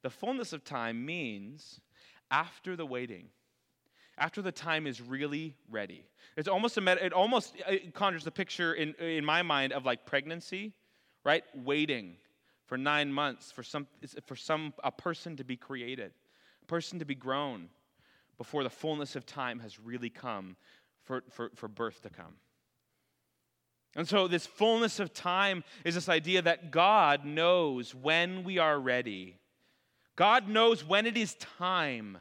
The 0.03 0.11
fullness 0.11 0.53
of 0.53 0.65
time 0.65 1.07
means 1.07 1.81
after 2.29 2.75
the 2.75 2.85
waiting, 2.85 3.29
after 4.19 4.43
the 4.43 4.51
time 4.51 4.89
is 4.89 5.01
really 5.01 5.55
ready. 5.71 6.03
It's 6.37 6.49
almost 6.49 6.77
a 6.77 7.05
it 7.07 7.13
almost 7.13 7.55
it 7.69 7.95
conjures 7.95 8.25
the 8.25 8.33
picture 8.33 8.75
in, 8.75 8.95
in 8.95 9.25
my 9.25 9.43
mind 9.43 9.73
of 9.73 9.85
like 9.85 10.07
pregnancy, 10.07 10.73
right? 11.23 11.45
Waiting 11.55 12.17
for 12.67 12.77
nine 12.77 13.13
months 13.13 13.51
for 13.53 13.63
some, 13.63 13.87
for 14.27 14.37
some 14.37 14.75
a 14.83 14.93
person 14.93 15.37
to 15.37 15.45
be 15.45 15.57
created, 15.57 16.13
a 16.63 16.67
person 16.67 16.99
to 16.99 17.05
be 17.05 17.15
grown 17.15 17.69
before 18.39 18.63
the 18.63 18.71
fullness 18.71 19.17
of 19.17 19.25
time 19.25 19.61
has 19.61 19.79
really 19.79 20.11
come 20.11 20.57
for, 21.05 21.23
for, 21.31 21.51
for 21.55 21.69
birth 21.69 22.03
to 22.03 22.11
come. 22.11 22.35
And 23.95 24.07
so, 24.07 24.29
this 24.29 24.47
fullness 24.47 25.01
of 25.01 25.15
time 25.15 25.65
is 25.83 25.95
this 25.95 26.11
idea 26.11 26.43
that 26.43 26.71
God 26.71 27.25
knows 27.25 27.95
when 27.95 28.45
we 28.45 28.59
are 28.59 28.79
ready. 28.79 29.39
God 30.17 30.49
knows 30.49 30.85
when 30.85 31.07
it 31.07 31.17
is 31.17 31.35
time. 31.35 32.19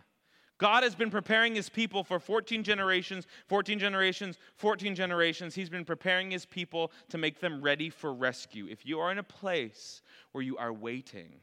God 0.57 0.83
has 0.83 0.95
been 0.95 1.09
preparing 1.09 1.55
his 1.55 1.69
people 1.69 2.03
for 2.03 2.19
14 2.19 2.63
generations, 2.63 3.27
14 3.47 3.77
generations, 3.77 4.37
14 4.55 4.95
generations. 4.95 5.53
He's 5.53 5.69
been 5.69 5.83
preparing 5.83 6.31
his 6.31 6.45
people 6.45 6.91
to 7.09 7.17
make 7.17 7.39
them 7.39 7.61
ready 7.61 7.89
for 7.89 8.13
rescue. 8.13 8.67
If 8.69 8.85
you 8.85 8.99
are 8.99 9.11
in 9.11 9.17
a 9.17 9.23
place 9.23 10.01
where 10.31 10.43
you 10.43 10.57
are 10.57 10.71
waiting, 10.71 11.41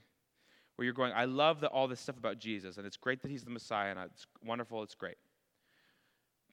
where 0.76 0.84
you're 0.84 0.94
going, 0.94 1.12
I 1.14 1.26
love 1.26 1.60
the, 1.60 1.68
all 1.68 1.88
this 1.88 2.00
stuff 2.00 2.16
about 2.16 2.38
Jesus, 2.38 2.78
and 2.78 2.86
it's 2.86 2.96
great 2.96 3.20
that 3.22 3.30
he's 3.30 3.44
the 3.44 3.50
Messiah, 3.50 3.90
and 3.90 3.98
it's 4.00 4.26
wonderful, 4.44 4.82
it's 4.82 4.94
great. 4.94 5.18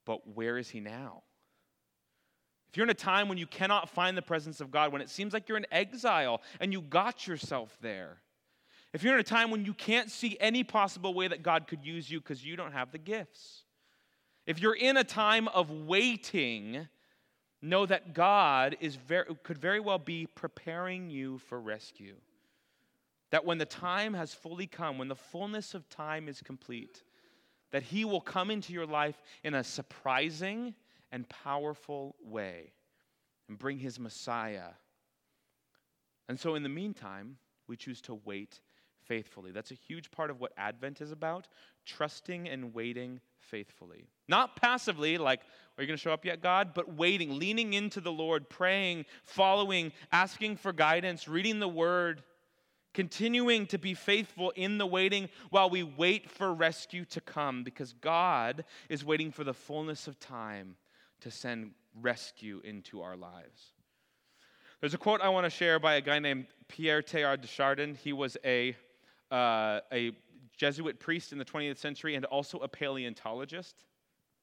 But 0.05 0.35
where 0.35 0.57
is 0.57 0.69
he 0.69 0.81
now? 0.81 1.23
If 2.69 2.77
you're 2.77 2.85
in 2.85 2.91
a 2.91 2.93
time 2.93 3.29
when 3.29 3.37
you 3.37 3.47
cannot 3.47 3.89
find 3.89 4.17
the 4.17 4.21
presence 4.21 4.61
of 4.61 4.69
God, 4.69 4.91
when 4.91 5.01
it 5.01 5.09
seems 5.09 5.33
like 5.33 5.47
you're 5.47 5.57
in 5.57 5.65
exile 5.71 6.41
and 6.59 6.73
you 6.73 6.81
got 6.81 7.25
yourself 7.25 7.75
there, 7.81 8.17
If 8.93 9.03
you're 9.03 9.13
in 9.13 9.19
a 9.19 9.23
time 9.23 9.51
when 9.51 9.65
you 9.65 9.73
can't 9.73 10.09
see 10.09 10.35
any 10.39 10.63
possible 10.63 11.13
way 11.13 11.27
that 11.27 11.43
God 11.43 11.67
could 11.67 11.85
use 11.85 12.09
you 12.09 12.19
because 12.19 12.43
you 12.43 12.55
don't 12.55 12.71
have 12.71 12.91
the 12.91 12.97
gifts. 12.97 13.63
If 14.47 14.59
you're 14.59 14.75
in 14.75 14.97
a 14.97 15.03
time 15.03 15.47
of 15.49 15.69
waiting, 15.69 16.87
know 17.61 17.85
that 17.85 18.13
God 18.13 18.77
is 18.79 18.95
very, 18.95 19.35
could 19.43 19.59
very 19.59 19.79
well 19.79 19.99
be 19.99 20.25
preparing 20.25 21.09
you 21.09 21.37
for 21.37 21.59
rescue. 21.59 22.15
That 23.31 23.45
when 23.45 23.59
the 23.59 23.65
time 23.65 24.15
has 24.15 24.33
fully 24.33 24.65
come, 24.65 24.97
when 24.97 25.07
the 25.07 25.15
fullness 25.15 25.75
of 25.75 25.87
time 25.89 26.27
is 26.27 26.41
complete, 26.41 27.03
that 27.71 27.83
He 27.83 28.05
will 28.05 28.21
come 28.21 28.49
into 28.49 28.73
your 28.73 28.87
life 28.87 29.21
in 29.43 29.53
a 29.53 29.63
surprising 29.63 30.73
and 31.11 31.29
powerful 31.29 32.15
way 32.23 32.73
and 33.47 33.59
bring 33.59 33.77
His 33.77 33.99
Messiah. 33.99 34.71
And 36.27 36.39
so, 36.39 36.55
in 36.55 36.63
the 36.63 36.69
meantime, 36.69 37.37
we 37.67 37.77
choose 37.77 38.01
to 38.01 38.19
wait 38.25 38.61
faithfully. 39.09 39.51
That's 39.51 39.71
a 39.71 39.75
huge 39.75 40.11
part 40.11 40.29
of 40.29 40.39
what 40.39 40.53
Advent 40.55 41.01
is 41.01 41.11
about 41.11 41.47
trusting 41.85 42.47
and 42.47 42.73
waiting 42.73 43.19
faithfully. 43.39 44.05
Not 44.27 44.55
passively, 44.55 45.17
like, 45.17 45.41
are 45.77 45.83
you 45.83 45.87
going 45.87 45.97
to 45.97 46.01
show 46.01 46.13
up 46.13 46.23
yet, 46.23 46.41
God? 46.41 46.73
But 46.75 46.93
waiting, 46.93 47.37
leaning 47.37 47.73
into 47.73 47.99
the 47.99 48.11
Lord, 48.11 48.47
praying, 48.49 49.05
following, 49.23 49.91
asking 50.11 50.57
for 50.57 50.71
guidance, 50.71 51.27
reading 51.27 51.59
the 51.59 51.67
word, 51.67 52.21
continuing 52.93 53.65
to 53.67 53.79
be 53.79 53.95
faithful 53.95 54.51
in 54.51 54.77
the 54.77 54.85
waiting 54.85 55.27
while 55.49 55.69
we 55.69 55.81
wait 55.81 56.29
for 56.29 56.53
rescue 56.53 57.03
to 57.05 57.19
come 57.19 57.63
because 57.63 57.93
God 57.93 58.63
is 58.89 59.03
waiting 59.03 59.31
for 59.31 59.43
the 59.43 59.53
fullness 59.53 60.07
of 60.07 60.19
time 60.19 60.75
to 61.21 61.31
send 61.31 61.71
rescue 61.99 62.61
into 62.63 63.01
our 63.01 63.17
lives. 63.17 63.73
There's 64.81 64.93
a 64.93 64.97
quote 64.97 65.19
I 65.21 65.29
want 65.29 65.45
to 65.45 65.49
share 65.49 65.77
by 65.77 65.95
a 65.95 66.01
guy 66.01 66.19
named 66.19 66.45
Pierre 66.69 67.01
Teilhard 67.01 67.41
de 67.41 67.47
Chardin. 67.47 67.95
He 67.95 68.13
was 68.13 68.37
a, 68.45 68.77
uh, 69.31 69.81
a 69.91 70.11
Jesuit 70.57 70.99
priest 70.99 71.31
in 71.31 71.37
the 71.37 71.45
20th 71.45 71.77
century 71.77 72.15
and 72.15 72.25
also 72.25 72.59
a 72.59 72.67
paleontologist, 72.67 73.75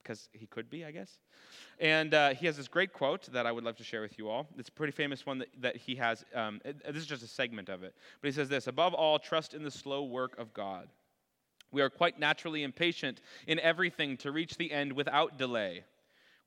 because 0.01 0.29
he 0.33 0.47
could 0.47 0.69
be, 0.69 0.83
I 0.83 0.91
guess. 0.91 1.19
And 1.79 2.13
uh, 2.13 2.33
he 2.33 2.47
has 2.47 2.57
this 2.57 2.67
great 2.67 2.91
quote 2.91 3.31
that 3.31 3.45
I 3.45 3.51
would 3.51 3.63
love 3.63 3.75
to 3.77 3.83
share 3.83 4.01
with 4.01 4.17
you 4.17 4.29
all. 4.29 4.47
It's 4.57 4.69
a 4.69 4.71
pretty 4.71 4.93
famous 4.93 5.25
one 5.25 5.39
that, 5.39 5.49
that 5.61 5.75
he 5.75 5.95
has. 5.95 6.25
Um, 6.33 6.59
it, 6.65 6.83
this 6.85 6.97
is 6.97 7.05
just 7.05 7.23
a 7.23 7.27
segment 7.27 7.69
of 7.69 7.83
it. 7.83 7.93
But 8.21 8.27
he 8.29 8.31
says 8.31 8.49
this 8.49 8.67
Above 8.67 8.93
all, 8.93 9.19
trust 9.19 9.53
in 9.53 9.63
the 9.63 9.71
slow 9.71 10.03
work 10.03 10.37
of 10.39 10.53
God. 10.53 10.87
We 11.71 11.81
are 11.81 11.89
quite 11.89 12.19
naturally 12.19 12.63
impatient 12.63 13.21
in 13.45 13.59
everything 13.59 14.17
to 14.17 14.31
reach 14.31 14.57
the 14.57 14.71
end 14.71 14.93
without 14.93 15.37
delay. 15.37 15.83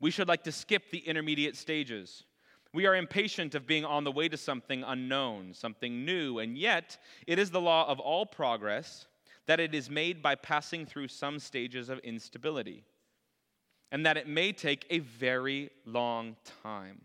We 0.00 0.10
should 0.10 0.28
like 0.28 0.44
to 0.44 0.52
skip 0.52 0.90
the 0.90 0.98
intermediate 0.98 1.56
stages. 1.56 2.24
We 2.72 2.86
are 2.86 2.94
impatient 2.94 3.54
of 3.54 3.66
being 3.66 3.84
on 3.84 4.04
the 4.04 4.12
way 4.12 4.28
to 4.28 4.36
something 4.36 4.84
unknown, 4.84 5.54
something 5.54 6.04
new, 6.04 6.38
and 6.38 6.56
yet 6.56 6.98
it 7.26 7.38
is 7.38 7.50
the 7.50 7.60
law 7.60 7.88
of 7.88 7.98
all 7.98 8.24
progress 8.24 9.06
that 9.46 9.58
it 9.58 9.74
is 9.74 9.90
made 9.90 10.22
by 10.22 10.36
passing 10.36 10.86
through 10.86 11.08
some 11.08 11.38
stages 11.38 11.88
of 11.88 11.98
instability 12.00 12.84
and 13.92 14.06
that 14.06 14.16
it 14.16 14.28
may 14.28 14.52
take 14.52 14.86
a 14.90 15.00
very 15.00 15.70
long 15.84 16.36
time. 16.62 17.02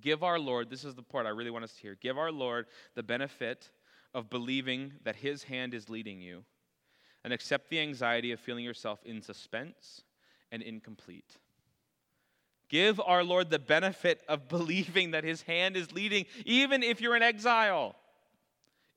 Give 0.00 0.22
our 0.22 0.38
Lord, 0.38 0.70
this 0.70 0.84
is 0.84 0.94
the 0.94 1.02
part 1.02 1.26
I 1.26 1.30
really 1.30 1.50
want 1.50 1.64
us 1.64 1.72
to 1.72 1.82
hear, 1.82 1.96
give 2.00 2.18
our 2.18 2.30
Lord 2.30 2.66
the 2.94 3.02
benefit 3.02 3.70
of 4.14 4.30
believing 4.30 4.92
that 5.04 5.16
His 5.16 5.42
hand 5.42 5.74
is 5.74 5.88
leading 5.88 6.20
you, 6.20 6.44
and 7.24 7.32
accept 7.32 7.70
the 7.70 7.80
anxiety 7.80 8.32
of 8.32 8.40
feeling 8.40 8.64
yourself 8.64 9.00
in 9.04 9.20
suspense 9.20 10.02
and 10.52 10.62
incomplete. 10.62 11.36
Give 12.68 13.00
our 13.00 13.22
Lord 13.22 13.50
the 13.50 13.58
benefit 13.58 14.22
of 14.28 14.48
believing 14.48 15.12
that 15.12 15.24
His 15.24 15.42
hand 15.42 15.76
is 15.76 15.92
leading, 15.92 16.26
even 16.44 16.82
if 16.82 17.00
you're 17.00 17.16
in 17.16 17.22
exile. 17.22 17.96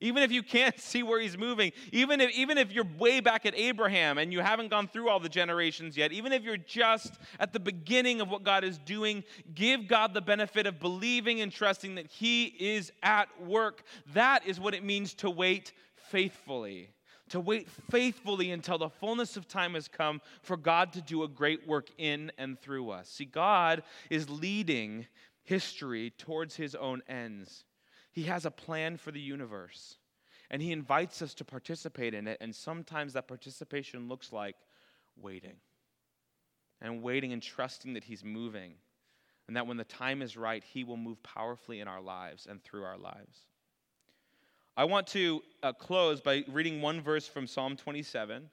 Even 0.02 0.24
if 0.24 0.32
you 0.32 0.44
can't 0.44 0.80
see 0.80 1.04
where 1.04 1.20
he's 1.20 1.38
moving, 1.38 1.72
even 1.92 2.22
if, 2.22 2.32
even 2.32 2.58
if 2.58 2.72
you're 2.72 2.88
way 2.98 3.20
back 3.20 3.46
at 3.46 3.56
Abraham 3.56 4.18
and 4.18 4.32
you 4.32 4.40
haven't 4.40 4.70
gone 4.70 4.88
through 4.88 5.10
all 5.10 5.20
the 5.20 5.30
generations 5.30 5.98
yet, 5.98 6.12
even 6.12 6.32
if 6.32 6.44
you're 6.44 6.58
just 6.58 7.14
at 7.40 7.54
the 7.54 7.60
beginning 7.60 8.22
of 8.22 8.30
what 8.30 8.44
God 8.44 8.64
is 8.64 8.78
doing, 8.78 9.24
give 9.54 9.88
God 9.88 10.14
the 10.14 10.22
benefit 10.22 10.66
of 10.66 10.80
believing 10.80 11.42
and 11.42 11.52
trusting 11.52 11.96
that 11.96 12.08
he 12.08 12.46
is 12.46 12.92
at 13.04 13.28
work. 13.44 13.84
That 14.14 14.48
is 14.48 14.60
what 14.60 14.74
it 14.74 14.84
means 14.84 15.14
to 15.16 15.30
wait 15.30 15.74
faithfully. 15.96 16.90
To 17.30 17.40
wait 17.40 17.68
faithfully 17.92 18.52
until 18.52 18.78
the 18.78 18.90
fullness 18.90 19.38
of 19.38 19.48
time 19.48 19.76
has 19.76 19.88
come 19.88 20.22
for 20.42 20.58
God 20.58 20.94
to 20.94 21.02
do 21.02 21.24
a 21.24 21.28
great 21.28 21.68
work 21.68 21.90
in 21.98 22.32
and 22.38 22.60
through 22.60 22.90
us. 22.90 23.10
See, 23.10 23.26
God 23.26 23.84
is 24.10 24.30
leading 24.30 25.08
history 25.44 26.12
towards 26.18 26.56
his 26.56 26.76
own 26.76 27.02
ends. 27.08 27.64
He 28.12 28.24
has 28.24 28.46
a 28.46 28.52
plan 28.52 28.98
for 28.98 29.12
the 29.12 29.20
universe, 29.20 29.98
and 30.50 30.62
He 30.62 30.72
invites 30.72 31.22
us 31.22 31.34
to 31.36 31.46
participate 31.46 32.14
in 32.14 32.28
it. 32.28 32.38
And 32.42 32.56
sometimes 32.56 33.14
that 33.14 33.28
participation 33.28 34.08
looks 34.08 34.34
like 34.34 34.56
waiting 35.16 35.58
and 36.82 37.04
waiting 37.04 37.34
and 37.34 37.42
trusting 37.42 37.94
that 37.94 38.04
He's 38.04 38.24
moving, 38.24 38.74
and 39.48 39.56
that 39.56 39.68
when 39.68 39.78
the 39.78 39.84
time 39.84 40.22
is 40.22 40.36
right, 40.36 40.64
He 40.64 40.84
will 40.84 40.98
move 40.98 41.22
powerfully 41.24 41.80
in 41.80 41.88
our 41.88 42.02
lives 42.02 42.48
and 42.50 42.64
through 42.64 42.84
our 42.84 42.98
lives. 42.98 43.46
I 44.80 44.86
want 44.86 45.08
to 45.08 45.44
uh, 45.62 45.74
close 45.74 46.22
by 46.22 46.46
reading 46.48 46.82
one 46.82 47.02
verse 47.02 47.28
from 47.28 47.48
Psalm 47.48 47.76
27. 47.76 48.38
And 48.38 48.48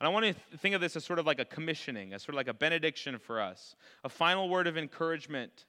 I 0.00 0.08
want 0.08 0.26
to 0.26 0.34
think 0.58 0.74
of 0.74 0.80
this 0.80 0.96
as 0.96 1.04
sort 1.04 1.20
of 1.20 1.26
like 1.26 1.38
a 1.38 1.44
commissioning, 1.44 2.12
as 2.12 2.24
sort 2.24 2.30
of 2.30 2.38
like 2.38 2.48
a 2.48 2.54
benediction 2.54 3.20
for 3.20 3.40
us, 3.40 3.76
a 4.02 4.08
final 4.08 4.48
word 4.48 4.66
of 4.66 4.76
encouragement 4.76 5.66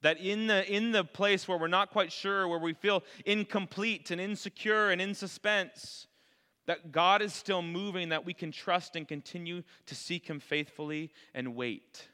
that 0.00 0.18
in 0.20 0.46
the, 0.46 0.66
in 0.74 0.92
the 0.92 1.04
place 1.04 1.46
where 1.46 1.58
we're 1.58 1.68
not 1.68 1.90
quite 1.90 2.10
sure, 2.10 2.48
where 2.48 2.58
we 2.58 2.72
feel 2.72 3.04
incomplete 3.26 4.10
and 4.10 4.22
insecure 4.22 4.88
and 4.88 5.02
in 5.02 5.14
suspense, 5.14 6.06
that 6.64 6.90
God 6.90 7.20
is 7.20 7.34
still 7.34 7.60
moving, 7.60 8.08
that 8.08 8.24
we 8.24 8.32
can 8.32 8.50
trust 8.50 8.96
and 8.96 9.06
continue 9.06 9.62
to 9.84 9.94
seek 9.94 10.30
Him 10.30 10.40
faithfully 10.40 11.10
and 11.34 11.54
wait, 11.54 12.08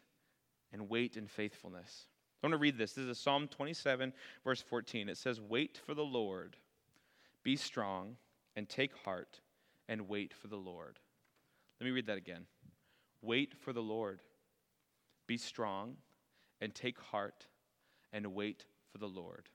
and 0.72 0.88
wait 0.88 1.16
in 1.16 1.28
faithfulness. 1.28 2.06
I 2.42 2.48
want 2.48 2.54
to 2.54 2.58
read 2.58 2.76
this. 2.78 2.94
This 2.94 3.04
is 3.04 3.18
Psalm 3.20 3.46
27, 3.46 4.12
verse 4.42 4.60
14. 4.60 5.08
It 5.08 5.18
says, 5.18 5.40
Wait 5.40 5.80
for 5.86 5.94
the 5.94 6.02
Lord, 6.02 6.56
be 7.46 7.54
strong, 7.54 8.16
and 8.56 8.68
take 8.68 8.92
heart, 9.04 9.38
and 9.88 10.08
wait 10.08 10.34
for 10.34 10.48
the 10.48 10.56
Lord. 10.56 10.98
Let 11.80 11.84
me 11.84 11.92
read 11.92 12.08
that 12.08 12.18
again. 12.18 12.44
Wait 13.22 13.54
for 13.60 13.72
the 13.72 13.80
Lord, 13.80 14.20
be 15.28 15.36
strong, 15.36 15.94
and 16.60 16.74
take 16.74 16.98
heart 16.98 17.46
and 18.12 18.34
wait 18.34 18.64
for 18.90 18.98
the 18.98 19.06
Lord. 19.06 19.48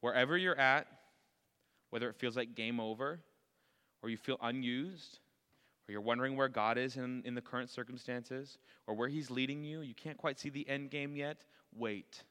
Wherever 0.00 0.38
you're 0.38 0.58
at, 0.58 0.86
whether 1.90 2.08
it 2.08 2.16
feels 2.16 2.38
like 2.38 2.54
game 2.54 2.80
over, 2.80 3.20
or 4.02 4.08
you 4.08 4.16
feel 4.16 4.38
unused, 4.40 5.18
or 5.86 5.92
you're 5.92 6.00
wondering 6.00 6.36
where 6.36 6.48
God 6.48 6.78
is 6.78 6.96
in, 6.96 7.22
in 7.26 7.34
the 7.34 7.42
current 7.42 7.68
circumstances, 7.68 8.56
or 8.86 8.94
where 8.94 9.08
He's 9.08 9.30
leading 9.30 9.62
you, 9.62 9.82
you 9.82 9.94
can't 9.94 10.16
quite 10.16 10.40
see 10.40 10.48
the 10.48 10.66
end 10.70 10.88
game 10.90 11.16
yet, 11.16 11.44
wait. 11.76 12.22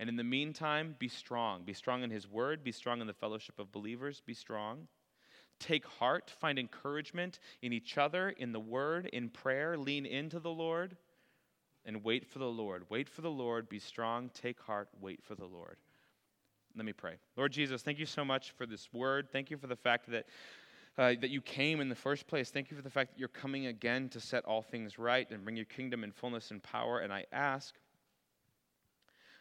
And 0.00 0.08
in 0.08 0.16
the 0.16 0.24
meantime, 0.24 0.96
be 0.98 1.08
strong. 1.08 1.62
Be 1.62 1.74
strong 1.74 2.02
in 2.02 2.10
His 2.10 2.26
word, 2.26 2.64
be 2.64 2.72
strong 2.72 3.00
in 3.00 3.06
the 3.06 3.12
fellowship 3.12 3.58
of 3.58 3.70
believers, 3.70 4.22
be 4.24 4.34
strong. 4.34 4.88
Take 5.60 5.86
heart, 5.86 6.32
find 6.40 6.58
encouragement 6.58 7.38
in 7.60 7.72
each 7.72 7.98
other, 7.98 8.30
in 8.30 8.50
the 8.50 8.58
word, 8.58 9.10
in 9.12 9.28
prayer, 9.28 9.76
lean 9.76 10.06
into 10.06 10.40
the 10.40 10.50
Lord 10.50 10.96
and 11.84 12.02
wait 12.02 12.26
for 12.26 12.38
the 12.38 12.46
Lord. 12.46 12.84
Wait 12.88 13.08
for 13.08 13.20
the 13.20 13.30
Lord. 13.30 13.68
Be 13.68 13.78
strong. 13.78 14.30
Take 14.32 14.60
heart. 14.60 14.88
Wait 15.00 15.22
for 15.22 15.34
the 15.34 15.44
Lord. 15.44 15.76
Let 16.76 16.86
me 16.86 16.92
pray. 16.92 17.16
Lord 17.36 17.52
Jesus, 17.52 17.82
thank 17.82 17.98
you 17.98 18.06
so 18.06 18.24
much 18.24 18.52
for 18.52 18.64
this 18.64 18.88
word. 18.92 19.28
Thank 19.30 19.50
you 19.50 19.58
for 19.58 19.66
the 19.66 19.76
fact 19.76 20.10
that. 20.10 20.26
Uh, 20.98 21.14
that 21.20 21.30
you 21.30 21.40
came 21.40 21.80
in 21.80 21.88
the 21.88 21.94
first 21.94 22.26
place. 22.26 22.50
Thank 22.50 22.70
you 22.70 22.76
for 22.76 22.82
the 22.82 22.90
fact 22.90 23.12
that 23.12 23.18
you're 23.18 23.28
coming 23.28 23.66
again 23.66 24.08
to 24.10 24.20
set 24.20 24.44
all 24.44 24.60
things 24.60 24.98
right 24.98 25.26
and 25.30 25.44
bring 25.44 25.56
your 25.56 25.64
kingdom 25.64 26.02
in 26.02 26.10
fullness 26.10 26.50
and 26.50 26.60
power. 26.62 26.98
And 26.98 27.12
I 27.12 27.24
ask, 27.32 27.76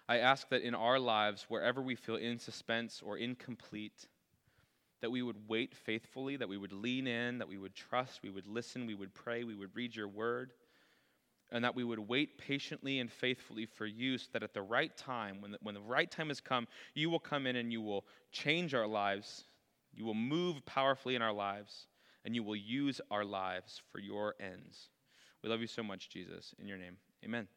I 0.09 0.17
ask 0.17 0.49
that 0.49 0.63
in 0.63 0.75
our 0.75 0.99
lives, 0.99 1.45
wherever 1.47 1.81
we 1.81 1.95
feel 1.95 2.15
in 2.15 2.39
suspense 2.39 3.01
or 3.05 3.17
incomplete, 3.17 4.07
that 5.01 5.11
we 5.11 5.21
would 5.21 5.47
wait 5.47 5.73
faithfully, 5.73 6.35
that 6.35 6.49
we 6.49 6.57
would 6.57 6.73
lean 6.73 7.07
in, 7.07 7.37
that 7.37 7.47
we 7.47 7.57
would 7.57 7.75
trust, 7.75 8.19
we 8.21 8.29
would 8.29 8.47
listen, 8.47 8.85
we 8.85 8.95
would 8.95 9.13
pray, 9.13 9.45
we 9.45 9.55
would 9.55 9.73
read 9.73 9.95
your 9.95 10.07
word 10.09 10.51
and 11.51 11.63
that 11.63 11.75
we 11.75 11.83
would 11.83 11.99
wait 11.99 12.37
patiently 12.37 12.99
and 12.99 13.11
faithfully 13.11 13.65
for 13.65 13.85
you 13.85 14.17
so 14.17 14.27
that 14.33 14.43
at 14.43 14.53
the 14.53 14.61
right 14.61 14.95
time, 14.95 15.41
when 15.41 15.51
the, 15.51 15.57
when 15.61 15.75
the 15.75 15.81
right 15.81 16.09
time 16.09 16.27
has 16.27 16.39
come, 16.39 16.67
you 16.93 17.09
will 17.09 17.19
come 17.19 17.47
in 17.47 17.55
and 17.55 17.71
you 17.71 17.81
will 17.81 18.05
change 18.31 18.73
our 18.73 18.87
lives. 18.87 19.45
You 19.93 20.05
will 20.05 20.13
move 20.13 20.63
powerfully 20.65 21.15
in 21.15 21.21
our 21.21 21.33
lives, 21.33 21.87
and 22.23 22.35
you 22.35 22.43
will 22.43 22.55
use 22.55 23.01
our 23.09 23.25
lives 23.25 23.81
for 23.91 23.99
your 23.99 24.35
ends. 24.39 24.89
We 25.43 25.49
love 25.49 25.61
you 25.61 25.67
so 25.67 25.81
much, 25.81 26.09
Jesus. 26.09 26.53
In 26.59 26.67
your 26.67 26.77
name, 26.77 26.97
amen. 27.23 27.47